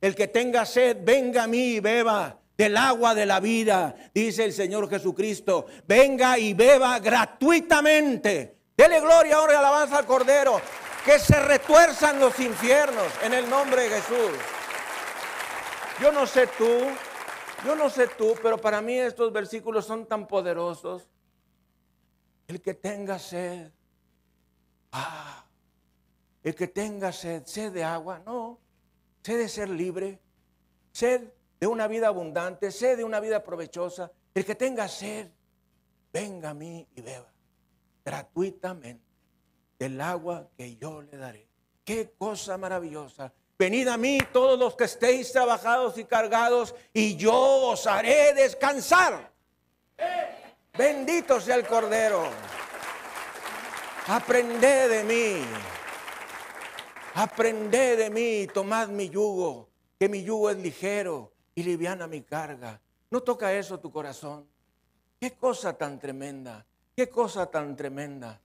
El 0.00 0.14
que 0.14 0.28
tenga 0.28 0.64
sed, 0.64 0.98
venga 1.00 1.42
a 1.42 1.46
mí 1.48 1.74
y 1.74 1.80
beba 1.80 2.38
del 2.56 2.76
agua 2.76 3.12
de 3.12 3.26
la 3.26 3.40
vida, 3.40 3.96
dice 4.14 4.44
el 4.44 4.52
Señor 4.52 4.88
Jesucristo. 4.88 5.66
Venga 5.88 6.38
y 6.38 6.54
beba 6.54 7.00
gratuitamente. 7.00 8.58
Dele 8.76 9.00
gloria, 9.00 9.40
honra 9.40 9.54
y 9.54 9.56
alabanza 9.56 9.98
al 9.98 10.06
Cordero. 10.06 10.60
Que 11.04 11.18
se 11.18 11.40
retuerzan 11.40 12.20
los 12.20 12.38
infiernos 12.38 13.08
en 13.24 13.34
el 13.34 13.50
nombre 13.50 13.82
de 13.82 13.88
Jesús. 13.88 14.38
Yo 16.00 16.12
no 16.12 16.24
sé 16.24 16.46
tú, 16.56 16.78
yo 17.66 17.74
no 17.74 17.90
sé 17.90 18.06
tú, 18.06 18.36
pero 18.40 18.56
para 18.56 18.80
mí 18.80 18.96
estos 18.96 19.32
versículos 19.32 19.84
son 19.84 20.06
tan 20.06 20.28
poderosos. 20.28 21.10
El 22.46 22.62
que 22.62 22.74
tenga 22.74 23.18
sed, 23.18 23.72
ah, 24.92 25.43
el 26.44 26.54
que 26.54 26.68
tenga 26.68 27.10
sed, 27.10 27.44
sed 27.46 27.72
de 27.72 27.82
agua, 27.82 28.20
no. 28.24 28.60
Sé 29.22 29.38
de 29.38 29.48
ser 29.48 29.70
libre, 29.70 30.20
sed 30.92 31.32
de 31.58 31.66
una 31.66 31.88
vida 31.88 32.08
abundante, 32.08 32.70
sed 32.70 32.98
de 32.98 33.04
una 33.04 33.18
vida 33.18 33.42
provechosa. 33.42 34.12
El 34.34 34.44
que 34.44 34.54
tenga 34.54 34.86
sed, 34.86 35.30
venga 36.12 36.50
a 36.50 36.54
mí 36.54 36.86
y 36.94 37.00
beba 37.00 37.32
gratuitamente 38.04 39.02
del 39.78 39.98
agua 40.02 40.50
que 40.54 40.76
yo 40.76 41.00
le 41.00 41.16
daré. 41.16 41.48
Qué 41.82 42.12
cosa 42.18 42.58
maravillosa. 42.58 43.32
Venid 43.58 43.88
a 43.88 43.96
mí 43.96 44.18
todos 44.30 44.58
los 44.58 44.76
que 44.76 44.84
estéis 44.84 45.32
trabajados 45.32 45.96
y 45.96 46.04
cargados, 46.04 46.74
y 46.92 47.16
yo 47.16 47.70
os 47.70 47.86
haré 47.86 48.34
descansar. 48.34 49.32
Bendito 50.76 51.40
sea 51.40 51.54
el 51.54 51.66
Cordero. 51.66 52.28
Aprended 54.08 54.90
de 54.90 55.04
mí 55.04 55.73
Aprended 57.16 57.96
de 57.96 58.10
mí, 58.10 58.48
tomad 58.52 58.88
mi 58.88 59.08
yugo, 59.08 59.68
que 60.00 60.08
mi 60.08 60.24
yugo 60.24 60.50
es 60.50 60.56
ligero 60.56 61.32
y 61.54 61.62
liviana 61.62 62.08
mi 62.08 62.22
carga. 62.22 62.80
¿No 63.08 63.22
toca 63.22 63.52
eso 63.54 63.78
tu 63.78 63.92
corazón? 63.92 64.48
Qué 65.20 65.36
cosa 65.36 65.78
tan 65.78 66.00
tremenda, 66.00 66.66
qué 66.96 67.08
cosa 67.08 67.46
tan 67.46 67.76
tremenda. 67.76 68.40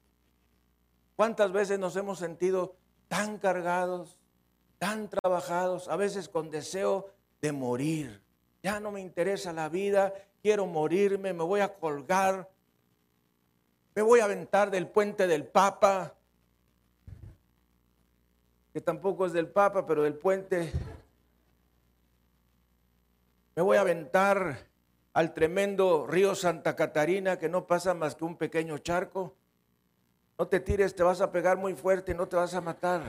¿Cuántas 1.16 1.52
veces 1.52 1.80
nos 1.80 1.96
hemos 1.96 2.20
sentido 2.20 2.76
tan 3.08 3.40
cargados, 3.40 4.20
tan 4.78 5.10
trabajados, 5.10 5.88
a 5.88 5.96
veces 5.96 6.30
con 6.30 6.52
deseo 6.52 7.10
de 7.42 7.52
morir? 7.52 8.22
Ya 8.62 8.80
no 8.80 8.92
me 8.92 9.02
interesa 9.02 9.52
la 9.52 9.68
vida, 9.70 10.14
quiero 10.44 10.68
morirme, 10.68 11.34
me 11.34 11.44
voy 11.44 11.62
a 11.62 11.74
colgar, 11.74 12.48
me 13.96 14.04
voy 14.04 14.20
a 14.20 14.26
aventar 14.26 14.70
del 14.70 14.88
puente 14.88 15.26
del 15.26 15.48
Papa, 15.48 16.14
que 18.74 18.82
tampoco 18.82 19.26
es 19.26 19.34
del 19.34 19.48
Papa, 19.48 19.86
pero 19.86 20.04
del 20.04 20.16
puente. 20.16 20.72
Me 23.56 23.62
voy 23.62 23.78
a 23.78 23.82
aventar 23.82 24.68
al 25.14 25.34
tremendo 25.34 26.06
río 26.08 26.36
Santa 26.36 26.76
Catarina, 26.76 27.40
que 27.40 27.50
no 27.50 27.66
pasa 27.66 27.94
más 27.94 28.16
que 28.16 28.26
un 28.26 28.38
pequeño 28.38 28.78
charco. 28.78 29.36
No 30.38 30.48
te 30.48 30.60
tires, 30.60 30.96
te 30.96 31.04
vas 31.04 31.20
a 31.20 31.32
pegar 31.32 31.58
muy 31.58 31.74
fuerte, 31.74 32.14
no 32.14 32.28
te 32.28 32.36
vas 32.36 32.54
a 32.54 32.62
matar. 32.62 33.04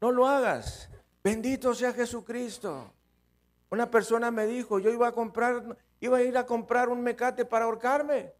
No 0.00 0.10
lo 0.10 0.26
hagas. 0.26 0.88
Bendito 1.22 1.74
sea 1.74 1.92
Jesucristo. 1.92 2.92
Una 3.70 3.90
persona 3.90 4.30
me 4.30 4.46
dijo, 4.46 4.78
yo 4.78 4.90
iba 4.90 5.08
a 5.08 5.12
comprar, 5.12 5.76
iba 6.00 6.18
a 6.18 6.22
ir 6.22 6.36
a 6.38 6.46
comprar 6.46 6.88
un 6.88 7.02
mecate 7.02 7.44
para 7.44 7.66
ahorcarme. 7.66 8.32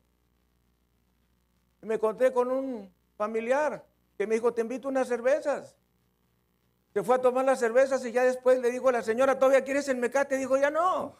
Y 1.83 1.87
me 1.87 1.99
conté 1.99 2.33
con 2.33 2.51
un 2.51 2.91
familiar 3.17 3.85
que 4.23 4.27
me 4.29 4.37
dijo, 4.37 4.55
te 4.55 4.61
invito 4.61 4.87
unas 4.87 5.09
cervezas. 5.09 5.77
Se 6.95 7.03
fue 7.03 7.17
a 7.17 7.21
tomar 7.21 7.45
las 7.45 7.59
cervezas 7.59 8.05
y 8.05 8.13
ya 8.13 8.23
después 8.23 8.61
le 8.61 8.71
dijo 8.71 8.89
a 8.89 8.93
la 8.93 9.03
señora, 9.03 9.37
¿todavía 9.37 9.65
quieres 9.65 9.89
el 9.89 9.97
mecate? 9.97 10.37
Dijo, 10.37 10.57
ya 10.57 10.71
no. 10.71 11.17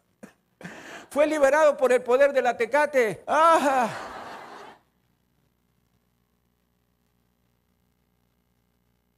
Fue 1.11 1.27
liberado 1.27 1.77
por 1.77 1.93
el 1.93 2.01
poder 2.01 2.33
de 2.33 2.43
la 2.43 2.57
tecate. 2.57 3.25
¡Ah! 3.27 3.91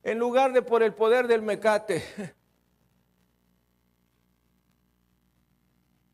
En 0.03 0.19
lugar 0.19 0.55
de 0.55 0.63
por 0.63 0.83
el 0.83 0.95
poder 0.95 1.27
del 1.27 1.43
mecate. 1.43 2.03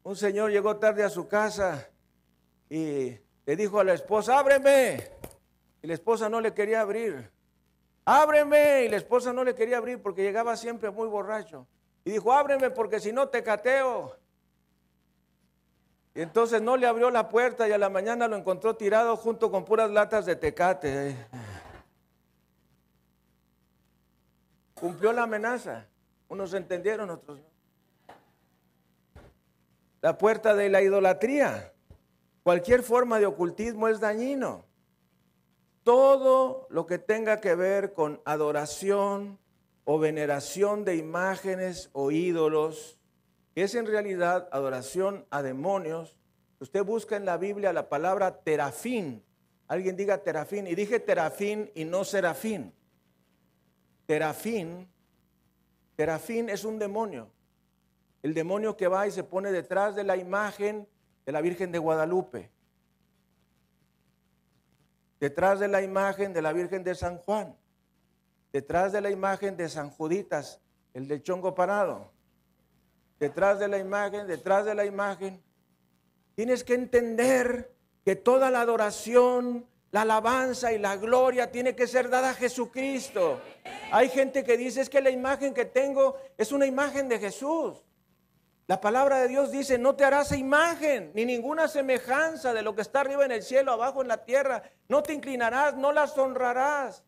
Un 0.02 0.16
señor 0.16 0.50
llegó 0.50 0.76
tarde 0.76 1.04
a 1.04 1.08
su 1.08 1.28
casa 1.28 1.88
y 2.68 3.16
le 3.46 3.56
dijo 3.56 3.78
a 3.78 3.84
la 3.84 3.92
esposa, 3.92 4.40
ábreme. 4.40 5.08
Y 5.82 5.86
la 5.86 5.94
esposa 5.94 6.28
no 6.28 6.40
le 6.40 6.52
quería 6.52 6.80
abrir 6.80 7.30
ábreme. 8.04 8.84
Y 8.84 8.88
la 8.88 8.96
esposa 8.96 9.32
no 9.32 9.44
le 9.44 9.54
quería 9.54 9.78
abrir 9.78 10.00
porque 10.00 10.22
llegaba 10.22 10.56
siempre 10.56 10.90
muy 10.90 11.08
borracho. 11.08 11.66
Y 12.04 12.10
dijo, 12.10 12.32
ábreme 12.32 12.70
porque 12.70 13.00
si 13.00 13.12
no 13.12 13.28
te 13.28 13.42
cateo. 13.42 14.16
Y 16.14 16.22
entonces 16.22 16.60
no 16.60 16.76
le 16.76 16.86
abrió 16.86 17.10
la 17.10 17.28
puerta 17.28 17.68
y 17.68 17.72
a 17.72 17.78
la 17.78 17.88
mañana 17.88 18.26
lo 18.26 18.36
encontró 18.36 18.74
tirado 18.76 19.16
junto 19.16 19.50
con 19.50 19.64
puras 19.64 19.90
latas 19.90 20.26
de 20.26 20.36
tecate. 20.36 21.16
Cumplió 24.74 25.12
la 25.12 25.24
amenaza. 25.24 25.86
Unos 26.28 26.54
entendieron, 26.54 27.10
otros 27.10 27.38
no. 27.38 27.50
La 30.00 30.16
puerta 30.16 30.54
de 30.54 30.68
la 30.68 30.80
idolatría. 30.80 31.72
Cualquier 32.42 32.82
forma 32.82 33.18
de 33.20 33.26
ocultismo 33.26 33.88
es 33.88 34.00
dañino. 34.00 34.64
Todo 35.82 36.66
lo 36.70 36.86
que 36.86 36.98
tenga 36.98 37.40
que 37.40 37.54
ver 37.54 37.92
con 37.92 38.20
adoración 38.24 39.38
o 39.84 39.98
veneración 39.98 40.84
de 40.84 40.96
imágenes 40.96 41.90
o 41.92 42.10
ídolos, 42.10 42.98
que 43.54 43.62
es 43.62 43.74
en 43.74 43.86
realidad 43.86 44.48
adoración 44.52 45.26
a 45.30 45.42
demonios. 45.42 46.16
Usted 46.60 46.84
busca 46.84 47.16
en 47.16 47.24
la 47.24 47.38
Biblia 47.38 47.72
la 47.72 47.88
palabra 47.88 48.42
terafín. 48.42 49.24
Alguien 49.66 49.96
diga 49.96 50.18
terafín. 50.18 50.66
Y 50.66 50.74
dije 50.74 51.00
terafín 51.00 51.70
y 51.74 51.84
no 51.84 52.04
serafín. 52.04 52.74
Terafín. 54.06 54.88
Terafín 55.96 56.50
es 56.50 56.64
un 56.64 56.78
demonio. 56.78 57.30
El 58.22 58.34
demonio 58.34 58.76
que 58.76 58.88
va 58.88 59.06
y 59.06 59.10
se 59.10 59.24
pone 59.24 59.50
detrás 59.50 59.94
de 59.94 60.04
la 60.04 60.16
imagen 60.16 60.86
de 61.24 61.32
la 61.32 61.40
Virgen 61.40 61.72
de 61.72 61.78
Guadalupe. 61.78 62.50
Detrás 65.20 65.60
de 65.60 65.68
la 65.68 65.82
imagen 65.82 66.32
de 66.32 66.40
la 66.40 66.52
Virgen 66.52 66.82
de 66.82 66.94
San 66.94 67.18
Juan. 67.18 67.54
Detrás 68.52 68.90
de 68.92 69.02
la 69.02 69.10
imagen 69.10 69.56
de 69.56 69.68
San 69.68 69.90
Juditas, 69.90 70.60
el 70.94 71.06
de 71.06 71.22
chongo 71.22 71.54
parado. 71.54 72.10
Detrás 73.20 73.58
de 73.60 73.68
la 73.68 73.78
imagen, 73.78 74.26
detrás 74.26 74.64
de 74.64 74.74
la 74.74 74.86
imagen. 74.86 75.42
Tienes 76.34 76.64
que 76.64 76.74
entender 76.74 77.70
que 78.02 78.16
toda 78.16 78.50
la 78.50 78.62
adoración, 78.62 79.66
la 79.90 80.02
alabanza 80.02 80.72
y 80.72 80.78
la 80.78 80.96
gloria 80.96 81.50
tiene 81.50 81.76
que 81.76 81.86
ser 81.86 82.08
dada 82.08 82.30
a 82.30 82.34
Jesucristo. 82.34 83.40
Hay 83.92 84.08
gente 84.08 84.42
que 84.42 84.56
dice, 84.56 84.80
es 84.80 84.88
que 84.88 85.02
la 85.02 85.10
imagen 85.10 85.52
que 85.52 85.66
tengo 85.66 86.16
es 86.38 86.50
una 86.50 86.64
imagen 86.64 87.08
de 87.08 87.18
Jesús. 87.18 87.84
La 88.70 88.80
palabra 88.80 89.18
de 89.18 89.26
Dios 89.26 89.50
dice, 89.50 89.78
no 89.78 89.96
te 89.96 90.04
harás 90.04 90.30
imagen 90.30 91.10
ni 91.12 91.24
ninguna 91.24 91.66
semejanza 91.66 92.54
de 92.54 92.62
lo 92.62 92.76
que 92.76 92.82
está 92.82 93.00
arriba 93.00 93.24
en 93.24 93.32
el 93.32 93.42
cielo, 93.42 93.72
abajo 93.72 94.00
en 94.00 94.06
la 94.06 94.24
tierra. 94.24 94.62
No 94.88 95.02
te 95.02 95.12
inclinarás, 95.12 95.74
no 95.76 95.90
las 95.90 96.16
honrarás. 96.16 97.02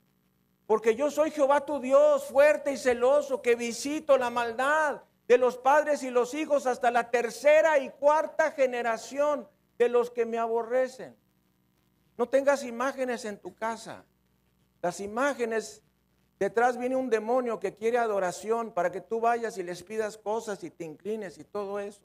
Porque 0.66 0.96
yo 0.96 1.08
soy 1.08 1.30
Jehová 1.30 1.64
tu 1.64 1.78
Dios, 1.78 2.24
fuerte 2.24 2.72
y 2.72 2.76
celoso, 2.76 3.42
que 3.42 3.54
visito 3.54 4.18
la 4.18 4.28
maldad 4.28 5.02
de 5.28 5.38
los 5.38 5.56
padres 5.56 6.02
y 6.02 6.10
los 6.10 6.34
hijos 6.34 6.66
hasta 6.66 6.90
la 6.90 7.12
tercera 7.12 7.78
y 7.78 7.90
cuarta 7.90 8.50
generación 8.50 9.48
de 9.78 9.88
los 9.88 10.10
que 10.10 10.26
me 10.26 10.38
aborrecen. 10.38 11.16
No 12.18 12.28
tengas 12.28 12.64
imágenes 12.64 13.24
en 13.24 13.38
tu 13.38 13.54
casa. 13.54 14.04
Las 14.82 14.98
imágenes, 14.98 15.80
detrás 16.42 16.76
viene 16.76 16.96
un 16.96 17.08
demonio 17.08 17.60
que 17.60 17.76
quiere 17.76 17.98
adoración 17.98 18.72
para 18.72 18.90
que 18.90 19.00
tú 19.00 19.20
vayas 19.20 19.58
y 19.58 19.62
les 19.62 19.84
pidas 19.84 20.18
cosas 20.18 20.64
y 20.64 20.70
te 20.70 20.82
inclines 20.82 21.38
y 21.38 21.44
todo 21.44 21.78
eso. 21.78 22.00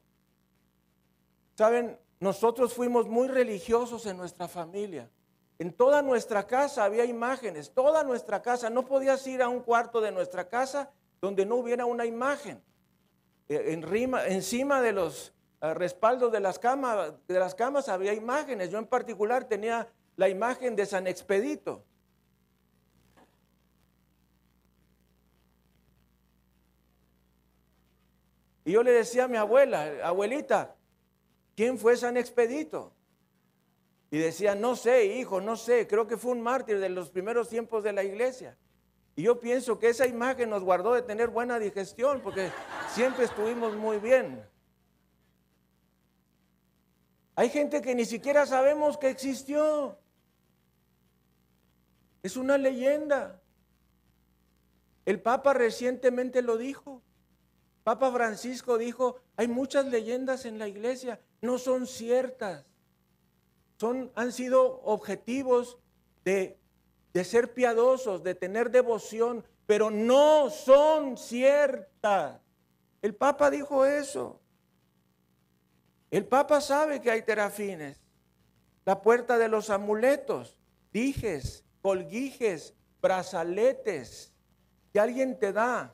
Saben, 1.55 1.97
nosotros 2.19 2.75
fuimos 2.75 3.07
muy 3.07 3.29
religiosos 3.29 4.05
en 4.05 4.15
nuestra 4.15 4.47
familia. 4.47 5.09
En 5.57 5.73
toda 5.73 6.03
nuestra 6.03 6.45
casa 6.45 6.83
había 6.83 7.03
imágenes, 7.03 7.71
toda 7.71 8.03
nuestra 8.03 8.43
casa. 8.43 8.69
No 8.69 8.85
podías 8.85 9.25
ir 9.25 9.41
a 9.41 9.49
un 9.49 9.61
cuarto 9.61 10.01
de 10.01 10.11
nuestra 10.11 10.47
casa 10.47 10.91
donde 11.19 11.43
no 11.43 11.55
hubiera 11.55 11.87
una 11.87 12.05
imagen. 12.05 12.61
E, 13.49 13.73
en 13.73 13.81
rima, 13.81 14.27
encima 14.27 14.83
de 14.83 14.91
los 14.91 15.33
eh, 15.61 15.73
respaldos 15.73 16.31
de 16.31 16.41
las 16.41 16.59
camas 17.55 17.89
había 17.89 18.13
imágenes. 18.13 18.69
Yo 18.69 18.77
en 18.77 18.85
particular 18.85 19.45
tenía 19.45 19.87
la 20.15 20.29
imagen 20.29 20.75
de 20.75 20.85
San 20.85 21.07
Expedito. 21.07 21.83
Y 28.67 28.73
yo 28.73 28.83
le 28.83 28.91
decía 28.91 29.23
a 29.23 29.27
mi 29.29 29.37
abuela, 29.37 29.93
abuelita, 30.03 30.75
¿quién 31.55 31.77
fue 31.77 31.95
San 31.95 32.17
Expedito? 32.17 32.91
Y 34.11 34.17
decía, 34.17 34.55
no 34.55 34.75
sé, 34.75 35.05
hijo, 35.05 35.39
no 35.39 35.55
sé, 35.55 35.87
creo 35.87 36.05
que 36.05 36.17
fue 36.17 36.33
un 36.33 36.41
mártir 36.41 36.77
de 36.81 36.89
los 36.89 37.09
primeros 37.09 37.47
tiempos 37.47 37.81
de 37.85 37.93
la 37.93 38.03
iglesia. 38.03 38.57
Y 39.15 39.23
yo 39.23 39.39
pienso 39.39 39.79
que 39.79 39.87
esa 39.87 40.05
imagen 40.05 40.49
nos 40.49 40.65
guardó 40.65 40.95
de 40.95 41.01
tener 41.01 41.29
buena 41.29 41.59
digestión, 41.59 42.19
porque 42.19 42.51
siempre 42.93 43.23
estuvimos 43.23 43.73
muy 43.73 43.99
bien. 43.99 44.45
Hay 47.37 47.49
gente 47.49 47.81
que 47.81 47.95
ni 47.95 48.03
siquiera 48.03 48.45
sabemos 48.45 48.97
que 48.97 49.09
existió. 49.09 49.97
Es 52.21 52.35
una 52.35 52.57
leyenda. 52.57 53.39
El 55.05 55.21
Papa 55.21 55.53
recientemente 55.53 56.41
lo 56.41 56.57
dijo. 56.57 57.01
Papa 57.87 58.11
Francisco 58.11 58.77
dijo, 58.77 59.21
hay 59.37 59.47
muchas 59.47 59.85
leyendas 59.85 60.43
en 60.43 60.59
la 60.59 60.67
iglesia, 60.67 61.21
no 61.41 61.57
son 61.57 61.87
ciertas 61.87 62.65
son, 63.77 64.11
han 64.15 64.31
sido 64.31 64.81
objetivos 64.83 65.77
de, 66.25 66.59
de 67.13 67.23
ser 67.23 67.53
piadosos, 67.53 68.23
de 68.23 68.35
tener 68.35 68.71
devoción, 68.71 69.45
pero 69.65 69.89
no 69.89 70.49
son 70.49 71.17
ciertas. 71.17 72.41
El 73.01 73.15
Papa 73.15 73.49
dijo 73.49 73.85
eso. 73.85 74.41
El 76.09 76.25
Papa 76.25 76.59
sabe 76.61 77.01
que 77.01 77.11
hay 77.11 77.21
terafines. 77.21 78.01
La 78.85 79.01
puerta 79.01 79.37
de 79.37 79.49
los 79.49 79.69
amuletos, 79.69 80.57
dijes, 80.91 81.63
colguijes, 81.81 82.73
brazaletes 83.01 84.33
que 84.91 84.99
alguien 84.99 85.37
te 85.37 85.53
da 85.53 85.93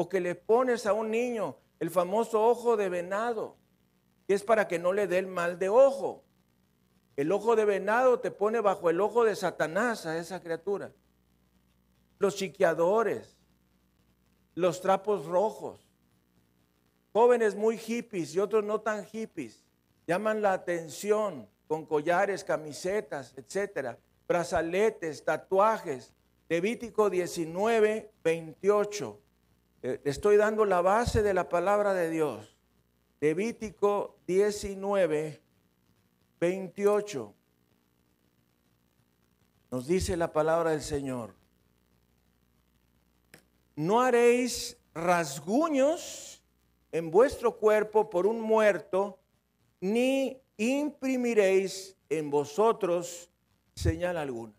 o 0.00 0.08
que 0.08 0.20
le 0.20 0.36
pones 0.36 0.86
a 0.86 0.92
un 0.92 1.10
niño 1.10 1.56
el 1.80 1.90
famoso 1.90 2.40
ojo 2.46 2.76
de 2.76 2.88
venado, 2.88 3.56
que 4.28 4.34
es 4.34 4.44
para 4.44 4.68
que 4.68 4.78
no 4.78 4.92
le 4.92 5.08
dé 5.08 5.18
el 5.18 5.26
mal 5.26 5.58
de 5.58 5.68
ojo. 5.68 6.22
El 7.16 7.32
ojo 7.32 7.56
de 7.56 7.64
venado 7.64 8.20
te 8.20 8.30
pone 8.30 8.60
bajo 8.60 8.90
el 8.90 9.00
ojo 9.00 9.24
de 9.24 9.34
Satanás 9.34 10.06
a 10.06 10.16
esa 10.16 10.40
criatura. 10.40 10.92
Los 12.20 12.36
chiqueadores, 12.36 13.36
los 14.54 14.80
trapos 14.80 15.26
rojos, 15.26 15.90
jóvenes 17.12 17.56
muy 17.56 17.76
hippies 17.76 18.36
y 18.36 18.38
otros 18.38 18.62
no 18.62 18.80
tan 18.80 19.04
hippies, 19.04 19.64
llaman 20.06 20.42
la 20.42 20.52
atención 20.52 21.48
con 21.66 21.84
collares, 21.86 22.44
camisetas, 22.44 23.34
etcétera, 23.36 23.98
brazaletes, 24.28 25.24
tatuajes. 25.24 26.12
Levítico 26.48 27.10
19, 27.10 28.12
28. 28.22 29.22
Eh, 29.82 30.00
estoy 30.04 30.36
dando 30.36 30.64
la 30.64 30.80
base 30.80 31.22
de 31.22 31.34
la 31.34 31.48
palabra 31.48 31.94
de 31.94 32.10
Dios. 32.10 32.56
Levítico 33.20 34.16
19, 34.26 35.40
28 36.40 37.34
nos 39.70 39.86
dice 39.86 40.16
la 40.16 40.32
palabra 40.32 40.70
del 40.70 40.82
Señor, 40.82 41.34
no 43.76 44.00
haréis 44.00 44.78
rasguños 44.94 46.42
en 46.90 47.10
vuestro 47.10 47.58
cuerpo 47.58 48.08
por 48.08 48.26
un 48.26 48.40
muerto, 48.40 49.18
ni 49.80 50.40
imprimiréis 50.56 51.96
en 52.08 52.30
vosotros 52.30 53.30
señal 53.74 54.16
alguna. 54.16 54.54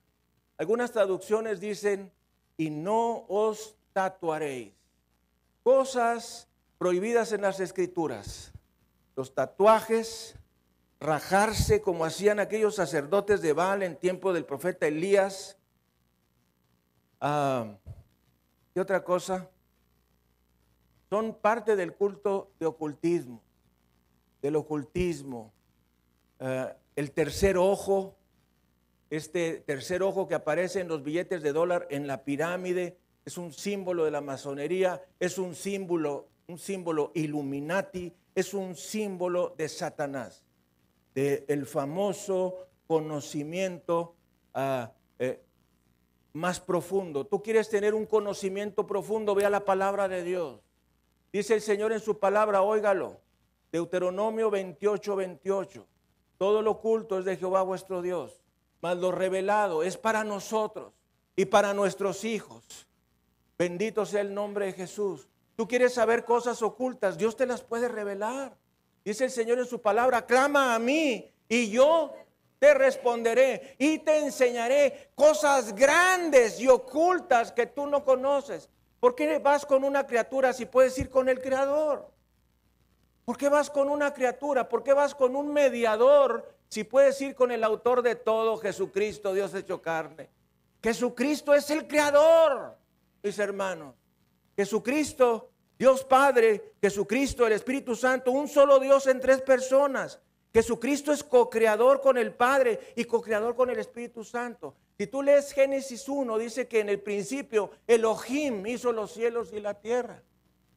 Algunas 0.58 0.92
traducciones 0.92 1.60
dicen, 1.60 2.12
y 2.56 2.70
no 2.70 3.26
os 3.28 3.76
tatuaréis. 3.94 4.79
Cosas 5.70 6.48
prohibidas 6.80 7.32
en 7.32 7.42
las 7.42 7.60
escrituras. 7.60 8.52
Los 9.16 9.36
tatuajes, 9.36 10.36
rajarse 11.00 11.80
como 11.80 12.06
hacían 12.06 12.40
aquellos 12.40 12.74
sacerdotes 12.74 13.44
de 13.44 13.54
Baal 13.54 13.84
en 13.84 13.96
tiempo 13.96 14.34
del 14.34 14.46
profeta 14.46 14.88
Elías. 14.88 15.60
Ah, 17.22 17.78
¿Y 18.74 18.80
otra 18.80 19.04
cosa? 19.04 19.48
Son 21.08 21.36
parte 21.36 21.76
del 21.76 21.94
culto 21.94 22.52
de 22.60 22.66
ocultismo, 22.66 23.40
del 24.42 24.56
ocultismo. 24.56 25.54
Ah, 26.40 26.74
el 26.96 27.12
tercer 27.12 27.60
ojo, 27.60 28.16
este 29.12 29.60
tercer 29.68 30.02
ojo 30.02 30.28
que 30.28 30.34
aparece 30.34 30.80
en 30.80 30.88
los 30.88 31.04
billetes 31.04 31.44
de 31.44 31.54
dólar 31.54 31.86
en 31.92 32.08
la 32.08 32.24
pirámide, 32.24 32.98
es 33.30 33.38
un 33.38 33.54
símbolo 33.54 34.06
de 34.06 34.10
la 34.10 34.22
masonería, 34.22 35.04
es 35.20 35.38
un 35.38 35.54
símbolo, 35.54 36.30
un 36.48 36.58
símbolo 36.58 37.12
Illuminati, 37.14 38.12
es 38.34 38.56
un 38.56 38.76
símbolo 38.76 39.54
de 39.56 39.70
Satanás 39.70 40.44
del 41.14 41.68
famoso 41.68 42.66
conocimiento 42.88 44.16
ah, 44.56 44.92
eh, 45.20 45.44
más 46.34 46.60
profundo. 46.60 47.28
Tú 47.28 47.44
quieres 47.44 47.70
tener 47.70 47.94
un 47.94 48.08
conocimiento 48.08 48.88
profundo, 48.88 49.36
vea 49.36 49.52
la 49.52 49.64
palabra 49.64 50.08
de 50.08 50.24
Dios. 50.24 50.60
Dice 51.32 51.54
el 51.54 51.62
Señor 51.62 51.92
en 51.92 52.00
su 52.00 52.18
palabra, 52.18 52.64
óigalo. 52.64 53.22
Deuteronomio 53.72 54.50
28, 54.50 55.16
28. 55.16 55.86
Todo 56.40 56.64
lo 56.64 56.72
oculto 56.72 57.20
es 57.20 57.26
de 57.26 57.38
Jehová 57.38 57.62
vuestro 57.62 58.02
Dios, 58.02 58.42
mas 58.82 58.98
lo 58.98 59.12
revelado 59.12 59.84
es 59.84 59.98
para 59.98 60.24
nosotros 60.24 60.94
y 61.36 61.46
para 61.46 61.76
nuestros 61.76 62.24
hijos. 62.24 62.89
Bendito 63.60 64.06
sea 64.06 64.22
el 64.22 64.34
nombre 64.34 64.68
de 64.68 64.74
Jesús. 64.74 65.28
Tú 65.58 65.68
quieres 65.68 65.94
saber 65.94 66.24
cosas 66.24 66.62
ocultas, 66.62 67.18
Dios 67.18 67.36
te 67.36 67.46
las 67.46 67.62
puede 67.62 67.90
revelar. 67.90 68.56
Dice 69.04 69.26
el 69.26 69.32
Señor 69.32 69.60
en 69.60 69.66
su 69.66 69.82
palabra, 69.82 70.26
clama 70.26 70.74
a 70.74 70.80
mí 70.80 71.30
y 71.50 71.70
yo 71.70 72.14
te 72.58 72.74
responderé 72.74 73.76
y 73.78 74.00
te 74.00 74.20
enseñaré 74.20 75.12
cosas 75.14 75.76
grandes 75.76 76.62
y 76.62 76.70
ocultas 76.70 77.52
que 77.52 77.66
tú 77.66 77.86
no 77.86 78.06
conoces. 78.06 78.70
¿Por 79.02 79.14
qué 79.14 79.40
vas 79.40 79.66
con 79.66 79.84
una 79.84 80.08
criatura 80.08 80.54
si 80.54 80.66
puedes 80.66 80.98
ir 80.98 81.10
con 81.10 81.28
el 81.28 81.42
Creador? 81.42 82.10
¿Por 83.26 83.38
qué 83.38 83.50
vas 83.50 83.70
con 83.70 83.90
una 83.90 84.14
criatura? 84.14 84.70
¿Por 84.70 84.84
qué 84.84 84.94
vas 84.94 85.14
con 85.14 85.36
un 85.36 85.52
mediador 85.52 86.56
si 86.70 86.86
puedes 86.86 87.20
ir 87.20 87.36
con 87.36 87.52
el 87.52 87.66
autor 87.66 88.04
de 88.04 88.16
todo, 88.16 88.56
Jesucristo, 88.56 89.34
Dios 89.34 89.54
hecho 89.54 89.82
carne? 89.82 90.30
Jesucristo 90.82 91.54
es 91.54 91.70
el 91.70 91.88
Creador, 91.88 92.78
mis 93.24 93.38
hermanos. 93.40 93.96
Jesucristo, 94.56 95.52
Dios 95.78 96.04
Padre, 96.04 96.74
Jesucristo, 96.82 97.48
el 97.48 97.54
Espíritu 97.54 97.96
Santo, 97.96 98.32
un 98.32 98.48
solo 98.48 98.80
Dios 98.80 99.08
en 99.08 99.20
tres 99.20 99.42
personas. 99.42 100.20
Jesucristo 100.54 101.12
es 101.12 101.24
co-creador 101.24 102.02
con 102.02 102.18
el 102.18 102.34
Padre 102.34 102.80
y 102.96 103.06
co-creador 103.06 103.56
con 103.56 103.70
el 103.70 103.80
Espíritu 103.80 104.24
Santo. 104.24 104.76
Si 104.98 105.08
tú 105.08 105.22
lees 105.22 105.54
Génesis 105.54 106.10
1, 106.10 106.38
dice 106.38 106.68
que 106.68 106.82
en 106.82 106.90
el 106.90 107.00
principio 107.00 107.72
Elohim 107.88 108.66
hizo 108.66 108.92
los 108.92 109.14
cielos 109.14 109.54
y 109.54 109.62
la 109.62 109.76
tierra. 109.76 110.24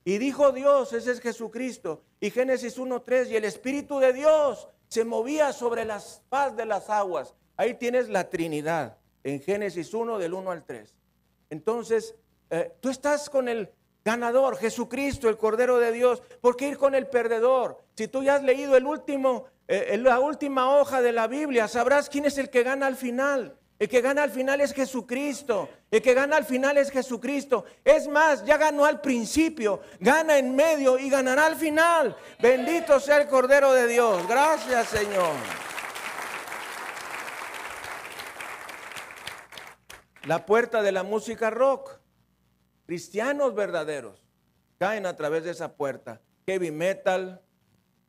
Y 0.05 0.19
dijo 0.19 0.53
Dios, 0.53 0.93
ese 0.93 1.13
es 1.13 1.21
Jesucristo. 1.21 2.03
Y 2.21 2.31
Génesis 2.31 2.79
1.3, 2.79 3.31
y 3.31 3.37
el 3.37 3.45
Espíritu 3.45 3.99
de 3.99 4.13
Dios 4.13 4.69
se 4.89 5.05
movía 5.05 5.53
sobre 5.53 5.85
las 5.85 6.23
paz 6.29 6.55
de 6.57 6.67
las 6.67 6.91
aguas. 6.91 7.35
Ahí 7.57 7.75
tienes 7.75 8.09
la 8.09 8.29
Trinidad, 8.29 8.99
en 9.25 9.41
Génesis 9.41 9.95
1 9.95 10.19
del 10.19 10.35
1 10.35 10.51
al 10.51 10.65
3. 10.65 10.95
Entonces, 11.51 12.15
eh, 12.53 12.71
tú 12.81 12.91
estás 12.91 13.31
con 13.31 13.49
el 13.49 13.71
ganador, 14.05 14.59
Jesucristo, 14.59 15.31
el 15.31 15.39
Cordero 15.39 15.79
de 15.79 15.91
Dios. 15.91 16.23
¿Por 16.43 16.55
qué 16.55 16.69
ir 16.69 16.77
con 16.77 16.95
el 16.95 17.07
perdedor? 17.07 17.83
Si 17.97 18.09
tú 18.09 18.23
ya 18.23 18.35
has 18.35 18.43
leído 18.43 18.77
eh, 18.77 18.83
en 19.69 20.03
la 20.05 20.21
última 20.21 20.77
hoja 20.77 21.01
de 21.01 21.13
la 21.13 21.29
Biblia, 21.29 21.67
sabrás 21.67 22.11
quién 22.11 22.27
es 22.27 22.37
el 22.37 22.51
que 22.51 22.63
gana 22.63 22.87
al 22.87 22.97
final. 22.97 23.57
El 23.79 23.89
que 23.89 24.03
gana 24.03 24.23
al 24.23 24.31
final 24.31 24.61
es 24.61 24.75
Jesucristo. 24.75 25.67
El 25.91 26.03
que 26.03 26.13
gana 26.13 26.37
al 26.37 26.45
final 26.45 26.77
es 26.77 26.91
Jesucristo. 26.91 27.65
Es 27.83 28.07
más, 28.07 28.45
ya 28.45 28.59
ganó 28.59 28.85
al 28.85 29.01
principio, 29.01 29.81
gana 29.99 30.37
en 30.37 30.55
medio 30.55 30.99
y 30.99 31.09
ganará 31.09 31.47
al 31.47 31.57
final. 31.57 32.15
Bendito 32.39 33.01
sea 33.01 33.17
el 33.17 33.29
Cordero 33.29 33.73
de 33.73 33.87
Dios. 33.87 34.29
Gracias, 34.29 34.89
Señor. 34.89 35.33
La 40.27 40.45
puerta 40.45 40.83
de 40.83 40.93
la 40.93 41.03
música 41.03 41.49
rock. 41.49 42.02
Cristianos 42.93 43.55
verdaderos 43.55 44.23
caen 44.77 45.07
a 45.07 45.17
través 45.17 45.45
de 45.45 45.51
esa 45.53 45.77
puerta. 45.79 46.21
Heavy 46.47 46.71
metal, 46.71 47.41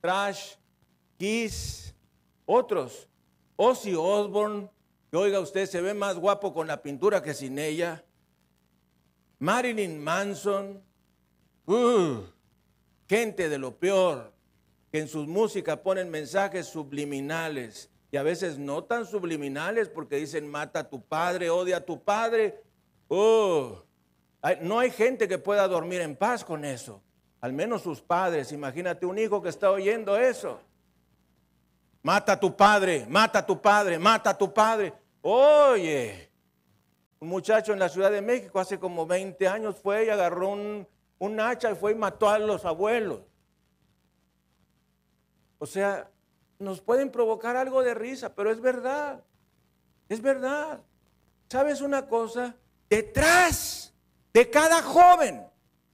trash, 0.01 0.55
Kiss, 1.17 1.95
otros. 2.45 3.07
Ozzy 3.55 3.95
Osbourne, 3.95 4.69
que 5.09 5.15
oiga 5.15 5.39
usted, 5.39 5.67
se 5.67 5.79
ve 5.79 5.93
más 5.93 6.17
guapo 6.17 6.53
con 6.53 6.67
la 6.67 6.83
pintura 6.83 7.23
que 7.23 7.33
sin 7.33 7.59
ella. 7.59 8.03
Marilyn 9.39 10.03
Manson, 10.03 10.83
uh, 11.65 12.17
gente 13.07 13.47
de 13.47 13.57
lo 13.57 13.79
peor, 13.79 14.33
que 14.91 14.99
en 14.99 15.07
sus 15.07 15.29
músicas 15.29 15.77
ponen 15.77 16.11
mensajes 16.11 16.67
subliminales 16.67 17.89
y 18.11 18.17
a 18.17 18.23
veces 18.23 18.57
no 18.57 18.83
tan 18.83 19.05
subliminales 19.05 19.87
porque 19.87 20.17
dicen 20.17 20.45
mata 20.45 20.79
a 20.79 20.89
tu 20.89 21.01
padre, 21.01 21.49
odia 21.49 21.77
a 21.77 21.85
tu 21.85 22.03
padre. 22.03 22.61
Uh, 23.07 23.77
no 24.61 24.79
hay 24.79 24.91
gente 24.91 25.27
que 25.27 25.37
pueda 25.37 25.67
dormir 25.67 26.01
en 26.01 26.15
paz 26.15 26.43
con 26.43 26.65
eso, 26.65 27.01
al 27.39 27.53
menos 27.53 27.81
sus 27.81 28.01
padres. 28.01 28.51
Imagínate 28.51 29.05
un 29.05 29.17
hijo 29.17 29.41
que 29.41 29.49
está 29.49 29.71
oyendo 29.71 30.17
eso. 30.17 30.59
Mata 32.01 32.33
a 32.33 32.39
tu 32.39 32.55
padre, 32.55 33.05
mata 33.07 33.39
a 33.39 33.45
tu 33.45 33.61
padre, 33.61 33.97
mata 33.97 34.31
a 34.31 34.37
tu 34.37 34.53
padre. 34.53 34.93
Oye, 35.21 36.29
un 37.21 37.29
muchacho 37.29 37.71
en 37.71 37.79
la 37.79 37.87
Ciudad 37.87 38.11
de 38.11 38.21
México 38.21 38.59
hace 38.59 38.77
como 38.77 39.05
20 39.05 39.47
años 39.47 39.77
fue 39.81 40.05
y 40.05 40.09
agarró 40.09 40.49
un, 40.49 41.39
hacha 41.39 41.71
y 41.71 41.75
fue 41.75 41.93
y 41.93 41.95
mató 41.95 42.27
a 42.27 42.37
los 42.37 42.65
abuelos. 42.65 43.21
O 45.59 45.65
sea, 45.65 46.11
nos 46.59 46.81
pueden 46.81 47.09
provocar 47.09 47.55
algo 47.55 47.81
de 47.81 47.93
risa, 47.93 48.35
pero 48.35 48.51
es 48.51 48.59
verdad. 48.59 49.23
Es 50.09 50.21
verdad. 50.21 50.81
¿Sabes 51.47 51.79
una 51.79 52.07
cosa? 52.07 52.57
Detrás 52.89 53.82
de 54.33 54.49
cada 54.49 54.81
joven, 54.81 55.45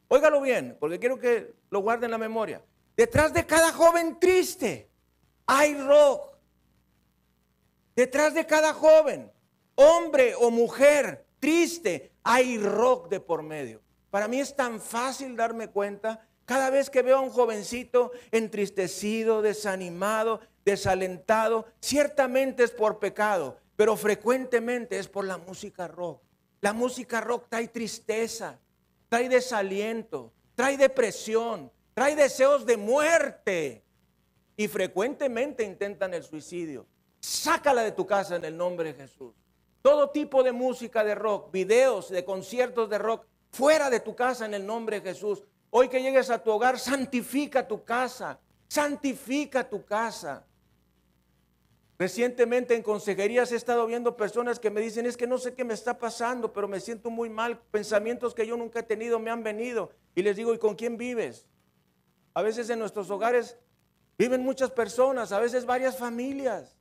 óigalo 0.07 0.41
bien, 0.41 0.77
porque 0.79 0.99
quiero 0.99 1.19
que 1.19 1.53
lo 1.69 1.81
guarden 1.81 2.05
en 2.05 2.11
la 2.11 2.17
memoria. 2.17 2.63
Detrás 2.95 3.33
de 3.33 3.45
cada 3.45 3.71
joven 3.71 4.19
triste 4.19 4.89
hay 5.45 5.75
rock. 5.75 6.37
Detrás 7.95 8.33
de 8.33 8.45
cada 8.45 8.73
joven, 8.73 9.31
hombre 9.75 10.33
o 10.35 10.51
mujer 10.51 11.25
triste, 11.39 12.13
hay 12.23 12.57
rock 12.57 13.09
de 13.09 13.19
por 13.19 13.43
medio. 13.43 13.81
Para 14.09 14.27
mí 14.27 14.39
es 14.39 14.55
tan 14.55 14.79
fácil 14.79 15.35
darme 15.35 15.69
cuenta 15.69 16.25
cada 16.45 16.69
vez 16.69 16.89
que 16.89 17.01
veo 17.01 17.17
a 17.17 17.21
un 17.21 17.29
jovencito 17.29 18.11
entristecido, 18.31 19.41
desanimado, 19.41 20.39
desalentado, 20.65 21.65
ciertamente 21.79 22.63
es 22.63 22.71
por 22.71 22.99
pecado, 22.99 23.57
pero 23.75 23.95
frecuentemente 23.95 24.97
es 24.97 25.07
por 25.07 25.25
la 25.25 25.37
música 25.37 25.87
rock. 25.87 26.21
La 26.61 26.73
música 26.73 27.21
rock 27.21 27.47
trae 27.49 27.67
tristeza, 27.69 28.59
trae 29.07 29.29
desaliento, 29.29 30.33
trae 30.55 30.77
depresión, 30.77 31.71
trae 31.93 32.15
deseos 32.15 32.65
de 32.65 32.75
muerte 32.75 33.83
y 34.57 34.67
frecuentemente 34.67 35.63
intentan 35.63 36.13
el 36.13 36.23
suicidio. 36.23 36.85
Sácala 37.21 37.83
de 37.83 37.93
tu 37.93 38.05
casa 38.05 38.35
en 38.35 38.45
el 38.45 38.57
nombre 38.57 38.93
de 38.93 38.99
Jesús. 38.99 39.33
Todo 39.81 40.09
tipo 40.09 40.43
de 40.43 40.51
música 40.51 41.03
de 41.03 41.15
rock, 41.15 41.51
videos 41.51 42.09
de 42.09 42.25
conciertos 42.25 42.89
de 42.89 42.97
rock, 42.97 43.25
fuera 43.51 43.89
de 43.89 44.01
tu 44.01 44.15
casa 44.15 44.45
en 44.45 44.53
el 44.53 44.65
nombre 44.65 44.99
de 44.99 45.09
Jesús. 45.13 45.43
Hoy 45.69 45.87
que 45.87 46.01
llegues 46.01 46.29
a 46.29 46.43
tu 46.43 46.51
hogar, 46.51 46.77
santifica 46.77 47.65
tu 47.65 47.85
casa, 47.85 48.39
santifica 48.67 49.69
tu 49.69 49.85
casa. 49.85 50.45
Recientemente 51.99 52.75
en 52.75 52.81
consejerías 52.81 53.51
he 53.51 53.55
estado 53.55 53.85
viendo 53.85 54.17
personas 54.17 54.59
que 54.59 54.71
me 54.71 54.81
dicen, 54.81 55.05
es 55.05 55.17
que 55.17 55.27
no 55.27 55.37
sé 55.37 55.53
qué 55.53 55.63
me 55.63 55.75
está 55.75 55.99
pasando, 55.99 56.53
pero 56.53 56.67
me 56.67 56.79
siento 56.79 57.11
muy 57.11 57.29
mal. 57.29 57.59
Pensamientos 57.71 58.33
que 58.33 58.47
yo 58.47 58.57
nunca 58.57 58.79
he 58.79 58.83
tenido 58.83 59.19
me 59.19 59.29
han 59.29 59.43
venido. 59.43 59.91
Y 60.15 60.23
les 60.23 60.37
digo, 60.37 60.53
¿y 60.53 60.57
con 60.57 60.75
quién 60.75 60.97
vives? 60.97 61.45
A 62.33 62.41
veces 62.41 62.69
en 62.69 62.79
nuestros 62.79 63.11
hogares 63.11 63.57
Viven 64.19 64.43
muchas 64.43 64.69
personas, 64.69 65.31
a 65.31 65.39
veces 65.39 65.65
varias 65.65 65.97
familias. 65.97 66.75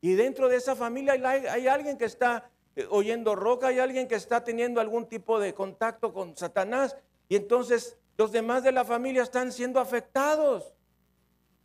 Y 0.00 0.14
dentro 0.14 0.48
de 0.48 0.56
esa 0.56 0.74
familia 0.74 1.12
hay, 1.12 1.68
alguien 1.68 1.96
que 1.96 2.06
está 2.06 2.50
eh, 2.74 2.88
oyendo 2.90 3.36
roca, 3.36 3.68
hay 3.68 3.78
alguien 3.78 4.08
que 4.08 4.16
está 4.16 4.42
teniendo 4.42 4.80
algún 4.80 5.08
tipo 5.08 5.38
de 5.38 5.54
contacto 5.54 6.12
con 6.12 6.36
Satanás. 6.36 6.96
Y 7.28 7.36
entonces 7.36 7.96
los 8.18 8.32
demás 8.32 8.64
de 8.64 8.72
la 8.72 8.84
familia 8.84 9.22
están 9.22 9.52
siendo 9.52 9.78
afectados. 9.78 10.74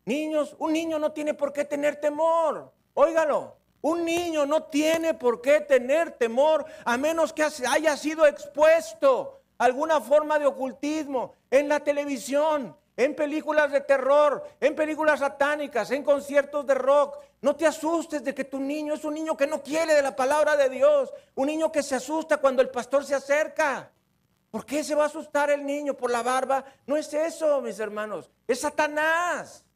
Niños, 0.06 0.56
un 0.60 0.74
niño 0.74 1.00
no 1.00 1.12
tiene 1.12 1.34
por 1.34 1.52
qué 1.52 1.66
tener 1.66 1.96
temor. 1.96 2.72
Óigalo, 3.00 3.56
un 3.82 4.04
niño 4.04 4.48
no 4.48 4.64
tiene 4.64 5.14
por 5.14 5.40
qué 5.40 5.62
tener 5.62 6.14
temor 6.14 6.66
a 6.84 6.98
menos 6.98 7.32
que 7.32 7.44
haya 7.44 7.96
sido 7.96 8.26
expuesto 8.26 9.40
a 9.60 9.66
alguna 9.66 10.02
forma 10.02 10.40
de 10.40 10.48
ocultismo 10.48 11.36
en 11.52 11.70
la 11.70 11.80
televisión, 11.80 12.76
en 12.96 13.16
películas 13.16 13.72
de 13.72 13.82
terror, 13.82 14.44
en 14.60 14.74
películas 14.76 15.20
satánicas, 15.20 15.92
en 15.92 16.02
conciertos 16.02 16.66
de 16.66 16.74
rock. 16.74 17.20
No 17.40 17.56
te 17.56 17.68
asustes 17.68 18.24
de 18.24 18.34
que 18.34 18.46
tu 18.46 18.60
niño 18.60 18.96
es 18.96 19.06
un 19.06 19.14
niño 19.14 19.38
que 19.38 19.46
no 19.46 19.62
quiere 19.62 19.94
de 19.94 20.02
la 20.02 20.16
palabra 20.16 20.58
de 20.58 20.68
Dios, 20.68 21.14
un 21.36 21.46
niño 21.46 21.72
que 21.72 21.84
se 21.84 21.94
asusta 21.94 22.38
cuando 22.38 22.64
el 22.64 22.72
pastor 22.72 23.06
se 23.06 23.14
acerca. 23.14 23.92
¿Por 24.50 24.66
qué 24.66 24.84
se 24.84 24.96
va 24.96 25.04
a 25.04 25.08
asustar 25.08 25.52
el 25.52 25.64
niño 25.64 25.94
por 25.94 26.10
la 26.10 26.24
barba? 26.24 26.66
No 26.88 26.98
es 26.98 27.14
eso, 27.14 27.62
mis 27.62 27.78
hermanos, 27.78 28.32
es 28.48 28.62
Satanás. 28.62 29.67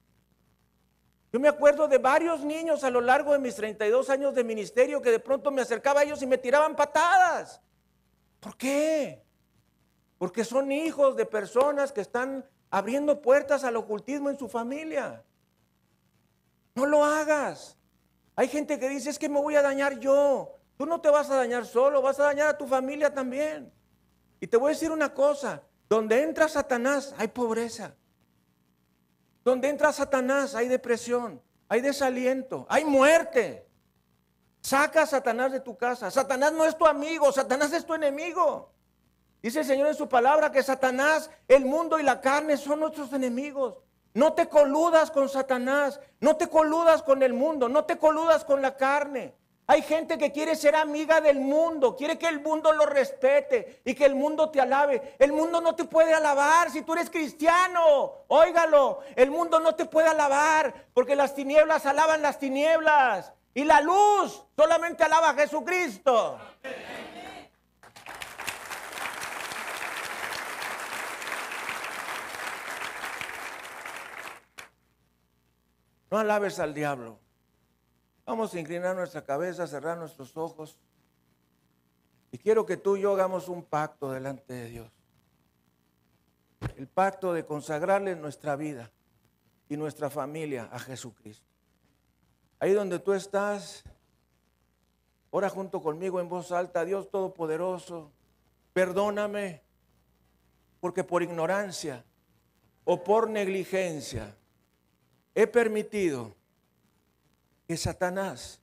Yo 1.31 1.39
me 1.39 1.47
acuerdo 1.47 1.87
de 1.87 1.97
varios 1.97 2.41
niños 2.41 2.83
a 2.83 2.89
lo 2.89 2.99
largo 2.99 3.31
de 3.31 3.39
mis 3.39 3.55
32 3.55 4.09
años 4.09 4.35
de 4.35 4.43
ministerio 4.43 5.01
que 5.01 5.11
de 5.11 5.19
pronto 5.19 5.49
me 5.49 5.61
acercaba 5.61 6.01
a 6.01 6.03
ellos 6.03 6.21
y 6.21 6.27
me 6.27 6.37
tiraban 6.37 6.75
patadas. 6.75 7.61
¿Por 8.41 8.57
qué? 8.57 9.23
Porque 10.17 10.43
son 10.43 10.71
hijos 10.71 11.15
de 11.15 11.25
personas 11.25 11.93
que 11.93 12.01
están 12.01 12.45
abriendo 12.69 13.21
puertas 13.21 13.63
al 13.63 13.77
ocultismo 13.77 14.29
en 14.29 14.37
su 14.37 14.49
familia. 14.49 15.23
No 16.75 16.85
lo 16.85 17.03
hagas. 17.03 17.77
Hay 18.35 18.49
gente 18.49 18.77
que 18.77 18.89
dice, 18.89 19.09
es 19.09 19.19
que 19.19 19.29
me 19.29 19.39
voy 19.39 19.55
a 19.55 19.61
dañar 19.61 19.99
yo. 19.99 20.57
Tú 20.77 20.85
no 20.85 20.99
te 20.99 21.09
vas 21.09 21.29
a 21.29 21.35
dañar 21.35 21.65
solo, 21.65 22.01
vas 22.01 22.19
a 22.19 22.23
dañar 22.23 22.47
a 22.47 22.57
tu 22.57 22.67
familia 22.67 23.13
también. 23.13 23.71
Y 24.39 24.47
te 24.47 24.57
voy 24.57 24.71
a 24.71 24.73
decir 24.73 24.91
una 24.91 25.13
cosa, 25.13 25.63
donde 25.87 26.23
entra 26.23 26.49
Satanás 26.49 27.13
hay 27.17 27.27
pobreza. 27.29 27.95
Donde 29.43 29.69
entra 29.69 29.91
Satanás 29.91 30.55
hay 30.55 30.67
depresión, 30.67 31.41
hay 31.67 31.81
desaliento, 31.81 32.65
hay 32.69 32.85
muerte. 32.85 33.67
Saca 34.61 35.03
a 35.03 35.07
Satanás 35.07 35.51
de 35.51 35.59
tu 35.59 35.75
casa. 35.75 36.11
Satanás 36.11 36.53
no 36.53 36.65
es 36.65 36.77
tu 36.77 36.85
amigo, 36.85 37.31
Satanás 37.31 37.73
es 37.73 37.85
tu 37.85 37.93
enemigo. 37.95 38.71
Dice 39.41 39.61
el 39.61 39.65
Señor 39.65 39.87
en 39.87 39.95
su 39.95 40.07
palabra 40.07 40.51
que 40.51 40.61
Satanás, 40.61 41.31
el 41.47 41.65
mundo 41.65 41.99
y 41.99 42.03
la 42.03 42.21
carne 42.21 42.57
son 42.57 42.79
nuestros 42.79 43.11
enemigos. 43.13 43.79
No 44.13 44.33
te 44.33 44.47
coludas 44.47 45.09
con 45.09 45.29
Satanás, 45.29 45.99
no 46.19 46.35
te 46.35 46.47
coludas 46.47 47.01
con 47.01 47.23
el 47.23 47.33
mundo, 47.33 47.69
no 47.69 47.85
te 47.85 47.97
coludas 47.97 48.45
con 48.45 48.61
la 48.61 48.75
carne. 48.75 49.33
Hay 49.71 49.83
gente 49.83 50.17
que 50.17 50.33
quiere 50.33 50.57
ser 50.57 50.75
amiga 50.75 51.21
del 51.21 51.39
mundo, 51.39 51.95
quiere 51.95 52.17
que 52.17 52.27
el 52.27 52.41
mundo 52.41 52.73
lo 52.73 52.85
respete 52.85 53.81
y 53.85 53.95
que 53.95 54.03
el 54.03 54.15
mundo 54.15 54.49
te 54.51 54.59
alabe. 54.59 55.15
El 55.17 55.31
mundo 55.31 55.61
no 55.61 55.75
te 55.75 55.85
puede 55.85 56.13
alabar 56.13 56.69
si 56.69 56.81
tú 56.81 56.91
eres 56.91 57.09
cristiano. 57.09 58.25
Óigalo, 58.27 58.99
el 59.15 59.31
mundo 59.31 59.61
no 59.61 59.73
te 59.73 59.85
puede 59.85 60.09
alabar 60.09 60.87
porque 60.93 61.15
las 61.15 61.33
tinieblas 61.35 61.85
alaban 61.85 62.21
las 62.21 62.37
tinieblas 62.37 63.31
y 63.53 63.63
la 63.63 63.79
luz 63.79 64.45
solamente 64.57 65.05
alaba 65.05 65.29
a 65.29 65.35
Jesucristo. 65.35 66.37
No 76.09 76.19
alabes 76.19 76.59
al 76.59 76.73
diablo. 76.73 77.21
Vamos 78.25 78.53
a 78.53 78.59
inclinar 78.59 78.95
nuestra 78.95 79.23
cabeza, 79.23 79.67
cerrar 79.67 79.97
nuestros 79.97 80.37
ojos. 80.37 80.77
Y 82.31 82.37
quiero 82.37 82.65
que 82.65 82.77
tú 82.77 82.95
y 82.95 83.01
yo 83.01 83.13
hagamos 83.13 83.49
un 83.49 83.63
pacto 83.63 84.11
delante 84.11 84.53
de 84.53 84.69
Dios. 84.69 84.91
El 86.77 86.87
pacto 86.87 87.33
de 87.33 87.45
consagrarle 87.45 88.15
nuestra 88.15 88.55
vida 88.55 88.91
y 89.67 89.77
nuestra 89.77 90.09
familia 90.09 90.69
a 90.71 90.79
Jesucristo. 90.79 91.45
Ahí 92.59 92.73
donde 92.73 92.99
tú 92.99 93.13
estás, 93.13 93.83
ora 95.31 95.49
junto 95.49 95.81
conmigo 95.81 96.19
en 96.19 96.29
voz 96.29 96.51
alta, 96.51 96.85
Dios 96.85 97.09
Todopoderoso, 97.09 98.11
perdóname, 98.73 99.63
porque 100.79 101.03
por 101.03 101.23
ignorancia 101.23 102.05
o 102.83 103.03
por 103.03 103.29
negligencia 103.29 104.35
he 105.33 105.47
permitido 105.47 106.35
que 107.71 107.77
Satanás 107.77 108.59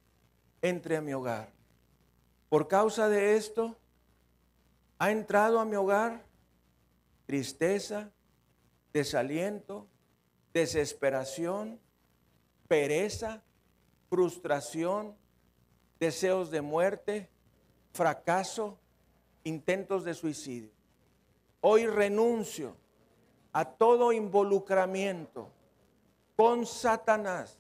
entre 0.60 0.94
a 0.94 1.00
mi 1.00 1.14
hogar. 1.14 1.50
Por 2.50 2.68
causa 2.68 3.08
de 3.08 3.36
esto, 3.36 3.74
ha 4.98 5.10
entrado 5.10 5.60
a 5.60 5.64
mi 5.64 5.76
hogar 5.76 6.26
tristeza, 7.24 8.10
desaliento, 8.92 9.86
desesperación, 10.52 11.80
pereza, 12.68 13.42
frustración, 14.10 15.16
deseos 15.98 16.50
de 16.50 16.60
muerte, 16.60 17.30
fracaso, 17.94 18.78
intentos 19.42 20.04
de 20.04 20.12
suicidio. 20.12 20.70
Hoy 21.62 21.86
renuncio 21.86 22.76
a 23.54 23.64
todo 23.64 24.12
involucramiento 24.12 25.48
con 26.36 26.66
Satanás 26.66 27.58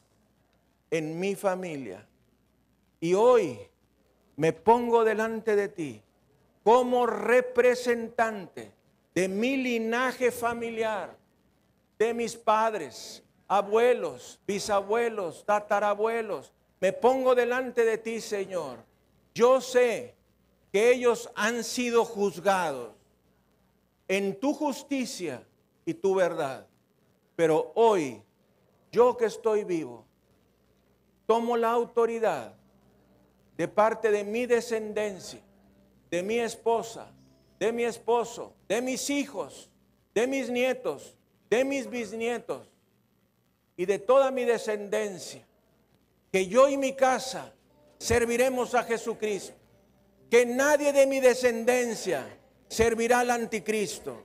en 0.90 1.18
mi 1.18 1.34
familia. 1.34 2.06
Y 3.00 3.14
hoy 3.14 3.58
me 4.36 4.52
pongo 4.52 5.04
delante 5.04 5.56
de 5.56 5.68
ti 5.68 6.02
como 6.62 7.06
representante 7.06 8.72
de 9.14 9.28
mi 9.28 9.56
linaje 9.56 10.30
familiar, 10.30 11.16
de 11.98 12.14
mis 12.14 12.36
padres, 12.36 13.22
abuelos, 13.48 14.38
bisabuelos, 14.46 15.44
tatarabuelos. 15.44 16.52
Me 16.80 16.92
pongo 16.92 17.34
delante 17.34 17.84
de 17.84 17.98
ti, 17.98 18.20
Señor. 18.20 18.78
Yo 19.34 19.60
sé 19.60 20.14
que 20.72 20.92
ellos 20.92 21.30
han 21.34 21.64
sido 21.64 22.04
juzgados 22.04 22.92
en 24.06 24.38
tu 24.38 24.52
justicia 24.52 25.42
y 25.84 25.94
tu 25.94 26.14
verdad. 26.14 26.66
Pero 27.34 27.72
hoy 27.74 28.22
yo 28.92 29.16
que 29.16 29.26
estoy 29.26 29.64
vivo, 29.64 30.04
tomo 31.28 31.58
la 31.58 31.72
autoridad 31.72 32.54
de 33.58 33.68
parte 33.68 34.10
de 34.10 34.24
mi 34.24 34.46
descendencia, 34.46 35.40
de 36.10 36.22
mi 36.22 36.38
esposa, 36.38 37.12
de 37.60 37.70
mi 37.70 37.84
esposo, 37.84 38.54
de 38.66 38.80
mis 38.80 39.10
hijos, 39.10 39.68
de 40.14 40.26
mis 40.26 40.48
nietos, 40.48 41.18
de 41.50 41.66
mis 41.66 41.90
bisnietos 41.90 42.70
y 43.76 43.84
de 43.84 43.98
toda 43.98 44.30
mi 44.30 44.46
descendencia, 44.46 45.46
que 46.32 46.46
yo 46.46 46.66
y 46.66 46.78
mi 46.78 46.94
casa 46.94 47.52
serviremos 47.98 48.74
a 48.74 48.84
Jesucristo, 48.84 49.52
que 50.30 50.46
nadie 50.46 50.94
de 50.94 51.06
mi 51.06 51.20
descendencia 51.20 52.26
servirá 52.68 53.20
al 53.20 53.32
anticristo. 53.32 54.24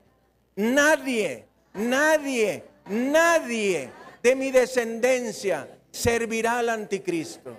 Nadie, 0.56 1.47
nadie, 1.74 2.64
nadie 2.86 3.89
de 4.22 4.36
mi 4.38 4.51
descendencia 4.51 5.68
servirá 5.94 6.58
al 6.58 6.70
anticristo. 6.70 7.56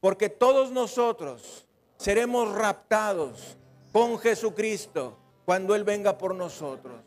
Porque 0.00 0.28
todos 0.28 0.70
nosotros 0.70 1.66
seremos 1.96 2.54
raptados 2.54 3.56
con 3.92 4.18
Jesucristo 4.18 5.16
cuando 5.46 5.74
Él 5.74 5.84
venga 5.84 6.18
por 6.18 6.34
nosotros. 6.34 7.00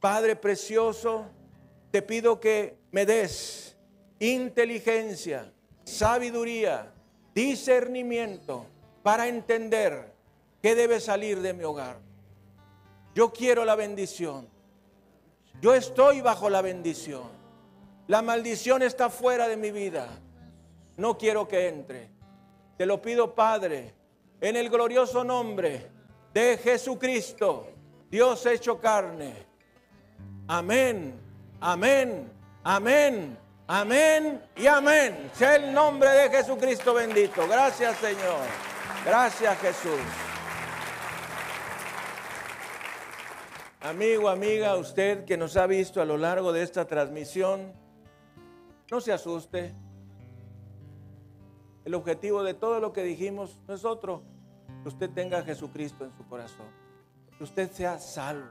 Padre 0.00 0.34
precioso, 0.34 1.26
te 1.90 2.02
pido 2.02 2.40
que 2.40 2.76
me 2.90 3.06
des 3.06 3.76
inteligencia, 4.18 5.52
sabiduría, 5.84 6.92
discernimiento 7.34 8.66
para 9.02 9.28
entender 9.28 10.12
qué 10.60 10.74
debe 10.74 11.00
salir 11.00 11.40
de 11.40 11.52
mi 11.54 11.64
hogar. 11.64 11.98
Yo 13.14 13.32
quiero 13.32 13.64
la 13.64 13.76
bendición. 13.76 14.48
Yo 15.60 15.74
estoy 15.74 16.20
bajo 16.20 16.50
la 16.50 16.62
bendición. 16.62 17.43
La 18.06 18.20
maldición 18.20 18.82
está 18.82 19.08
fuera 19.08 19.48
de 19.48 19.56
mi 19.56 19.70
vida. 19.70 20.08
No 20.96 21.16
quiero 21.16 21.48
que 21.48 21.68
entre. 21.68 22.10
Te 22.76 22.86
lo 22.86 23.00
pido, 23.00 23.34
Padre, 23.34 23.94
en 24.40 24.56
el 24.56 24.68
glorioso 24.68 25.24
nombre 25.24 25.90
de 26.32 26.58
Jesucristo, 26.58 27.68
Dios 28.10 28.44
hecho 28.46 28.80
carne. 28.80 29.32
Amén, 30.48 31.14
amén, 31.60 32.30
amén, 32.62 33.38
amén 33.66 34.42
y 34.56 34.66
amén. 34.66 35.30
Sea 35.32 35.56
el 35.56 35.72
nombre 35.72 36.10
de 36.10 36.30
Jesucristo 36.30 36.92
bendito. 36.92 37.48
Gracias, 37.48 37.96
Señor. 37.98 38.40
Gracias, 39.06 39.58
Jesús. 39.60 40.00
Amigo, 43.80 44.28
amiga, 44.28 44.76
usted 44.76 45.24
que 45.24 45.36
nos 45.36 45.56
ha 45.56 45.66
visto 45.66 46.00
a 46.00 46.04
lo 46.04 46.16
largo 46.16 46.52
de 46.52 46.62
esta 46.62 46.86
transmisión, 46.86 47.72
no 48.90 49.00
se 49.00 49.12
asuste. 49.12 49.74
El 51.84 51.94
objetivo 51.94 52.42
de 52.42 52.54
todo 52.54 52.80
lo 52.80 52.92
que 52.92 53.02
dijimos 53.02 53.60
no 53.68 53.74
es 53.74 53.84
otro, 53.84 54.22
que 54.82 54.88
usted 54.88 55.10
tenga 55.10 55.38
a 55.38 55.42
Jesucristo 55.42 56.04
en 56.04 56.12
su 56.16 56.26
corazón, 56.26 56.66
que 57.36 57.44
usted 57.44 57.70
sea 57.70 57.98
salvo, 57.98 58.50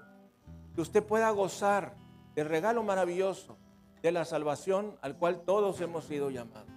que 0.75 0.81
usted 0.81 1.03
pueda 1.03 1.29
gozar 1.31 1.95
del 2.36 2.49
regalo 2.49 2.84
maravilloso 2.84 3.57
de 4.01 4.11
la 4.11 4.25
salvación 4.25 4.97
al 5.01 5.17
cual 5.17 5.41
todos 5.45 5.79
hemos 5.81 6.05
sido 6.05 6.29
llamados. 6.29 6.69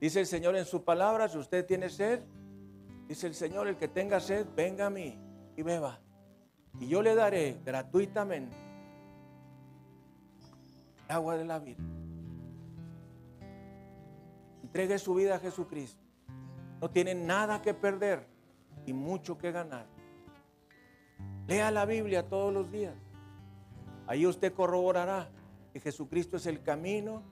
Dice 0.00 0.20
el 0.20 0.26
Señor 0.26 0.56
en 0.56 0.64
su 0.64 0.84
palabra, 0.84 1.28
si 1.28 1.38
usted 1.38 1.64
tiene 1.64 1.88
sed, 1.88 2.22
dice 3.06 3.26
el 3.26 3.34
Señor, 3.34 3.68
el 3.68 3.76
que 3.76 3.88
tenga 3.88 4.20
sed, 4.20 4.46
venga 4.54 4.86
a 4.86 4.90
mí 4.90 5.18
y 5.56 5.62
beba. 5.62 6.00
Y 6.80 6.88
yo 6.88 7.02
le 7.02 7.14
daré 7.14 7.60
gratuitamente 7.64 8.71
agua 11.12 11.36
de 11.36 11.44
la 11.44 11.58
vida. 11.58 11.82
Entregue 14.62 14.98
su 14.98 15.14
vida 15.14 15.36
a 15.36 15.38
Jesucristo. 15.38 16.02
No 16.80 16.90
tiene 16.90 17.14
nada 17.14 17.62
que 17.62 17.74
perder 17.74 18.26
y 18.86 18.92
mucho 18.92 19.38
que 19.38 19.52
ganar. 19.52 19.86
Lea 21.46 21.70
la 21.70 21.84
Biblia 21.84 22.28
todos 22.28 22.52
los 22.52 22.70
días. 22.70 22.94
Ahí 24.06 24.26
usted 24.26 24.52
corroborará 24.52 25.30
que 25.72 25.80
Jesucristo 25.80 26.36
es 26.36 26.46
el 26.46 26.62
camino 26.62 27.22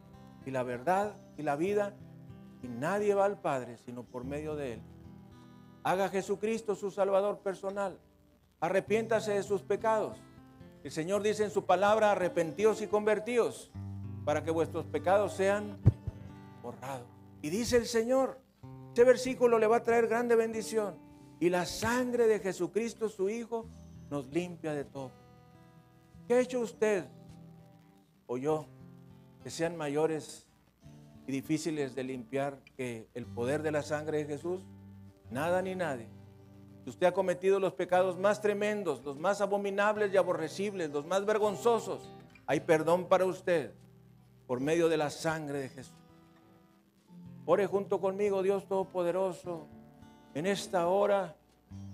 y 0.46 0.50
la 0.50 0.62
verdad 0.62 1.16
y 1.36 1.42
la 1.42 1.56
vida 1.56 1.94
y 2.62 2.68
nadie 2.68 3.14
va 3.14 3.24
al 3.24 3.40
Padre 3.40 3.76
sino 3.78 4.02
por 4.04 4.24
medio 4.24 4.54
de 4.54 4.74
Él. 4.74 4.82
Haga 5.82 6.08
Jesucristo 6.08 6.74
su 6.74 6.90
Salvador 6.90 7.38
personal. 7.38 7.98
Arrepiéntase 8.60 9.32
de 9.32 9.42
sus 9.42 9.62
pecados. 9.62 10.18
El 10.82 10.90
Señor 10.90 11.22
dice 11.22 11.44
en 11.44 11.50
su 11.50 11.66
palabra, 11.66 12.12
arrepentíos 12.12 12.80
y 12.80 12.86
convertíos 12.86 13.70
para 14.24 14.42
que 14.42 14.50
vuestros 14.50 14.86
pecados 14.86 15.34
sean 15.34 15.78
borrados. 16.62 17.06
Y 17.42 17.50
dice 17.50 17.76
el 17.76 17.86
Señor, 17.86 18.40
este 18.88 19.04
versículo 19.04 19.58
le 19.58 19.66
va 19.66 19.76
a 19.76 19.82
traer 19.82 20.08
grande 20.08 20.36
bendición. 20.36 20.98
Y 21.38 21.50
la 21.50 21.66
sangre 21.66 22.26
de 22.26 22.38
Jesucristo, 22.38 23.08
su 23.08 23.28
Hijo, 23.28 23.66
nos 24.10 24.26
limpia 24.28 24.74
de 24.74 24.84
todo. 24.84 25.12
¿Qué 26.26 26.34
ha 26.34 26.40
hecho 26.40 26.60
usted 26.60 27.04
o 28.26 28.36
yo 28.36 28.66
que 29.42 29.50
sean 29.50 29.76
mayores 29.76 30.48
y 31.26 31.32
difíciles 31.32 31.94
de 31.94 32.04
limpiar 32.04 32.62
que 32.76 33.08
el 33.14 33.26
poder 33.26 33.62
de 33.62 33.72
la 33.72 33.82
sangre 33.82 34.18
de 34.18 34.24
Jesús? 34.26 34.62
Nada 35.30 35.62
ni 35.62 35.74
nadie. 35.74 36.08
Usted 36.90 37.06
ha 37.06 37.12
cometido 37.12 37.60
los 37.60 37.72
pecados 37.74 38.18
más 38.18 38.40
tremendos, 38.40 39.04
los 39.04 39.16
más 39.16 39.40
abominables 39.40 40.12
y 40.12 40.16
aborrecibles, 40.16 40.90
los 40.90 41.06
más 41.06 41.24
vergonzosos, 41.24 42.10
hay 42.46 42.58
perdón 42.58 43.06
para 43.06 43.26
usted 43.26 43.70
por 44.48 44.58
medio 44.58 44.88
de 44.88 44.96
la 44.96 45.08
sangre 45.08 45.60
de 45.60 45.68
Jesús. 45.68 45.94
Ore 47.46 47.68
junto 47.68 48.00
conmigo, 48.00 48.42
Dios 48.42 48.66
Todopoderoso. 48.66 49.68
En 50.34 50.46
esta 50.46 50.88
hora 50.88 51.36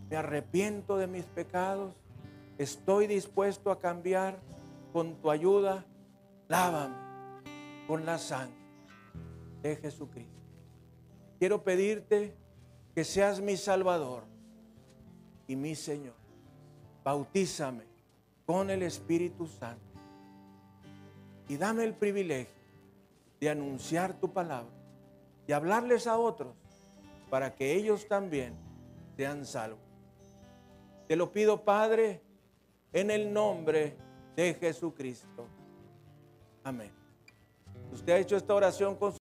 me 0.09 0.17
arrepiento 0.17 0.97
de 0.97 1.07
mis 1.09 1.27
pecados. 1.27 1.93
Estoy 2.57 3.07
dispuesto 3.07 3.71
a 3.71 3.79
cambiar 3.79 4.39
con 4.95 5.17
tu 5.17 5.31
ayuda. 5.31 5.85
Lávame 6.49 6.97
con 7.87 8.07
la 8.07 8.17
sangre 8.17 8.57
de 9.61 9.77
Jesucristo. 9.77 10.41
Quiero 11.39 11.63
pedirte 11.63 12.35
que 12.95 13.05
seas 13.05 13.43
mi 13.43 13.59
Salvador 13.59 14.36
y 15.47 15.57
mi 15.57 15.75
Señor. 15.75 16.15
Bautízame 17.05 17.85
con 18.45 18.71
el 18.71 18.83
Espíritu 18.83 19.47
Santo 19.47 19.85
y 21.49 21.57
dame 21.57 21.85
el 21.85 21.95
privilegio 21.95 22.55
de 23.41 23.51
anunciar 23.51 24.19
tu 24.19 24.33
palabra 24.33 24.73
y 25.47 25.53
hablarles 25.53 26.07
a 26.07 26.19
otros 26.19 26.55
para 27.31 27.55
que 27.55 27.75
ellos 27.75 28.09
también 28.09 28.55
sean 29.17 29.45
salvos. 29.45 29.81
Te 31.09 31.17
lo 31.17 31.33
pido, 31.33 31.65
Padre, 31.65 32.21
en 32.93 33.11
el 33.11 33.33
nombre 33.33 33.97
de 34.35 34.55
Jesucristo. 34.55 35.47
Amén. 36.65 36.91
Usted 37.93 38.13
ha 38.13 38.19
hecho 38.19 38.37
esta 38.37 38.55
oración 38.55 38.97
con 38.97 39.13